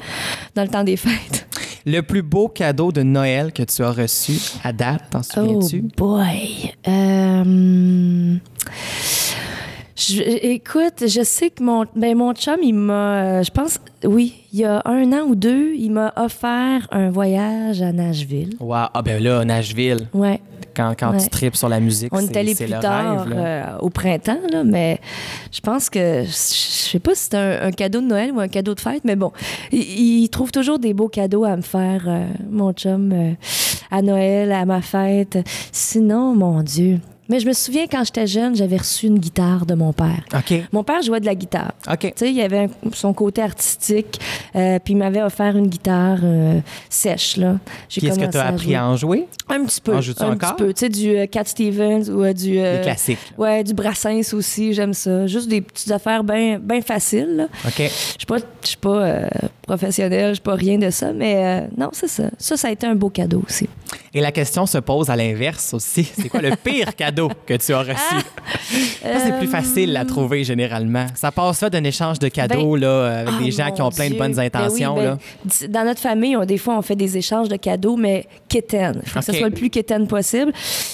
dans 0.54 0.62
le 0.62 0.68
temps 0.68 0.84
des 0.84 0.96
fêtes. 0.96 1.46
Le 1.84 2.00
plus 2.00 2.22
beau 2.22 2.48
cadeau 2.48 2.92
de 2.92 3.02
Noël 3.02 3.52
que 3.52 3.62
tu 3.62 3.82
as 3.82 3.90
reçu 3.90 4.32
à 4.64 4.72
date, 4.72 5.02
t'en 5.10 5.22
souviens-tu? 5.22 5.84
Oh 5.84 6.16
boy. 6.16 6.72
Euh, 6.88 8.36
je- 9.96 10.22
écoute, 10.22 11.04
je 11.06 11.22
sais 11.22 11.50
que 11.50 11.62
mon, 11.62 11.84
ben 11.94 12.16
mon 12.16 12.34
chum, 12.34 12.56
il 12.62 12.74
m'a, 12.74 13.38
euh, 13.38 13.42
je 13.42 13.50
pense, 13.50 13.78
oui, 14.04 14.34
il 14.52 14.60
y 14.60 14.64
a 14.64 14.82
un 14.84 15.12
an 15.12 15.24
ou 15.28 15.34
deux, 15.34 15.74
il 15.76 15.90
m'a 15.90 16.12
offert 16.16 16.86
un 16.90 17.10
voyage 17.10 17.80
à 17.82 17.92
Nashville. 17.92 18.56
Wow. 18.60 18.86
Ah 18.92 19.02
ben 19.02 19.22
là, 19.22 19.44
Nashville, 19.44 20.08
Ouais. 20.12 20.40
quand, 20.76 20.94
quand 20.98 21.16
tu 21.16 21.28
tripes 21.28 21.56
sur 21.56 21.68
la 21.68 21.78
musique, 21.80 22.12
On 22.12 22.18
c'est 22.18 22.32
est 22.32 22.36
allé 22.36 22.54
plus 22.54 22.66
le 22.66 22.80
tard 22.80 23.24
rêve. 23.24 23.34
euh, 23.36 23.78
au 23.80 23.90
printemps, 23.90 24.40
là, 24.52 24.64
mais 24.64 25.00
je 25.52 25.60
pense 25.60 25.88
que 25.88 26.24
je 26.24 26.30
sais 26.32 26.98
pas 26.98 27.14
si 27.14 27.28
c'est 27.30 27.36
un, 27.36 27.66
un 27.68 27.70
cadeau 27.70 28.00
de 28.00 28.06
Noël 28.06 28.32
ou 28.32 28.40
un 28.40 28.48
cadeau 28.48 28.74
de 28.74 28.80
fête, 28.80 29.02
mais 29.04 29.16
bon, 29.16 29.32
il, 29.72 29.80
il 30.24 30.28
trouve 30.28 30.50
toujours 30.50 30.78
des 30.80 30.92
beaux 30.92 31.08
cadeaux 31.08 31.44
à 31.44 31.56
me 31.56 31.62
faire, 31.62 32.04
euh, 32.08 32.26
mon 32.50 32.72
chum, 32.72 33.12
euh, 33.12 33.32
à 33.90 34.02
Noël, 34.02 34.50
à 34.52 34.64
ma 34.64 34.80
fête. 34.82 35.38
Sinon, 35.72 36.34
mon 36.34 36.62
Dieu. 36.62 36.98
Mais 37.28 37.40
je 37.40 37.46
me 37.46 37.52
souviens 37.54 37.86
quand 37.90 38.04
j'étais 38.04 38.26
jeune, 38.26 38.54
j'avais 38.54 38.76
reçu 38.76 39.06
une 39.06 39.18
guitare 39.18 39.64
de 39.64 39.74
mon 39.74 39.92
père. 39.92 40.22
Mon 40.72 40.84
père 40.84 41.00
jouait 41.02 41.20
de 41.20 41.26
la 41.26 41.34
guitare. 41.34 41.72
Tu 41.98 42.08
sais, 42.16 42.30
il 42.30 42.40
avait 42.42 42.58
un- 42.64 42.90
son 42.92 43.14
côté 43.14 43.40
artistique, 43.42 44.20
euh, 44.56 44.78
puis 44.84 44.92
il 44.92 44.96
m'avait 44.98 45.22
offert 45.22 45.56
une 45.56 45.68
guitare 45.68 46.18
euh, 46.22 46.60
sèche, 46.90 47.36
là. 47.38 47.56
Puis 47.88 48.06
est-ce 48.06 48.18
que 48.18 48.30
tu 48.30 48.36
as 48.36 48.46
appris 48.48 48.64
jouer. 48.66 48.74
à 48.76 48.86
en 48.88 48.96
jouer? 48.96 49.26
Un 49.48 49.64
petit 49.64 49.80
peu. 49.80 49.94
En 49.96 50.00
joues-tu 50.02 50.22
un 50.22 50.32
encore? 50.32 50.56
petit 50.56 50.64
peu. 50.64 50.72
Tu 50.74 50.80
sais, 50.80 50.88
du 50.90 51.16
euh, 51.16 51.26
Cat 51.26 51.44
Stevens 51.44 52.10
ou 52.10 52.30
du. 52.34 52.52
Les 52.54 52.80
classiques. 52.82 53.18
Ouais, 53.38 53.64
du 53.64 53.72
Brassens 53.72 54.34
aussi, 54.34 54.74
j'aime 54.74 54.92
ça. 54.92 55.26
Juste 55.26 55.48
des 55.48 55.60
petites 55.62 55.90
affaires 55.92 56.24
bien 56.24 56.58
ben 56.60 56.82
faciles. 56.82 57.36
là. 57.36 57.44
OK. 57.66 57.78
Je 57.78 57.88
suis 57.88 58.26
pas, 58.26 58.38
pas 58.80 59.28
professionnelle, 59.66 60.28
je 60.30 60.34
suis 60.34 60.42
pas 60.42 60.54
rien 60.56 60.76
de 60.78 60.90
ça, 60.90 61.12
mais 61.14 61.68
non, 61.76 61.88
c'est 61.92 62.08
ça. 62.08 62.24
Ça, 62.38 62.56
ça 62.56 62.68
a 62.68 62.70
été 62.70 62.86
un 62.86 62.94
beau 62.94 63.08
cadeau 63.08 63.42
aussi. 63.46 63.68
Et 64.12 64.20
la 64.20 64.30
question 64.32 64.66
se 64.66 64.78
pose 64.78 65.08
à 65.10 65.16
l'inverse 65.16 65.72
aussi. 65.74 66.04
C'est 66.04 66.28
quoi 66.28 66.42
le 66.42 66.54
pire 66.56 66.94
cadeau 66.94 67.13
que 67.46 67.54
tu 67.54 67.72
as 67.72 67.80
reçu? 67.80 68.24
Ça, 69.02 69.20
c'est 69.24 69.38
plus 69.38 69.46
facile 69.48 69.96
à 69.96 70.04
trouver 70.04 70.44
généralement. 70.44 71.06
Ça 71.14 71.30
passe 71.30 71.58
ça 71.58 71.70
d'un 71.70 71.84
échange 71.84 72.18
de 72.18 72.28
cadeaux 72.28 72.76
là, 72.76 73.18
avec 73.20 73.34
Ah, 73.38 73.42
des 73.44 73.50
gens 73.50 73.70
qui 73.70 73.82
ont 73.82 73.90
plein 73.90 74.08
de 74.10 74.14
bonnes 74.16 74.32
Ben 74.34 74.40
oui, 74.40 74.46
intentions. 74.46 74.94
ben, 74.94 75.04
là. 75.04 75.18
Dans 75.68 75.84
notre 75.84 76.00
famille, 76.00 76.36
on, 76.36 76.44
des 76.44 76.58
fois, 76.58 76.76
on 76.78 76.82
fait 76.82 76.96
des 76.96 77.16
échanges 77.16 77.48
de 77.48 77.56
cadeaux, 77.56 77.96
mais 77.96 78.26
quétaine. 78.48 79.00
Il 79.02 79.08
faut 79.08 79.18
que 79.20 79.24
ce 79.26 79.32
soit 79.32 79.48
le 79.48 79.54
plus 79.54 79.70
quétaine 79.70 80.06
possible. 80.06 80.52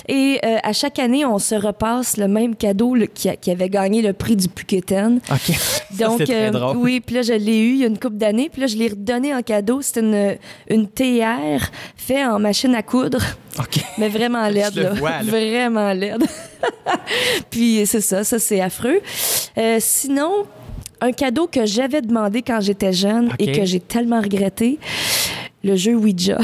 Et 0.09 0.39
euh, 0.45 0.57
à 0.63 0.73
chaque 0.73 0.99
année, 0.99 1.25
on 1.25 1.39
se 1.39 1.55
repasse 1.55 2.17
le 2.17 2.27
même 2.29 2.57
cadeau 2.57 2.95
le- 2.95 3.07
qui, 3.07 3.29
a- 3.29 3.37
qui 3.37 3.51
avait 3.51 3.69
gagné 3.69 4.03
le 4.03 4.13
prix 4.13 4.37
du 4.37 4.49
plus 4.49 4.65
quétaine. 4.65 5.21
OK. 5.31 5.57
Donc, 5.99 6.19
c'est 6.19 6.25
très 6.25 6.49
euh, 6.49 6.51
drôle. 6.51 6.77
oui, 6.79 7.01
puis 7.01 7.15
là, 7.17 7.23
je 7.23 7.33
l'ai 7.33 7.59
eu 7.61 7.71
il 7.73 7.79
y 7.79 7.85
a 7.85 7.87
une 7.87 7.99
couple 7.99 8.17
d'années, 8.17 8.49
puis 8.51 8.61
là, 8.61 8.67
je 8.67 8.77
l'ai 8.77 8.89
redonné 8.89 9.35
en 9.35 9.43
cadeau. 9.43 9.81
C'est 9.83 10.01
une, 10.01 10.37
une 10.69 10.89
théière 10.89 11.71
faite 11.97 12.27
en 12.27 12.39
machine 12.39 12.75
à 12.75 12.83
coudre, 12.83 13.21
Mais 13.99 14.09
vraiment 14.09 14.49
laide, 14.49 14.75
là. 14.75 14.93
vois, 14.95 15.11
là. 15.11 15.23
Vraiment 15.23 15.93
laide. 15.93 16.25
puis 17.51 17.83
c'est 17.87 18.01
ça, 18.01 18.25
ça, 18.25 18.39
c'est 18.39 18.61
affreux. 18.61 19.01
Euh, 19.59 19.77
sinon, 19.81 20.45
un 21.01 21.13
cadeau 21.13 21.47
que 21.47 21.65
j'avais 21.67 22.03
demandé 22.03 22.43
quand 22.43 22.61
j'étais 22.61 22.93
jeune 22.93 23.31
et 23.39 23.53
que 23.53 23.65
j'ai 23.65 23.81
tellement 23.81 24.21
regretté, 24.21 24.79
le 25.65 25.77
jeu 25.77 25.95
Ouija. 25.95 26.39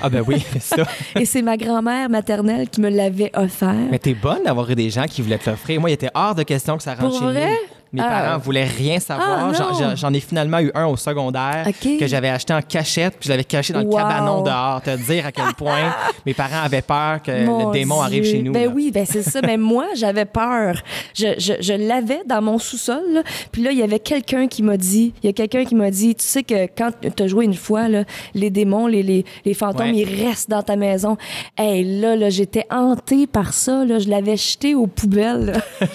Ah 0.00 0.08
ben 0.08 0.22
oui, 0.26 0.44
c'est 0.52 0.62
ça. 0.76 0.84
et 1.18 1.24
c'est 1.24 1.42
ma 1.42 1.56
grand-mère 1.56 2.08
maternelle 2.08 2.68
qui 2.68 2.80
me 2.80 2.88
l'avait 2.90 3.30
offert. 3.34 3.74
Mais 3.90 3.98
t'es 3.98 4.14
bonne 4.14 4.42
d'avoir 4.44 4.68
eu 4.70 4.74
des 4.74 4.90
gens 4.90 5.04
qui 5.04 5.22
voulaient 5.22 5.38
te 5.38 5.48
l'offrir. 5.50 5.80
Moi, 5.80 5.90
il 5.90 5.94
était 5.94 6.10
hors 6.14 6.34
de 6.34 6.42
question 6.42 6.76
que 6.76 6.82
ça 6.82 6.94
rentre 6.94 7.10
Pour 7.10 7.18
chez 7.18 7.24
vrai? 7.24 7.50
nous. 7.50 7.56
Mes 7.92 8.00
Ah. 8.02 8.08
parents 8.08 8.38
voulaient 8.38 8.64
rien 8.64 8.98
savoir. 9.00 9.50
Ah, 9.50 9.52
J'en- 9.52 9.88
non. 9.88 9.96
J'en 9.96 10.12
ai 10.14 10.20
finalement 10.20 10.60
eu 10.60 10.70
un 10.74 10.86
au 10.86 10.96
secondaire 10.96 11.66
que 11.82 12.06
j'avais 12.06 12.30
acheté 12.30 12.54
en 12.54 12.62
cachette, 12.62 13.14
puis 13.18 13.26
je 13.26 13.30
l'avais 13.30 13.44
caché 13.44 13.72
dans 13.72 13.80
le 13.80 13.90
cabanon 13.90 14.40
dehors. 14.42 14.80
Te 14.82 14.96
dire 14.96 15.26
à 15.26 15.32
quel 15.32 15.52
point 15.56 15.94
mes 16.24 16.32
parents 16.34 16.62
avaient 16.64 16.80
peur 16.82 17.20
que 17.22 17.44
Mon 17.44 17.66
le 17.68 17.72
démon 17.72 17.96
Dieu. 17.96 18.04
arrive 18.04 18.24
chez 18.24 18.42
nous. 18.42 18.52
Ben 18.52 18.64
là. 18.66 18.72
oui, 18.74 18.90
ben 18.92 19.04
c'est 19.06 19.22
ça. 19.22 19.40
Ben 19.42 19.60
moi, 19.60 19.86
j'avais 19.94 20.24
peur. 20.24 20.76
Je, 21.14 21.34
je, 21.38 21.52
je 21.60 21.72
l'avais 21.74 22.22
dans 22.26 22.40
mon 22.40 22.58
sous-sol. 22.58 23.02
là. 23.12 23.22
Puis 23.50 23.62
là, 23.62 23.72
il 23.72 23.78
y 23.78 23.82
avait 23.82 23.98
quelqu'un 24.00 24.46
qui 24.48 24.62
m'a 24.62 24.76
dit, 24.76 25.12
il 25.22 25.26
y 25.26 25.28
a 25.28 25.32
quelqu'un 25.32 25.64
qui 25.64 25.74
m'a 25.74 25.90
dit, 25.90 26.14
tu 26.14 26.24
sais 26.24 26.42
que 26.42 26.66
quand 26.76 26.90
tu 27.14 27.22
as 27.22 27.26
joué 27.26 27.44
une 27.44 27.54
fois, 27.54 27.88
là, 27.88 28.04
les 28.34 28.48
démons, 28.50 28.86
les, 28.86 29.02
les, 29.02 29.24
les 29.44 29.54
fantômes, 29.54 29.90
Ouais. 29.90 29.96
ils 30.06 30.26
restent 30.26 30.48
dans 30.48 30.62
ta 30.62 30.76
maison. 30.76 31.16
Hey, 31.58 32.00
là, 32.00 32.16
là 32.16 32.30
j'étais 32.30 32.64
hantée 32.70 33.26
par 33.26 33.52
ça. 33.52 33.84
Là, 33.84 33.98
je 33.98 34.08
l'avais 34.08 34.36
jeté 34.36 34.74
aux 34.74 34.86
poubelles. 34.86 35.60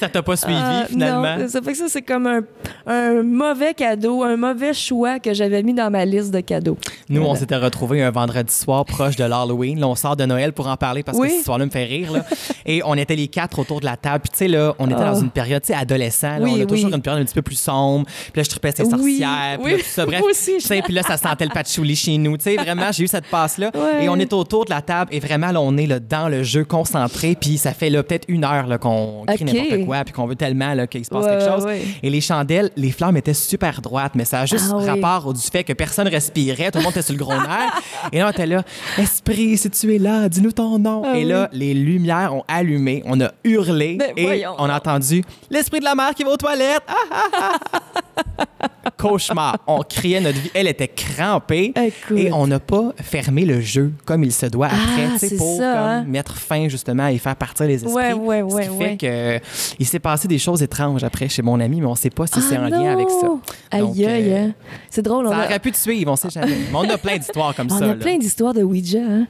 Ça 0.00 0.08
t'a 0.08 0.22
pas 0.22 0.36
suivi 0.36 0.54
finalement. 0.88 1.03
Non, 1.10 1.48
ça 1.48 1.60
fait 1.62 1.72
que 1.72 1.78
ça, 1.78 1.84
c'est 1.88 2.02
comme 2.02 2.26
un, 2.26 2.40
un 2.86 3.22
mauvais 3.22 3.74
cadeau, 3.74 4.22
un 4.22 4.36
mauvais 4.36 4.72
choix 4.74 5.18
que 5.18 5.32
j'avais 5.34 5.62
mis 5.62 5.74
dans 5.74 5.90
ma 5.90 6.04
liste 6.04 6.32
de 6.32 6.40
cadeaux. 6.40 6.76
Nous, 7.08 7.22
on 7.22 7.34
s'était 7.34 7.56
retrouvés 7.56 8.02
un 8.02 8.10
vendredi 8.10 8.52
soir 8.54 8.84
proche 8.84 9.16
de 9.16 9.24
l'Halloween. 9.24 9.82
On 9.84 9.94
sort 9.94 10.16
de 10.16 10.24
Noël 10.24 10.52
pour 10.52 10.68
en 10.68 10.76
parler 10.76 11.02
parce 11.02 11.18
Oui. 11.18 11.26
que 11.26 11.30
cette 11.32 11.40
histoire-là 11.40 11.66
me 11.66 11.70
fait 11.70 11.84
rire. 11.84 12.12
là. 12.12 12.24
Et 12.66 12.82
on 12.84 12.94
était 12.94 13.16
les 13.16 13.28
quatre 13.28 13.58
autour 13.58 13.80
de 13.80 13.84
la 13.84 13.96
table. 13.96 14.20
Puis, 14.20 14.30
tu 14.30 14.38
sais, 14.38 14.48
là, 14.48 14.74
on 14.78 14.86
était 14.86 14.94
Oh. 14.98 15.04
dans 15.04 15.20
une 15.20 15.30
période, 15.30 15.62
tu 15.62 15.68
sais, 15.68 15.74
adolescent. 15.78 16.38
là. 16.38 16.44
Oui, 16.44 16.52
on 16.58 16.62
a 16.62 16.66
toujours 16.66 16.88
oui. 16.90 16.94
une 16.96 17.02
période 17.02 17.22
un 17.22 17.24
petit 17.24 17.34
peu 17.34 17.42
plus 17.42 17.56
sombre. 17.58 18.06
Puis 18.06 18.32
là, 18.36 18.42
je 18.42 18.48
tripais 18.48 18.72
Oui, 18.78 18.90
sorcières. 18.90 19.58
Puis 19.62 19.64
oui. 19.64 19.70
là, 19.72 19.78
tout 19.78 19.84
ça. 19.86 20.06
Bref, 20.06 20.22
aussi, 20.22 20.60
sais, 20.60 20.82
puis 20.82 20.94
là, 20.94 21.02
ça 21.02 21.16
sentait 21.16 21.44
le 21.44 21.50
patchouli 21.52 21.94
chez 21.96 22.16
nous. 22.18 22.36
Tu 22.36 22.44
sais, 22.44 22.56
vraiment, 22.56 22.90
j'ai 22.92 23.04
eu 23.04 23.08
cette 23.08 23.26
passe-là. 23.26 23.70
Ouais. 23.74 24.04
Et 24.04 24.08
on 24.08 24.16
est 24.16 24.32
autour 24.32 24.64
de 24.64 24.70
la 24.70 24.80
table. 24.82 25.10
Et 25.14 25.20
vraiment, 25.20 25.50
là, 25.52 25.60
on 25.60 25.76
est 25.76 25.86
là, 25.86 26.00
dans 26.00 26.28
le 26.28 26.42
jeu 26.42 26.64
concentré. 26.64 27.36
Puis 27.40 27.58
ça 27.58 27.72
fait 27.72 27.90
là, 27.90 28.02
peut-être 28.02 28.24
une 28.28 28.44
heure 28.44 28.66
qu'on 28.80 29.24
crie 29.26 29.44
n'importe 29.44 29.84
quoi. 29.84 30.04
Puis 30.04 30.12
qu'on 30.14 30.26
veut 30.26 30.36
tellement 30.36 30.72
là, 30.74 30.86
qu'il 30.98 31.04
se 31.04 31.10
passe 31.10 31.24
Ouais, 31.24 31.30
quelque 31.38 31.50
chose. 31.50 31.64
ouais. 31.64 31.82
Et 32.02 32.10
les 32.10 32.20
chandelles, 32.20 32.70
les 32.76 32.90
flammes 32.90 33.16
étaient 33.16 33.34
super 33.34 33.80
droites, 33.80 34.12
mais 34.14 34.24
ça 34.24 34.40
a 34.40 34.46
juste 34.46 34.66
Ah 34.72 34.76
oui. 34.76 34.86
rapport 34.88 35.26
au 35.28 35.32
du 35.32 35.40
fait 35.40 35.64
que 35.64 35.72
personne 35.72 36.08
respirait, 36.08 36.70
tout 36.70 36.78
le 36.78 36.84
monde 36.84 36.92
était 36.92 37.02
sur 37.02 37.12
le 37.14 37.18
gros 37.18 37.32
nerf. 37.34 37.80
Et 38.12 38.18
là, 38.18 38.26
on 38.28 38.30
était 38.30 38.46
là, 38.46 38.62
Esprit, 38.98 39.56
si 39.58 39.70
tu 39.70 39.94
es 39.94 39.98
là, 39.98 40.28
dis-nous 40.28 40.52
ton 40.52 40.78
nom. 40.78 41.02
Ah 41.04 41.16
et 41.16 41.24
là, 41.24 41.48
les 41.52 41.74
lumières 41.74 42.34
ont 42.34 42.44
allumé, 42.48 43.02
on 43.06 43.20
a 43.20 43.30
hurlé 43.44 43.98
et 44.16 44.24
voyons 44.24 44.54
on 44.58 44.68
a 44.68 44.76
entendu 44.76 45.22
l'esprit 45.50 45.80
de 45.80 45.84
la 45.84 45.94
mer 45.94 46.14
qui 46.14 46.24
va 46.24 46.30
aux 46.30 46.36
toilettes. 46.36 46.82
Ah, 46.88 47.56
ah. 47.70 48.68
Cauchemar. 48.96 49.58
On 49.66 49.80
criait 49.82 50.20
notre 50.20 50.38
vie. 50.38 50.50
Elle 50.54 50.66
était 50.68 50.88
crampée 50.88 51.72
Écoute. 51.76 52.18
et 52.18 52.32
on 52.32 52.46
n'a 52.46 52.60
pas 52.60 52.92
fermé 53.02 53.44
le 53.44 53.60
jeu 53.60 53.92
comme 54.04 54.24
il 54.24 54.32
se 54.32 54.46
doit 54.46 54.66
après, 54.66 55.08
Ah, 55.12 55.16
c'est 55.18 55.36
pour 55.36 55.56
ça, 55.58 55.72
comme, 55.72 55.82
hein? 55.88 56.04
mettre 56.06 56.36
fin 56.36 56.68
justement 56.68 57.06
et 57.08 57.18
faire 57.18 57.36
partir 57.36 57.66
les 57.66 57.74
esprits. 57.84 57.92
Ouais, 58.14 58.42
ouais, 58.42 58.64
Ce 58.64 58.68
qui 58.70 58.78
fait 58.78 58.96
que 58.96 59.40
il 59.78 59.86
s'est 59.86 59.98
passé 59.98 60.28
des 60.28 60.38
choses 60.38 60.62
étranges 60.62 61.04
après 61.04 61.28
chez 61.28 61.42
mon 61.42 61.58
ami, 61.60 61.80
mais 61.80 61.86
on 61.86 61.92
ne 61.92 61.96
sait 61.96 62.10
pas 62.10 62.26
si 62.26 62.40
c'est 62.40 62.56
Ah 62.56 62.62
en 62.64 62.68
lien 62.68 62.92
avec 62.92 63.08
ça. 63.10 63.26
Donc, 63.26 63.42
Aïe, 63.70 64.06
aïe, 64.06 64.32
euh, 64.32 64.44
aïe. 64.46 64.54
C'est 64.90 65.02
drôle. 65.02 65.26
On 65.26 65.30
Ça 65.30 65.38
a, 65.38 65.44
aurait 65.46 65.58
pu 65.58 65.72
te 65.72 65.76
suivre, 65.76 66.12
on 66.12 66.16
sait 66.16 66.30
jamais. 66.30 66.46
Mais 66.70 66.74
on 66.78 66.88
a 66.88 66.98
plein 66.98 67.16
d'histoires 67.16 67.54
comme 67.54 67.66
on 67.70 67.78
ça. 67.78 67.84
a 67.84 67.88
là. 67.88 67.94
plein 67.94 68.18
d'histoires 68.18 68.54
de 68.54 68.62
Ouija. 68.62 68.98
Hein? 69.00 69.26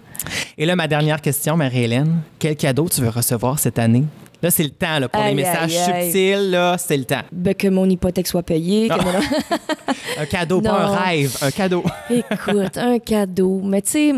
Et 0.58 0.66
là, 0.66 0.76
ma 0.76 0.86
dernière 0.88 1.20
question, 1.20 1.56
Marie-Hélène. 1.56 2.20
Quel 2.38 2.56
cadeau 2.56 2.88
tu 2.88 3.00
veux 3.00 3.08
recevoir 3.08 3.58
cette 3.58 3.78
année? 3.78 4.04
Là, 4.44 4.50
c'est 4.50 4.62
le 4.62 4.68
temps 4.70 4.98
là, 4.98 5.08
pour 5.08 5.22
les 5.24 5.32
messages 5.32 5.74
aïe, 5.74 5.92
aïe. 5.94 6.10
subtils. 6.10 6.50
Là, 6.50 6.76
c'est 6.76 6.98
le 6.98 7.04
temps. 7.06 7.22
Ben, 7.32 7.54
que 7.54 7.66
mon 7.68 7.88
hypothèque 7.88 8.26
soit 8.26 8.42
payée. 8.42 8.88
que 8.88 8.94
Non. 8.94 9.02
mon- 9.02 9.12
Un 10.22 10.26
cadeau, 10.26 10.60
pas 10.60 10.70
un 10.84 10.96
rêve, 10.96 11.34
un 11.40 11.50
cadeau. 11.50 11.82
Écoute, 12.10 12.76
un 12.76 12.98
cadeau. 12.98 13.62
Mais 13.64 13.80
tu 13.80 13.90
sais, 13.90 14.12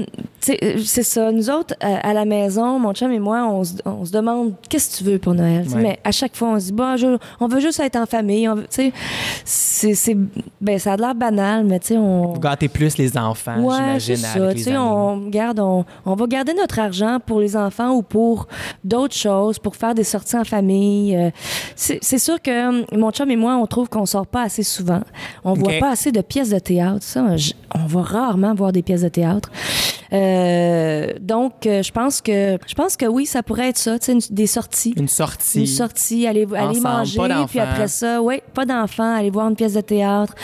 c'est 0.84 1.03
ça. 1.03 1.32
Nous 1.32 1.51
autres, 1.51 1.74
euh, 1.82 1.97
à 2.03 2.12
la 2.12 2.24
maison, 2.24 2.78
mon 2.78 2.92
chum 2.92 3.11
et 3.12 3.18
moi, 3.18 3.44
on 3.47 3.64
se, 3.64 3.74
on 3.84 4.05
se 4.05 4.12
demande 4.12 4.53
qu'est-ce 4.68 4.90
que 4.92 5.05
tu 5.05 5.11
veux 5.11 5.18
pour 5.18 5.34
Noël? 5.34 5.66
Ouais. 5.68 5.82
Mais 5.82 5.99
à 6.05 6.12
chaque 6.12 6.36
fois, 6.36 6.49
on 6.51 6.61
se 6.61 6.66
dit, 6.66 6.72
bon, 6.72 6.97
je- 6.97 7.16
on 7.40 7.49
veut 7.49 7.61
juste 7.61 7.80
être 7.80 7.97
en 7.97 8.07
famille. 8.07 8.49
On 8.49 8.55
veut- 8.57 8.66
c'est, 9.44 10.16
ben, 10.61 10.78
ça 10.78 10.92
a 10.94 10.97
l'air 10.97 11.14
banal, 11.14 11.64
mais 11.64 11.78
tu 11.80 11.88
sais, 11.88 11.97
on. 11.97 12.32
Vous 12.34 12.40
gâtez 12.40 12.68
plus 12.68 12.97
les 12.99 13.16
enfants, 13.16 13.61
Ouais, 13.61 13.99
j'imagine, 13.99 14.57
c'est 14.57 14.70
ça. 14.70 14.82
on 14.82 15.28
garde, 15.28 15.61
on, 15.61 15.84
on 16.05 16.14
va 16.14 16.26
garder 16.26 16.55
notre 16.55 16.78
argent 16.78 17.18
pour 17.24 17.40
les 17.40 17.57
enfants 17.57 17.90
ou 17.94 18.03
pour 18.03 18.47
d'autres 18.84 19.14
choses, 19.14 19.59
pour 19.59 19.76
faire 19.76 19.94
des 19.94 20.05
sorties 20.05 20.36
en 20.36 20.44
famille. 20.44 21.16
Euh, 21.16 21.30
C'est 21.74 22.18
sûr 22.18 22.40
que 22.40 22.68
hum, 22.68 22.84
mon 22.92 23.11
chum 23.11 23.30
et 23.30 23.36
moi, 23.36 23.57
on 23.57 23.66
trouve 23.66 23.88
qu'on 23.88 24.07
sort 24.07 24.26
pas 24.26 24.42
assez 24.42 24.62
souvent. 24.62 25.01
On 25.44 25.53
OK. 25.53 25.59
voit 25.59 25.72
pas 25.80 25.90
assez 25.90 26.12
de 26.12 26.20
pièces 26.20 26.51
de 26.51 26.59
théâtre. 26.59 27.03
Ça, 27.03 27.36
j- 27.36 27.55
on 27.74 27.86
va 27.86 28.03
rarement 28.03 28.55
voir 28.55 28.72
des 28.72 28.82
pièces 28.82 29.03
de 29.03 29.09
théâtre. 29.09 29.51
Euh, 30.12 31.12
donc, 31.20 31.66
euh, 31.66 31.82
je 31.82 31.90
pense 31.92 32.20
que 32.20 32.59
je 32.66 32.74
pense 32.74 32.96
que 32.96 33.07
oui, 33.07 33.26
ça 33.26 33.42
pourrait 33.42 33.68
être 33.70 33.78
ça, 33.78 33.98
tu 33.98 34.07
sais, 34.07 34.12
une- 34.12 34.20
des 34.34 34.46
sorties. 34.46 34.94
Une 34.96 35.09
sortie. 35.09 35.61
Une 35.61 35.66
sortie, 35.66 36.26
aller, 36.26 36.46
manger, 36.46 37.18
pas 37.18 37.46
puis 37.48 37.59
après 37.61 37.88
ça, 37.88 38.22
oui, 38.22 38.36
pas 38.54 38.64
d'enfants, 38.64 39.14
aller 39.16 39.30
voir 39.30 39.48
une 39.48 39.57
pièce 39.57 39.74
de 39.74 39.80
théâtre, 39.80 40.34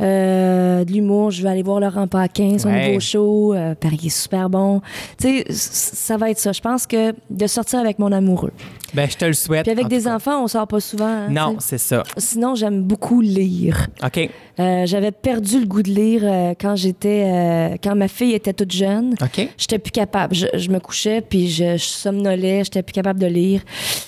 euh, 0.00 0.84
de 0.84 0.92
l'humour, 0.92 1.30
je 1.30 1.42
vais 1.42 1.48
aller 1.48 1.62
voir 1.62 1.80
Laurent 1.80 2.06
Paquin, 2.06 2.58
son 2.58 2.68
Ouais. 2.68 2.88
nouveau 2.88 3.00
show, 3.00 3.54
euh, 3.54 3.74
qu'il 3.74 4.06
est 4.06 4.08
super 4.10 4.50
bon. 4.50 4.80
Tu 5.20 5.38
sais, 5.38 5.44
ça 5.50 6.16
va 6.16 6.30
être 6.30 6.38
ça. 6.38 6.52
Je 6.52 6.60
pense 6.60 6.86
que 6.86 7.12
de 7.30 7.46
sortir 7.46 7.78
avec 7.80 7.98
mon 7.98 8.12
amoureux. 8.12 8.52
Ben, 8.94 9.08
je 9.10 9.16
te 9.16 9.24
le 9.24 9.32
souhaite. 9.32 9.62
Puis 9.64 9.72
avec 9.72 9.86
en 9.86 9.88
des 9.88 10.08
enfants, 10.08 10.42
on 10.42 10.46
sort 10.48 10.66
pas 10.66 10.80
souvent. 10.80 11.06
hein, 11.06 11.28
Non, 11.30 11.56
c'est 11.58 11.78
ça. 11.78 12.02
Sinon, 12.16 12.54
j'aime 12.54 12.82
beaucoup 12.82 13.20
lire. 13.20 13.88
OK. 14.04 14.30
Euh, 14.58 14.86
J'avais 14.86 15.10
perdu 15.12 15.60
le 15.60 15.66
goût 15.66 15.82
de 15.82 15.90
lire 15.90 16.22
quand 16.60 16.76
j'étais, 16.76 17.24
euh, 17.26 17.76
quand 17.82 17.94
ma 17.94 18.08
fille 18.08 18.32
était 18.32 18.52
toute 18.54 18.72
jeune. 18.72 19.05
OK. 19.20 19.48
J'étais 19.56 19.78
plus 19.78 19.90
capable. 19.90 20.34
Je, 20.34 20.46
je 20.54 20.70
me 20.70 20.78
couchais, 20.80 21.20
puis 21.20 21.48
je, 21.48 21.76
je 21.76 21.84
somnolais, 21.84 22.64
j'étais 22.64 22.82
plus 22.82 22.92
capable 22.92 23.20
de 23.20 23.26
lire. 23.26 23.62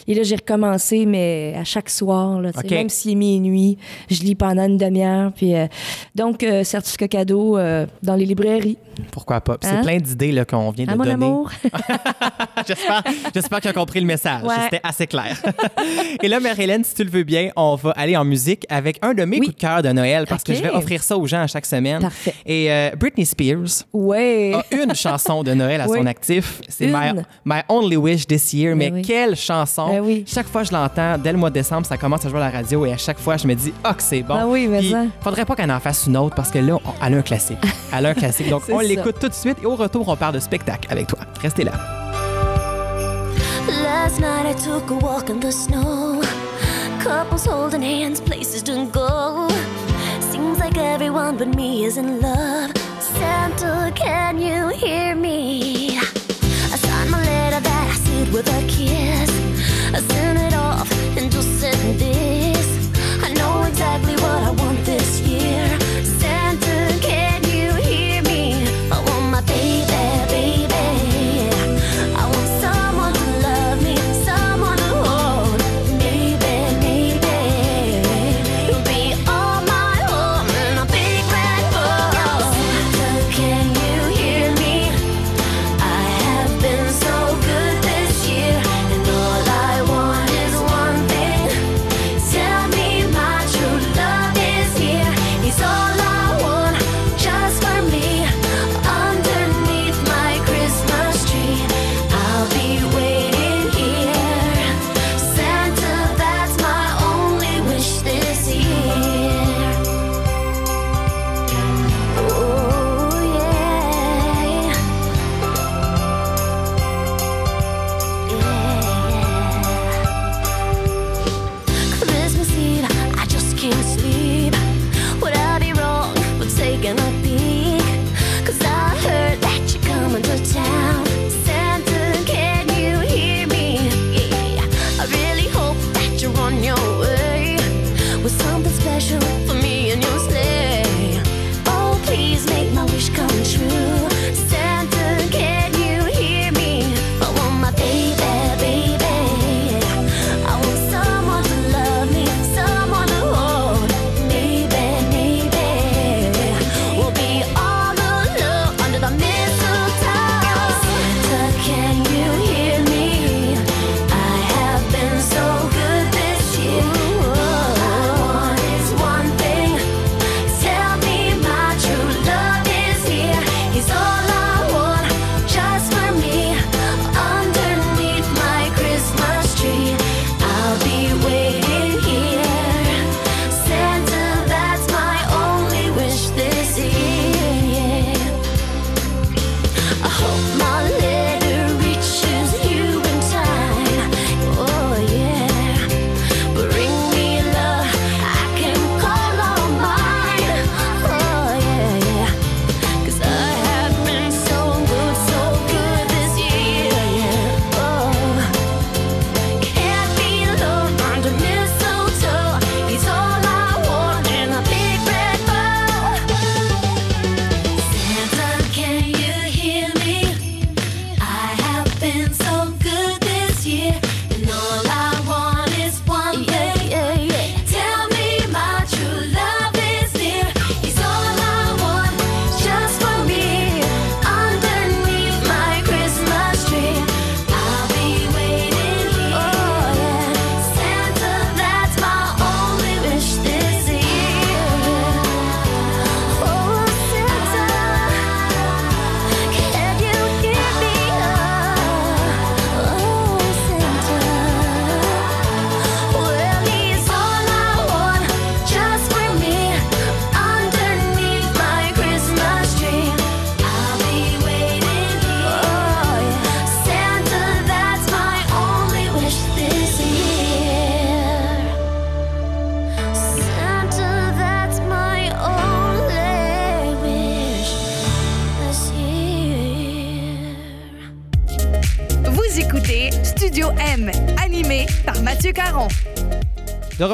Et 0.06 0.14
là, 0.14 0.22
j'ai 0.22 0.36
recommencé, 0.36 1.06
mais 1.06 1.54
à 1.56 1.64
chaque 1.64 1.90
soir, 1.90 2.40
là, 2.40 2.50
même 2.70 2.88
s'il 2.88 3.12
est 3.12 3.14
minuit, 3.14 3.78
je 4.10 4.22
lis 4.22 4.34
pendant 4.34 4.66
une 4.66 4.76
demi-heure. 4.78 5.32
Puis, 5.32 5.54
euh, 5.54 5.66
donc, 6.14 6.42
euh, 6.42 6.64
certificat 6.64 7.08
cadeau 7.08 7.56
euh, 7.58 7.86
dans 8.02 8.14
les 8.14 8.26
librairies. 8.26 8.78
Pourquoi 9.10 9.40
pas? 9.40 9.58
Puis 9.58 9.68
Hein? 9.68 9.76
C'est 9.76 9.82
plein 9.82 9.98
d'idées 9.98 10.42
qu'on 10.48 10.70
vient 10.70 10.86
de 10.86 10.90
À 10.90 10.96
mon 10.96 11.04
donner. 11.04 11.14
amour. 11.14 11.50
J'espère, 12.68 13.02
j'espère 13.34 13.60
tu 13.60 13.68
as 13.68 13.72
compris 13.72 14.00
le 14.00 14.06
message. 14.06 14.42
Ouais. 14.42 14.54
C'était 14.64 14.80
assez 14.82 15.06
clair. 15.06 15.36
Et 16.22 16.28
là, 16.28 16.38
Marie-Hélène, 16.40 16.84
si 16.84 16.94
tu 16.94 17.04
le 17.04 17.10
veux 17.10 17.22
bien, 17.24 17.50
on 17.56 17.74
va 17.76 17.90
aller 17.92 18.16
en 18.16 18.24
musique 18.24 18.66
avec 18.68 18.98
un 19.02 19.14
de 19.14 19.24
mes 19.24 19.38
Oui. 19.38 19.46
coups 19.46 19.56
de 19.56 19.60
cœur 19.60 19.82
de 19.82 19.88
Noël 19.90 20.26
parce 20.28 20.42
que 20.44 20.54
je 20.54 20.62
vais 20.62 20.70
offrir 20.70 21.02
ça 21.02 21.16
aux 21.16 21.26
gens 21.26 21.42
à 21.42 21.46
chaque 21.46 21.66
semaine. 21.66 22.02
Parfait. 22.02 22.34
Et 22.46 22.70
euh, 22.70 22.90
Britney 22.98 23.24
Spears 23.26 23.84
ouais. 23.92 24.52
a 24.54 24.64
une 24.74 24.94
chanson 24.94 25.42
de 25.42 25.52
Noël 25.54 25.80
à 25.80 25.88
Oui. 25.88 25.98
son 25.98 26.06
actif. 26.06 26.60
C'est 26.68 26.86
My, 27.44 27.60
Only 27.68 27.96
Wish 27.96 28.26
This 28.26 28.52
Year. 28.52 28.76
Mais 28.76 28.90
Ben 28.90 28.96
oui. 28.96 29.02
quelle 29.02 29.36
chanson! 29.36 29.88
Ben 29.88 30.00
oui. 30.00 30.24
Chaque 30.26 30.46
fois 30.48 30.62
que 30.62 30.68
je 30.68 30.72
l'entends, 30.72 31.16
dès 31.18 31.32
le 31.32 31.38
mois 31.38 31.50
de 31.50 31.54
décembre, 31.54 31.86
ça 31.86 31.96
commence 31.96 32.24
à 32.24 32.28
jouer 32.28 32.38
à 32.38 32.44
la 32.44 32.50
radio 32.50 32.84
et 32.86 32.92
à 32.92 32.96
chaque 32.96 33.18
fois, 33.18 33.36
je 33.36 33.46
me 33.46 33.54
dis, 33.54 33.72
ah, 33.84 33.94
que 33.94 34.02
c'est 34.02 34.22
bon. 34.22 34.34
Ah 34.38 34.46
oui, 34.46 34.66
mais 34.68 34.80
Puis, 34.80 34.90
ça. 34.90 35.04
faudrait 35.20 35.44
pas 35.44 35.56
qu'elle 35.56 35.70
en 35.70 35.80
fasse 35.80 36.06
une 36.06 36.16
autre 36.16 36.34
parce 36.34 36.50
que 36.50 36.58
là, 36.58 36.74
on- 36.76 37.06
elle 37.06 37.14
a 37.14 37.16
un 37.18 37.22
classique. 37.22 37.58
Elle 37.96 38.06
a 38.06 38.10
un 38.10 38.14
classique. 38.14 38.48
Donc, 38.50 38.62
on 38.70 38.80
l'écoute 38.80 39.16
tout 39.20 39.28
de 39.28 39.34
suite 39.34 39.56
et 39.62 39.66
au 39.66 39.76
retour, 39.76 40.08
on 40.08 40.16
parle 40.16 40.34
de 40.34 40.40
spectacle 40.40 40.88
avec 40.90 41.06
toi. 41.06 41.18
Restez 41.40 41.64
là. 41.64 41.72
Last 44.08 44.20
night 44.20 44.46
I 44.46 44.54
took 44.54 44.88
a 44.88 44.94
walk 44.94 45.28
in 45.28 45.38
the 45.38 45.52
snow. 45.52 46.22
Couples 47.02 47.44
holding 47.44 47.82
hands, 47.82 48.22
places 48.22 48.62
to 48.62 48.86
go. 48.86 49.50
Seems 50.32 50.58
like 50.58 50.78
everyone 50.78 51.36
but 51.36 51.48
me 51.48 51.84
is 51.84 51.98
in 51.98 52.22
love. 52.22 52.74
Santa, 53.00 53.92
can 53.94 54.40
you 54.40 54.68
hear 54.68 55.14
me? 55.14 55.98
I 55.98 56.76
signed 56.86 57.10
my 57.10 57.22
letter 57.22 57.60
that 57.60 57.90
I 57.90 57.94
sealed 57.96 58.32
with 58.32 58.48
a 58.48 58.66
kiss. 58.66 59.30
I 59.92 60.00
sent 60.00 60.38
it 60.38 60.54
off 60.54 60.90
and 61.18 61.30
just 61.30 61.60
said 61.60 61.98
this. 61.98 62.37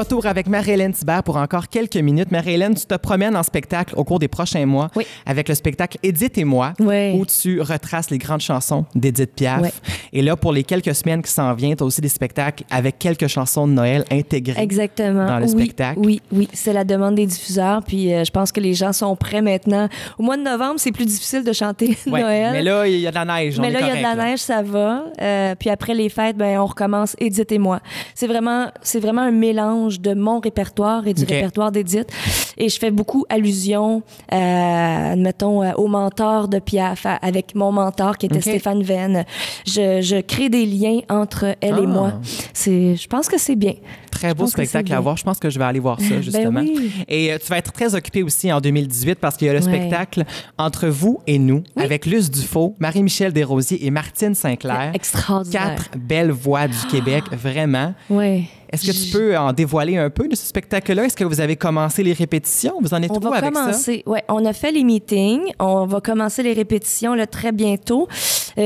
Retour 0.05 0.26
avec 0.26 0.48
Marie-Hélène 0.48 0.92
Thibert 0.92 1.22
pour 1.22 1.38
encore 1.38 1.68
quelques 1.68 1.96
minutes. 1.96 2.30
Marie-Hélène, 2.30 2.74
tu 2.74 2.84
te 2.84 2.94
promènes 2.94 3.34
en 3.36 3.42
spectacle 3.42 3.94
au 3.96 4.05
cours 4.05 4.18
des 4.18 4.28
prochains 4.28 4.66
mois 4.66 4.90
Oui. 4.96 5.07
avec 5.24 5.48
le 5.48 5.55
spectacle 5.55 5.96
Édith 6.02 6.36
et 6.36 6.44
moi, 6.44 6.74
Oui. 6.78 7.12
où 7.12 7.24
tu 7.24 7.62
retraces 7.62 8.11
les 8.11 8.18
grandes 8.18 8.42
chansons 8.42 8.84
d'Édith 8.94 9.30
Piaf. 9.34 9.62
Oui. 9.62 9.68
Et 10.12 10.20
là, 10.20 10.36
pour 10.36 10.52
les 10.52 10.62
quelques 10.62 10.94
semaines 10.94 11.22
qui 11.22 11.30
s'en 11.30 11.55
viennent, 11.55 11.74
tu 11.76 11.82
as 11.82 11.86
aussi 11.86 12.02
des 12.02 12.11
spectacles 12.11 12.64
avec 12.70 12.98
quelques 12.98 13.28
chansons 13.28 13.66
de 13.66 13.72
Noël 13.72 14.05
intégrées. 14.12 14.61
Exactement. 14.61 15.24
Dans 15.26 15.38
le 15.38 15.48
spectacle. 15.48 15.98
Oui, 15.98 16.20
oui, 16.30 16.48
c'est 16.52 16.74
la 16.74 16.84
demande 16.84 17.14
des 17.14 17.24
diffuseurs. 17.26 17.82
Puis 17.82 18.12
euh, 18.12 18.24
je 18.24 18.30
pense 18.30 18.52
que 18.52 18.61
les 18.61 18.74
gens 18.74 18.92
sont 18.92 19.16
prêts 19.16 19.40
maintenant. 19.40 19.88
Au 20.18 20.22
mois 20.22 20.36
de 20.36 20.42
novembre, 20.42 20.74
c'est 20.76 20.92
plus 20.92 21.07
difficile 21.07 21.44
de 21.44 21.52
chanter 21.55 21.96
Noël. 22.07 22.52
Mais 22.52 22.62
là, 22.62 22.86
il 22.86 22.98
y 23.00 23.07
a 23.07 23.11
de 23.11 23.14
la 23.14 23.24
neige. 23.24 23.59
Mais 23.59 23.70
là, 23.70 23.80
il 23.80 23.86
y 23.86 23.90
a 23.90 23.96
de 23.96 24.02
la 24.02 24.14
là. 24.14 24.24
neige, 24.26 24.40
ça 24.40 24.61
va. 24.61 25.05
Euh, 25.22 25.55
puis 25.59 25.70
après 25.70 25.94
les 25.94 26.11
fêtes, 26.11 26.36
ben, 26.36 26.59
on 26.59 26.66
recommence 26.66 27.16
Edith 27.18 27.50
et 27.52 27.59
moi. 27.59 27.80
C'est 28.14 28.26
vraiment, 28.26 28.66
c'est 28.82 29.00
vraiment 29.00 29.22
un 29.22 29.30
mélange 29.30 29.93
de 30.01 30.14
mon 30.14 30.40
répertoire 30.40 31.07
et 31.07 31.14
du 31.14 31.24
répertoire 31.24 31.72
d'Edith. 31.72 32.09
Et 32.57 32.68
je 32.68 32.78
fais 32.78 32.90
beaucoup 32.90 33.24
allusion, 33.28 34.03
euh, 34.32 35.12
admettons, 35.12 35.62
euh, 35.62 35.72
au 35.76 35.86
mentor 35.88 36.49
de 36.49 36.59
Piaf, 36.59 37.07
à- 37.07 37.14
avec 37.16 37.55
mon 37.55 37.72
mentor 37.72 38.16
qui 38.18 38.26
était. 38.26 38.40
Stéphane 38.40 38.82
Venn. 38.82 39.24
Je, 39.66 40.01
je 40.03 40.20
crée 40.20 40.49
des 40.49 40.66
liens 40.66 41.01
entre 41.09 41.57
elle 41.61 41.78
et 41.78 41.84
Ah. 41.84 41.86
moi. 41.86 42.12
C'est, 42.53 42.95
je 42.97 43.07
pense 43.09 43.28
que 43.28 43.38
c'est 43.38 43.57
bien. 43.57 43.74
Très 44.11 44.32
beau 44.34 44.47
spectacle 44.47 44.92
à 44.92 45.01
voir. 45.01 45.16
Je 45.16 45.24
pense 45.24 45.38
que 45.40 45.51
je 45.51 45.59
vais 45.59 45.64
aller 45.64 45.80
voir 45.80 46.01
ça, 46.01 46.20
justement. 46.20 46.61
Ben 46.62 46.68
oui. 46.76 46.92
Et 47.09 47.32
euh, 47.32 47.38
tu 47.42 47.49
vas 47.49 47.59
être 47.59 47.72
très 47.72 47.95
occupé 47.95 48.22
aussi 48.22 48.53
en 48.53 48.61
2018 48.61 49.16
parce 49.16 49.36
qu'il 49.36 49.47
y 49.49 49.51
a 49.51 49.55
le 49.55 49.59
Ouais. 49.59 49.64
spectacle 49.64 50.24
Entre 50.59 50.86
vous 50.88 51.20
et 51.26 51.38
nous 51.38 51.64
avec 51.76 52.07
Luce 52.07 52.30
Dufault, 52.30 52.74
Marie-Michel 52.78 53.32
Desrosiers 53.32 53.84
et 53.84 53.90
Martine 53.90 54.34
Sinclair. 54.34 54.92
Extraordinaire. 54.95 55.74
Quatre 55.76 55.90
belles 55.99 56.30
voix 56.30 56.68
du 56.68 56.76
Québec, 56.90 57.24
vraiment. 57.32 57.95
Ouais. 58.09 58.45
Est-ce 58.75 58.87
que 58.87 59.05
tu 59.07 59.11
peux 59.12 59.37
en 59.39 59.53
dévoiler 59.53 59.97
un 59.97 60.11
peu 60.11 60.29
de 60.29 60.35
ce 60.35 60.47
spectacle-là? 60.47 61.05
Est-ce 61.07 61.16
que 61.16 61.25
vous 61.25 61.41
avez 61.41 61.57
commencé 61.57 62.03
les 62.03 62.12
répétitions? 62.12 62.75
Vous 62.83 62.93
en 62.95 63.03
êtes 63.03 63.11
On 63.11 63.16
où 63.16 63.20
va 63.20 63.37
avec 63.37 63.55
ça? 63.55 63.61
commencer. 63.62 64.03
Ouais, 64.07 64.22
on 64.29 64.45
a 64.45 64.53
fait 64.53 64.72
les 64.72 64.85
meetings. 64.85 65.53
On 65.59 65.87
va 65.87 66.01
commencer 66.01 66.43
les 66.43 66.53
répétitions 66.53 67.14
là, 67.14 67.27
très 67.27 67.53
bientôt, 67.53 68.09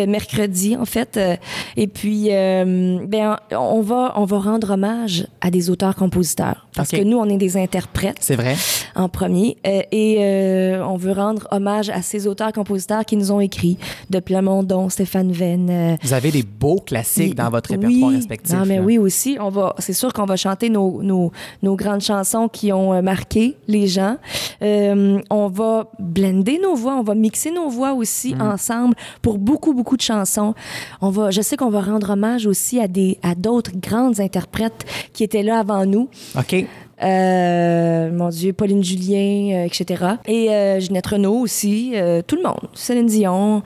mercredi 0.06 0.76
en 0.76 0.84
fait. 0.84 1.16
Euh, 1.16 1.36
et 1.76 1.86
puis, 1.86 2.28
euh, 2.30 2.98
ben, 3.06 3.36
on 3.52 3.80
va 3.80 4.12
on 4.16 4.24
va 4.24 4.38
rendre 4.38 4.70
hommage 4.72 5.26
à 5.40 5.50
des 5.50 5.70
auteurs-compositeurs 5.70 6.66
parce 6.74 6.90
que 6.90 7.02
nous 7.02 7.16
on 7.18 7.24
est 7.28 7.36
des 7.36 7.56
interprètes 7.56 8.16
C'est 8.20 8.36
vrai. 8.36 8.56
en 8.94 9.08
premier 9.08 9.56
euh, 9.66 9.82
et 9.92 10.16
euh, 10.20 10.84
on 10.86 10.96
veut 10.96 11.12
rendre 11.12 11.46
hommage 11.50 11.90
à 11.90 12.02
ces 12.02 12.26
auteurs-compositeurs 12.26 13.04
qui 13.04 13.16
nous 13.16 13.32
ont 13.32 13.40
écrit 13.40 13.78
de 14.10 14.20
Plamondon, 14.20 14.88
Stéphane 14.88 15.32
Venn. 15.32 15.68
euh, 15.70 15.96
Vous 16.02 16.12
avez 16.12 16.30
des 16.30 16.42
beaux 16.42 16.80
classiques 16.80 17.34
dans 17.34 17.50
votre 17.50 17.70
répertoire 17.70 18.10
oui. 18.10 18.16
respectif. 18.16 18.54
Non, 18.56 18.64
mais 18.66 18.76
là. 18.76 18.82
oui 18.82 18.98
aussi. 18.98 19.36
On 19.40 19.48
va, 19.50 19.74
c'est 19.78 19.92
sûr 19.92 20.12
qu'on 20.12 20.24
va 20.26 20.36
chanter 20.36 20.70
nos, 20.70 21.02
nos, 21.02 21.32
nos 21.62 21.76
grandes 21.76 22.00
chansons 22.02 22.48
qui 22.48 22.72
ont 22.72 22.92
euh, 22.94 23.02
marqué 23.02 23.56
les 23.66 23.86
gens. 23.86 24.16
Euh, 24.62 25.20
on 25.30 25.48
va 25.48 25.86
blender 25.98 26.58
nos 26.62 26.74
voix, 26.74 26.94
on 26.96 27.02
va 27.02 27.14
mixer 27.14 27.50
nos 27.50 27.68
voix 27.68 27.92
aussi 27.92 28.34
Mm. 28.34 28.42
ensemble 28.42 28.94
pour 29.22 29.38
beaucoup, 29.38 29.72
beaucoup 29.78 29.96
de 29.96 30.02
chansons. 30.02 30.54
On 31.00 31.10
va, 31.10 31.30
je 31.30 31.40
sais 31.40 31.56
qu'on 31.56 31.70
va 31.70 31.80
rendre 31.80 32.10
hommage 32.10 32.46
aussi 32.46 32.80
à 32.80 32.88
des, 32.88 33.18
à 33.22 33.34
d'autres 33.34 33.72
grandes 33.76 34.20
interprètes 34.20 34.84
qui 35.12 35.22
étaient 35.22 35.44
là 35.44 35.60
avant 35.60 35.86
nous. 35.86 36.08
OK. 36.36 36.66
Euh, 37.00 38.10
mon 38.10 38.28
Dieu, 38.28 38.52
Pauline 38.52 38.82
Julien, 38.82 39.54
euh, 39.54 39.66
etc. 39.66 40.14
Et 40.26 40.50
euh, 40.50 40.80
Ginette 40.80 41.06
Renault 41.06 41.38
aussi, 41.38 41.92
euh, 41.94 42.22
tout 42.26 42.34
le 42.34 42.42
monde. 42.42 42.68
Céline 42.74 43.06
Dion. 43.06 43.62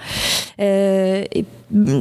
Et, 0.59 1.45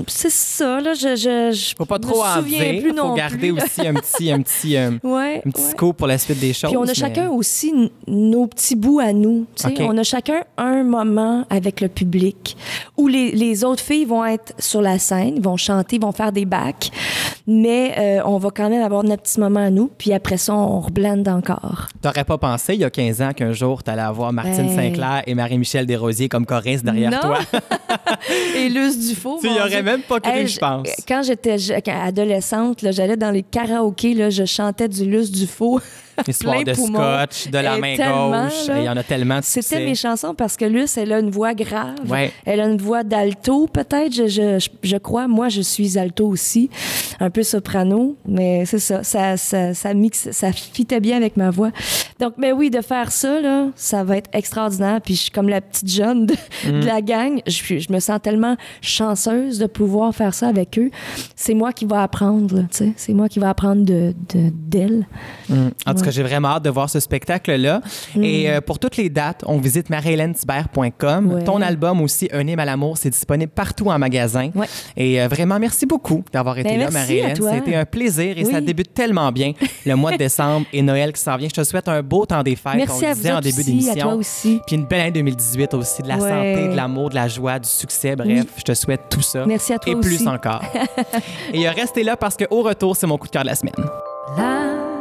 c'est 0.08 0.32
ça, 0.32 0.82
là. 0.82 0.94
Je, 0.94 1.16
je, 1.16 1.52
je 1.56 1.76
Faut 1.76 1.86
pas 1.86 2.00
trop 2.00 2.24
en 2.24 2.42
plus 2.44 2.82
Faut 2.90 2.94
non 2.96 3.14
garder 3.16 3.38
plus, 3.38 3.52
aussi 3.64 3.88
un 3.88 3.94
petit, 3.94 4.32
un 4.32 4.42
petit, 4.42 4.78
euh, 4.78 4.92
Ouais, 5.04 5.42
un 5.46 5.50
petit 5.50 5.62
ouais. 5.64 5.70
scoop 5.72 5.98
pour 5.98 6.08
la 6.08 6.18
suite 6.18 6.40
des 6.40 6.54
choses. 6.54 6.70
Puis 6.70 6.78
on 6.78 6.84
a 6.84 6.88
mais- 6.88 6.94
chacun 6.94 7.30
aussi 7.30 7.74
nos 8.08 8.48
petits 8.48 8.76
bouts 8.76 9.00
à 9.00 9.14
nous. 9.14 9.46
tu 9.56 9.64
sais. 9.64 9.70
OK. 9.70 9.80
On 9.82 9.98
a 9.98 10.04
chacun 10.04 10.42
un 10.58 10.84
moment 10.84 11.46
avec 11.50 11.82
le 11.82 11.88
public 11.88 12.56
où 12.98 13.08
les, 13.08 13.32
les 13.32 13.64
autres 13.64 13.84
filles 13.84 14.06
vont 14.06 14.26
être 14.26 14.54
sur 14.60 14.82
la 14.82 15.00
scène, 15.00 15.40
vont 15.40 15.58
chanter, 15.58 15.98
vont 16.00 16.12
faire 16.12 16.32
des 16.32 16.46
bacs, 16.46 16.92
mais 17.48 17.96
euh, 17.98 18.22
on 18.26 18.38
va 18.38 18.50
quand 18.56 18.70
même 18.70 18.84
avoir 18.84 19.04
notre 19.04 19.24
petit 19.24 19.40
moment 19.40 19.60
à 19.62 19.70
nous. 19.70 19.90
Puis 19.98 20.14
après 20.14 20.38
ça, 20.38 20.54
on 20.54 20.80
reblende 20.82 21.28
encore. 21.28 21.88
T'aurais 22.02 22.24
pas 22.26 22.38
pensé, 22.38 22.74
il 22.76 22.82
y 22.82 22.84
a 22.84 22.90
15 22.90 23.22
ans, 23.22 23.32
qu'un 23.34 23.54
jour, 23.54 23.84
t'allais 23.84 24.02
avoir 24.02 24.32
Martine 24.34 24.68
Ben- 24.68 24.76
Sinclair 24.92 25.24
et 25.26 25.34
Marie-Michel 25.36 25.86
Desrosiers 25.86 26.30
comme 26.30 26.46
choristes 26.46 26.84
derrière 26.86 27.12
Non. 27.12 27.20
toi? 27.20 27.40
Et 28.58 28.70
Luce 28.70 28.98
Dufault. 29.10 29.40
Même 29.84 30.02
pas 30.02 30.20
cru, 30.20 30.32
Hey, 30.32 30.48
je 30.48 30.60
pense. 30.60 30.88
Quand 31.08 31.22
j'étais 31.24 31.58
adolescente, 31.92 32.80
j'allais 32.92 33.18
dans 33.18 33.32
les 33.32 33.44
karaokés, 33.44 34.14
là, 34.14 34.30
je 34.30 34.46
chantais 34.46 34.88
du 34.88 35.06
Luce 35.06 35.32
Dufault. 35.32 35.80
Histoire 36.28 36.64
de 36.64 36.74
scotch, 36.74 37.48
de 37.50 37.58
la 37.58 37.78
main 37.78 37.96
gauche. 37.96 38.68
Il 38.78 38.84
y 38.84 38.90
en 38.90 38.98
a 38.98 39.04
tellement. 39.04 39.40
C'était 39.42 39.86
mes 39.86 39.96
chansons 39.96 40.34
parce 40.36 40.58
que 40.58 40.66
Luce, 40.66 40.98
elle 40.98 41.12
a 41.14 41.20
une 41.20 41.32
voix 41.32 41.54
grave. 41.54 41.96
Ouais. 42.08 42.32
Elle 42.46 42.60
a 42.62 42.68
une 42.68 42.78
voix 42.78 43.04
d'alto, 43.04 43.68
peut-être, 43.68 44.14
je, 44.14 44.28
je, 44.28 44.68
je- 44.84 44.98
crois. 44.98 45.28
Moi, 45.28 45.50
je 45.50 45.62
suis 45.62 45.98
alto 45.98 46.28
aussi, 46.28 46.70
un 47.20 47.30
peu 47.30 47.44
soprano, 47.44 48.16
mais 48.28 48.66
c'est 48.66 48.80
ça, 48.80 49.04
ça, 49.04 49.36
ça, 49.38 49.74
ça 49.74 49.94
mixe, 49.94 50.30
ça 50.32 50.52
fitait 50.52 51.00
bien 51.00 51.18
avec 51.18 51.38
ma 51.38 51.50
voix. 51.50 51.72
Donc, 52.20 52.34
mais 52.38 52.52
oui, 52.52 52.70
de 52.70 52.82
faire 52.82 53.12
ça, 53.12 53.42
là, 53.42 53.68
ça 53.76 54.04
va 54.04 54.18
être 54.18 54.30
extraordinaire. 54.34 55.00
Puis 55.04 55.16
je 55.16 55.22
suis 55.24 55.32
comme 55.32 55.50
la 55.50 55.62
petite 55.62 55.90
jeune 55.90 56.26
de, 56.28 56.36
Mm. 56.66 56.80
de 56.82 56.86
la 56.86 57.02
gang. 57.02 57.42
Je, 57.48 57.80
je 57.80 57.92
me 57.92 58.00
sens 58.00 58.20
tellement 58.22 58.56
chanceuse 58.82 59.58
de 59.60 59.66
pouvoir 59.66 60.14
faire 60.14 60.34
ça 60.34 60.48
avec 60.48 60.78
eux. 60.78 60.92
C'est 61.36 61.54
moi 61.54 61.72
qui 61.74 61.86
vais 61.86 61.96
apprendre, 61.96 62.62
tu 62.72 62.78
sais. 62.78 62.94
C'est 62.98 63.14
moi 63.14 63.30
qui 63.30 63.40
vais 63.40 63.46
apprendre 63.48 63.84
de 63.84 64.14
de- 64.34 64.52
d'elle. 64.54 65.08
Mm. 65.50 65.56
En 65.86 65.94
tout 66.02 66.06
cas, 66.06 66.12
j'ai 66.12 66.24
vraiment 66.24 66.50
hâte 66.50 66.64
de 66.64 66.70
voir 66.70 66.90
ce 66.90 67.00
spectacle-là. 67.00 67.82
Et 68.22 68.50
euh, 68.50 68.62
pour 68.62 68.80
toutes 68.80 68.98
les 68.98 69.10
dates, 69.10 69.44
on 69.48 69.58
visite 69.58 69.90
marie-hélène-thibert.com. 69.90 71.26
Mm. 71.26 71.34
Ouais. 71.34 71.44
Ton 71.44 71.62
album 71.62 72.02
aussi, 72.02 72.30
Un 72.34 72.48
hymne 72.48 72.60
à 72.60 72.66
l'amour, 72.66 72.98
c'est 72.98 73.10
disponible 73.10 73.52
partout 73.52 73.90
en 73.90 73.98
magasin. 74.00 74.50
Ouais. 74.56 74.68
Et 74.98 75.22
euh, 75.22 75.28
vraiment, 75.28 75.60
merci 75.60 75.86
beaucoup 75.86 76.24
d'avoir 76.32 76.58
été 76.58 76.70
Ben, 76.70 76.80
là, 76.80 76.92
Marie-Hélène. 76.92 77.38
été 77.58 77.76
un 77.76 77.86
plaisir 77.86 78.38
et 78.38 78.44
Oui. 78.46 78.52
ça 78.52 78.62
débute 78.62 78.94
tellement 78.94 79.32
bien. 79.32 79.54
Le 79.86 79.96
mois 79.96 80.12
de 80.12 80.18
décembre 80.22 80.66
et 80.74 80.82
Noël 80.82 81.14
qui 81.14 81.22
s'en 81.22 81.38
vient. 81.38 81.48
Je 81.50 81.54
te 81.62 81.64
souhaite 81.64 81.88
un 81.88 82.02
beau 82.02 82.26
temps 82.26 82.44
des 82.44 82.56
fêtes. 82.56 82.76
Merci 82.76 83.04
on 83.06 83.08
à 83.08 83.10
vous 83.10 83.16
disait 83.16 83.32
en 83.32 83.36
autres 83.38 83.44
début 83.44 83.64
d'émission. 83.64 83.96
toi 84.02 84.14
aussi. 84.16 84.60
Puis 84.68 84.76
une 84.76 84.86
belle 84.86 85.02
année 85.02 85.12
2018 85.12 85.74
aussi, 85.74 86.02
de 86.02 86.08
la 86.08 86.18
Ouais. 86.18 86.30
santé, 86.30 86.68
de 86.70 86.76
l'amour, 86.76 87.10
de 87.10 87.16
la 87.16 87.28
joie, 87.28 87.60
du 87.60 87.68
succès. 87.68 88.16
Bref, 88.16 88.28
Oui. 88.30 88.44
je 88.58 88.64
te 88.64 88.74
souhaite 88.74 89.02
tout 89.10 89.22
ça. 89.22 89.46
Merci 89.46 89.74
à 89.74 89.80
toi 89.80 89.92
Et 89.94 89.96
plus 89.96 90.28
encore. 90.28 90.62
et 91.54 91.68
euh, 91.68 91.72
restez 91.72 92.04
là 92.04 92.16
parce 92.18 92.36
qu'au 92.38 92.62
retour, 92.62 92.96
c'est 92.96 93.08
mon 93.08 93.18
coup 93.18 93.28
de 93.28 93.32
cœur 93.32 93.44
de 93.44 93.48
la 93.48 93.56
semaine. 93.56 93.76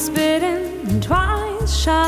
Once 0.00 0.08
bitten 0.08 0.98
twice 1.02 1.76
shy. 1.76 2.06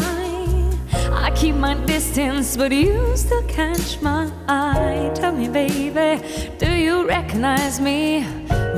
I 1.12 1.30
keep 1.36 1.56
my 1.56 1.74
distance, 1.84 2.56
but 2.56 2.72
you 2.72 3.14
still 3.18 3.42
catch 3.42 4.00
my 4.00 4.32
eye. 4.48 5.10
Tell 5.14 5.32
me, 5.32 5.46
baby, 5.46 6.24
do 6.56 6.72
you 6.72 7.06
recognize 7.06 7.82
me? 7.82 8.26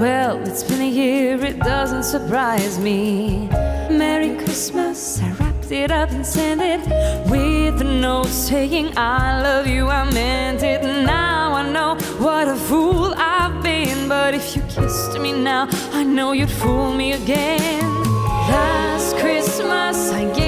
Well, 0.02 0.44
it's 0.48 0.64
been 0.64 0.80
a 0.80 0.90
year, 0.90 1.40
it 1.44 1.60
doesn't 1.60 2.02
surprise 2.02 2.80
me. 2.80 3.46
Merry 3.88 4.34
Christmas, 4.34 5.22
I 5.22 5.30
wrapped 5.34 5.70
it 5.70 5.92
up 5.92 6.10
and 6.10 6.26
sent 6.26 6.60
it 6.60 6.80
with 7.30 7.80
a 7.82 7.84
note 7.84 8.26
saying, 8.26 8.98
I 8.98 9.40
love 9.42 9.68
you, 9.68 9.86
I 9.90 10.10
meant 10.10 10.64
it. 10.64 10.82
Now 10.82 11.52
I 11.52 11.70
know 11.70 11.94
what 12.18 12.48
a 12.48 12.56
fool 12.56 13.14
I've 13.16 13.62
been, 13.62 14.08
but 14.08 14.34
if 14.34 14.56
you 14.56 14.62
kissed 14.62 15.20
me 15.20 15.32
now, 15.32 15.68
I 15.92 16.02
know 16.02 16.32
you'd 16.32 16.50
fool 16.50 16.92
me 16.92 17.12
again. 17.12 17.93
Last 18.48 19.16
Christmas 19.16 20.12
I 20.12 20.30
gave 20.34 20.43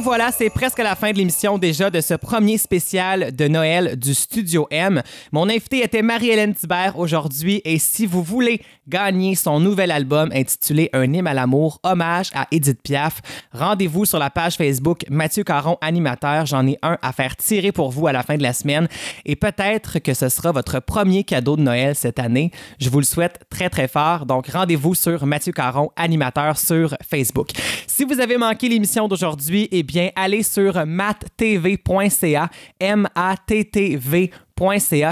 Et 0.00 0.02
voilà, 0.02 0.32
c'est 0.32 0.48
presque 0.48 0.78
la 0.78 0.96
fin 0.96 1.12
de 1.12 1.18
l'émission 1.18 1.58
déjà 1.58 1.90
de 1.90 2.00
ce 2.00 2.14
premier 2.14 2.56
spécial 2.56 3.36
de 3.36 3.48
Noël 3.48 3.98
du 3.98 4.14
Studio 4.14 4.66
M. 4.70 5.02
Mon 5.30 5.50
invité 5.50 5.84
était 5.84 6.00
Marie-Hélène 6.00 6.54
Thibert 6.54 6.98
aujourd'hui 6.98 7.60
et 7.66 7.78
si 7.78 8.06
vous 8.06 8.22
voulez 8.22 8.62
gagner 8.88 9.34
son 9.34 9.60
nouvel 9.60 9.90
album 9.90 10.30
intitulé 10.34 10.88
Un 10.94 11.12
hymne 11.12 11.26
à 11.26 11.34
l'amour, 11.34 11.80
hommage 11.82 12.30
à 12.34 12.46
Edith 12.50 12.80
Piaf, 12.82 13.20
rendez-vous 13.52 14.06
sur 14.06 14.18
la 14.18 14.30
page 14.30 14.56
Facebook 14.56 15.04
Mathieu 15.10 15.44
Caron 15.44 15.76
animateur. 15.82 16.46
J'en 16.46 16.66
ai 16.66 16.78
un 16.82 16.96
à 17.02 17.12
faire 17.12 17.36
tirer 17.36 17.70
pour 17.70 17.90
vous 17.90 18.06
à 18.06 18.12
la 18.12 18.22
fin 18.22 18.38
de 18.38 18.42
la 18.42 18.54
semaine 18.54 18.88
et 19.26 19.36
peut-être 19.36 19.98
que 19.98 20.14
ce 20.14 20.30
sera 20.30 20.50
votre 20.50 20.80
premier 20.80 21.24
cadeau 21.24 21.56
de 21.56 21.62
Noël 21.62 21.94
cette 21.94 22.18
année. 22.18 22.52
Je 22.80 22.88
vous 22.88 23.00
le 23.00 23.04
souhaite 23.04 23.40
très 23.50 23.68
très 23.68 23.86
fort. 23.86 24.24
Donc 24.24 24.48
rendez-vous 24.48 24.94
sur 24.94 25.26
Mathieu 25.26 25.52
Caron 25.52 25.90
animateur 25.94 26.56
sur 26.56 26.96
Facebook. 27.06 27.50
Si 27.86 28.04
vous 28.04 28.18
avez 28.18 28.38
manqué 28.38 28.70
l'émission 28.70 29.06
d'aujourd'hui, 29.06 29.68
eh 29.70 29.82
bien, 29.90 30.10
allez 30.14 30.44
sur 30.44 30.86
mattv.ca, 30.86 32.48
M-A-T-T-V 32.78 34.30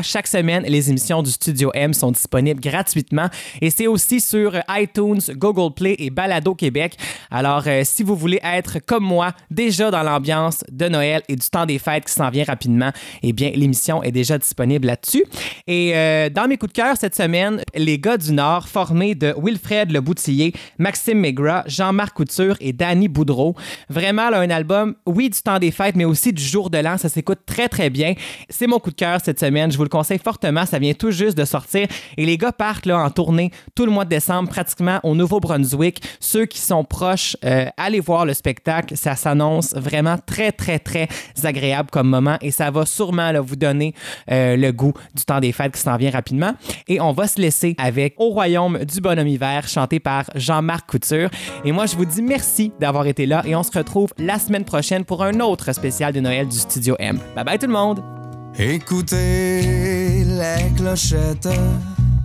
Chaque 0.02 0.26
semaine, 0.26 0.64
les 0.64 0.90
émissions 0.90 1.22
du 1.22 1.30
Studio 1.30 1.70
M 1.72 1.94
sont 1.94 2.12
disponibles 2.12 2.60
gratuitement 2.60 3.28
et 3.62 3.70
c'est 3.70 3.86
aussi 3.86 4.20
sur 4.20 4.52
iTunes, 4.68 5.20
Google 5.36 5.72
Play 5.74 5.96
et 5.98 6.10
Balado 6.10 6.54
Québec. 6.54 6.98
Alors, 7.30 7.62
euh, 7.66 7.80
si 7.82 8.02
vous 8.02 8.14
voulez 8.14 8.40
être 8.44 8.78
comme 8.84 9.04
moi, 9.04 9.32
déjà 9.50 9.90
dans 9.90 10.02
l'ambiance 10.02 10.64
de 10.70 10.88
Noël 10.88 11.22
et 11.28 11.36
du 11.36 11.48
temps 11.48 11.64
des 11.64 11.78
fêtes 11.78 12.04
qui 12.04 12.12
s'en 12.12 12.28
vient 12.28 12.44
rapidement, 12.44 12.90
eh 13.22 13.32
bien, 13.32 13.50
l'émission 13.54 14.02
est 14.02 14.12
déjà 14.12 14.36
disponible 14.36 14.86
là-dessus. 14.86 15.24
Et 15.66 15.92
euh, 15.96 16.28
dans 16.28 16.46
mes 16.46 16.58
coups 16.58 16.74
de 16.74 16.76
cœur 16.76 16.96
cette 16.98 17.16
semaine, 17.16 17.62
les 17.74 17.98
gars 17.98 18.18
du 18.18 18.32
Nord, 18.32 18.68
formés 18.68 19.14
de 19.14 19.34
Wilfred 19.42 19.90
Le 19.90 20.02
Boutillier, 20.02 20.52
Maxime 20.78 21.20
Megras, 21.20 21.64
Jean-Marc 21.66 22.14
Couture 22.14 22.56
et 22.60 22.74
Danny 22.74 23.08
Boudreau. 23.08 23.54
Vraiment, 23.88 24.28
là, 24.28 24.40
un 24.40 24.50
album, 24.50 24.94
oui, 25.06 25.30
du 25.30 25.40
temps 25.40 25.58
des 25.58 25.70
fêtes, 25.70 25.96
mais 25.96 26.04
aussi 26.04 26.34
du 26.34 26.42
jour 26.42 26.68
de 26.68 26.76
l'an. 26.76 26.98
Ça 26.98 27.08
s'écoute 27.08 27.40
très, 27.46 27.70
très 27.70 27.88
bien. 27.88 28.12
C'est 28.50 28.66
mon 28.66 28.78
coup 28.78 28.90
de 28.90 28.96
cœur 28.96 29.20
cette 29.24 29.37
Je 29.40 29.76
vous 29.76 29.82
le 29.84 29.88
conseille 29.88 30.18
fortement. 30.18 30.66
Ça 30.66 30.78
vient 30.78 30.94
tout 30.94 31.10
juste 31.10 31.36
de 31.36 31.44
sortir. 31.44 31.86
Et 32.16 32.26
les 32.26 32.36
gars 32.36 32.52
partent 32.52 32.86
là, 32.86 32.98
en 32.98 33.10
tournée 33.10 33.50
tout 33.74 33.84
le 33.84 33.92
mois 33.92 34.04
de 34.04 34.10
décembre, 34.10 34.48
pratiquement 34.48 35.00
au 35.02 35.14
Nouveau-Brunswick. 35.14 36.02
Ceux 36.20 36.46
qui 36.46 36.58
sont 36.58 36.84
proches, 36.84 37.36
euh, 37.44 37.66
allez 37.76 38.00
voir 38.00 38.26
le 38.26 38.34
spectacle. 38.34 38.96
Ça 38.96 39.16
s'annonce 39.16 39.74
vraiment 39.74 40.16
très, 40.18 40.52
très, 40.52 40.78
très 40.78 41.08
agréable 41.44 41.90
comme 41.90 42.08
moment. 42.08 42.36
Et 42.40 42.50
ça 42.50 42.70
va 42.70 42.86
sûrement 42.86 43.32
vous 43.40 43.56
donner 43.56 43.94
euh, 44.30 44.56
le 44.56 44.72
goût 44.72 44.92
du 45.14 45.24
temps 45.24 45.40
des 45.40 45.52
fêtes 45.52 45.72
qui 45.72 45.80
s'en 45.80 45.96
vient 45.96 46.10
rapidement. 46.10 46.52
Et 46.86 47.00
on 47.00 47.12
va 47.12 47.26
se 47.26 47.40
laisser 47.40 47.74
avec 47.78 48.14
Au 48.18 48.30
Royaume 48.30 48.84
du 48.84 49.00
Bonhomme 49.00 49.28
Hiver, 49.28 49.68
chanté 49.68 50.00
par 50.00 50.24
Jean-Marc 50.34 50.88
Couture. 50.90 51.30
Et 51.64 51.72
moi, 51.72 51.86
je 51.86 51.96
vous 51.96 52.04
dis 52.04 52.22
merci 52.22 52.72
d'avoir 52.80 53.06
été 53.06 53.26
là. 53.26 53.42
Et 53.44 53.54
on 53.54 53.62
se 53.62 53.76
retrouve 53.76 54.10
la 54.18 54.38
semaine 54.38 54.64
prochaine 54.64 55.04
pour 55.04 55.22
un 55.22 55.40
autre 55.40 55.72
spécial 55.72 56.12
de 56.12 56.20
Noël 56.20 56.48
du 56.48 56.58
Studio 56.58 56.96
M. 56.98 57.18
Bye 57.34 57.44
bye 57.44 57.58
tout 57.58 57.66
le 57.66 57.72
monde! 57.72 58.17
Écoutez 58.60 60.24
les 60.24 60.74
clochettes 60.74 61.48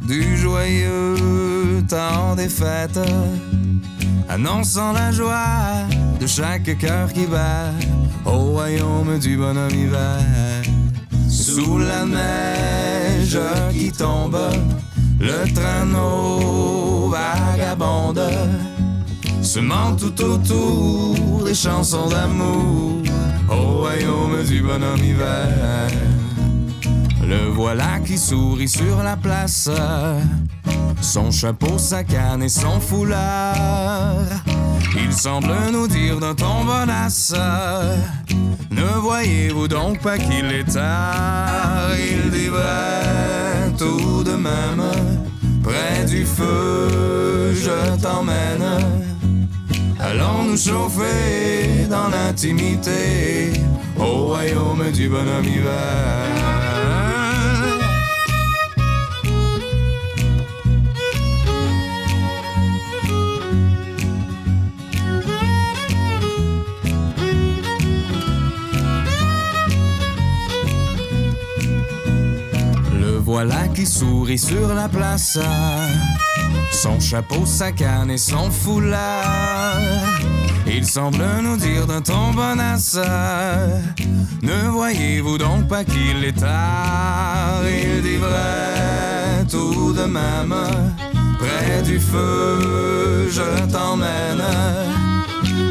du 0.02 0.36
joyeux 0.36 1.84
temps 1.88 2.34
des 2.36 2.50
fêtes, 2.50 3.00
annonçant 4.28 4.94
la 4.94 5.12
joie 5.12 5.86
de 6.20 6.26
chaque 6.26 6.76
cœur 6.80 7.14
qui 7.14 7.28
bat 7.28 7.70
au 8.26 8.46
royaume 8.54 9.20
du 9.20 9.38
bonhomme 9.38 9.76
hiver. 9.76 10.64
Sous 11.30 11.78
la 11.78 12.04
neige 12.04 13.40
qui 13.72 13.92
tombe, 13.92 14.40
le 15.20 15.54
traîneau 15.54 17.10
vagabonde, 17.10 18.28
semant 19.44 19.96
tout 19.96 20.20
autour 20.24 21.44
des 21.46 21.54
chansons 21.54 22.10
d'amour 22.10 23.04
au 23.52 23.82
royaume 23.82 24.44
du 24.48 24.64
bonhomme 24.64 25.04
hiver. 25.04 25.92
Le 27.28 27.50
voilà 27.50 28.00
qui 28.06 28.18
sourit 28.18 28.68
sur 28.68 29.02
la 29.02 29.16
place, 29.16 29.70
son 31.02 31.32
chapeau, 31.32 31.78
sa 31.78 32.04
canne 32.04 32.44
et 32.44 32.50
son 32.50 32.80
foulard. 32.80 34.26
Il 34.96 35.12
semble 35.14 35.54
nous 35.72 35.88
dire 35.88 36.20
d'un 36.20 36.36
ton 36.36 36.66
bonasse, 36.66 37.34
ne 38.70 39.00
voyez-vous 39.02 39.68
donc 39.68 40.00
pas 40.00 40.18
qu'il 40.18 40.46
est 40.52 40.72
tard? 40.72 41.90
Il 41.98 42.30
dit 42.30 42.48
vrai 42.48 43.72
tout 43.78 44.24
de 44.24 44.34
même, 44.34 44.84
près 45.64 46.06
du 46.06 46.26
feu 46.26 47.54
je 47.54 48.02
t'emmène. 48.02 48.66
Allons 50.00 50.44
nous 50.50 50.58
chauffer 50.58 51.88
dans 51.90 52.10
l'intimité 52.10 53.54
au 53.98 54.26
royaume 54.26 54.92
du 54.92 55.08
bonhomme 55.08 55.46
hiver. 55.46 57.13
Voilà 73.34 73.68
qui 73.70 73.88
sourit 73.88 74.38
sur 74.38 74.76
la 74.76 74.88
place, 74.88 75.40
son 76.72 77.00
chapeau, 77.00 77.48
sa 77.48 77.72
canne 77.72 78.12
et 78.12 78.20
son 78.20 78.52
foulard. 78.52 79.80
Il 80.68 80.86
semble 80.86 81.26
nous 81.42 81.58
dire 81.58 81.88
d'un 81.88 82.02
ton 82.02 82.32
bonasse, 82.32 83.00
ne 84.44 84.70
voyez-vous 84.70 85.40
donc 85.40 85.68
pas 85.68 85.84
qu'il 85.84 86.24
est 86.24 86.40
tard? 86.40 87.64
Il 87.68 88.04
dit 88.04 88.18
vrai 88.18 89.44
tout 89.50 89.94
de 89.94 90.04
même, 90.04 90.54
près 91.40 91.82
du 91.82 92.00
feu 92.00 93.30
je 93.32 93.66
t'emmène. 93.72 94.46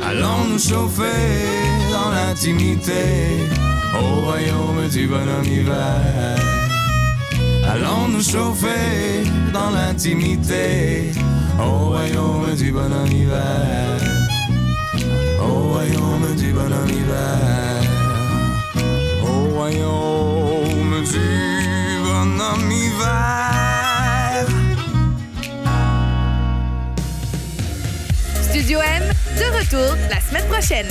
Allons 0.04 0.48
nous 0.50 0.58
chauffer 0.58 1.46
dans 1.92 2.10
l'intimité 2.10 3.38
au 3.94 4.22
royaume 4.22 4.88
du 4.90 5.06
bonhomme 5.06 5.44
hiver. 5.44 6.61
Allons 7.68 8.08
nous 8.08 8.22
chauffer 8.22 9.22
dans 9.52 9.70
l'intimité 9.70 11.12
au 11.58 11.88
royaume 11.88 12.54
du 12.56 12.72
bonhomme 12.72 13.12
hiver. 13.12 13.98
Au 15.40 15.72
royaume 15.72 16.34
du 16.36 16.52
bonhomme 16.52 16.90
hiver. 16.90 17.82
Au 19.24 19.54
royaume 19.56 21.04
du 21.04 22.02
bonhomme 22.04 22.70
hiver. 22.70 24.46
Studio 28.42 28.80
M, 28.80 29.02
de 29.38 29.58
retour 29.58 29.96
la 30.10 30.20
semaine 30.20 30.48
prochaine. 30.50 30.88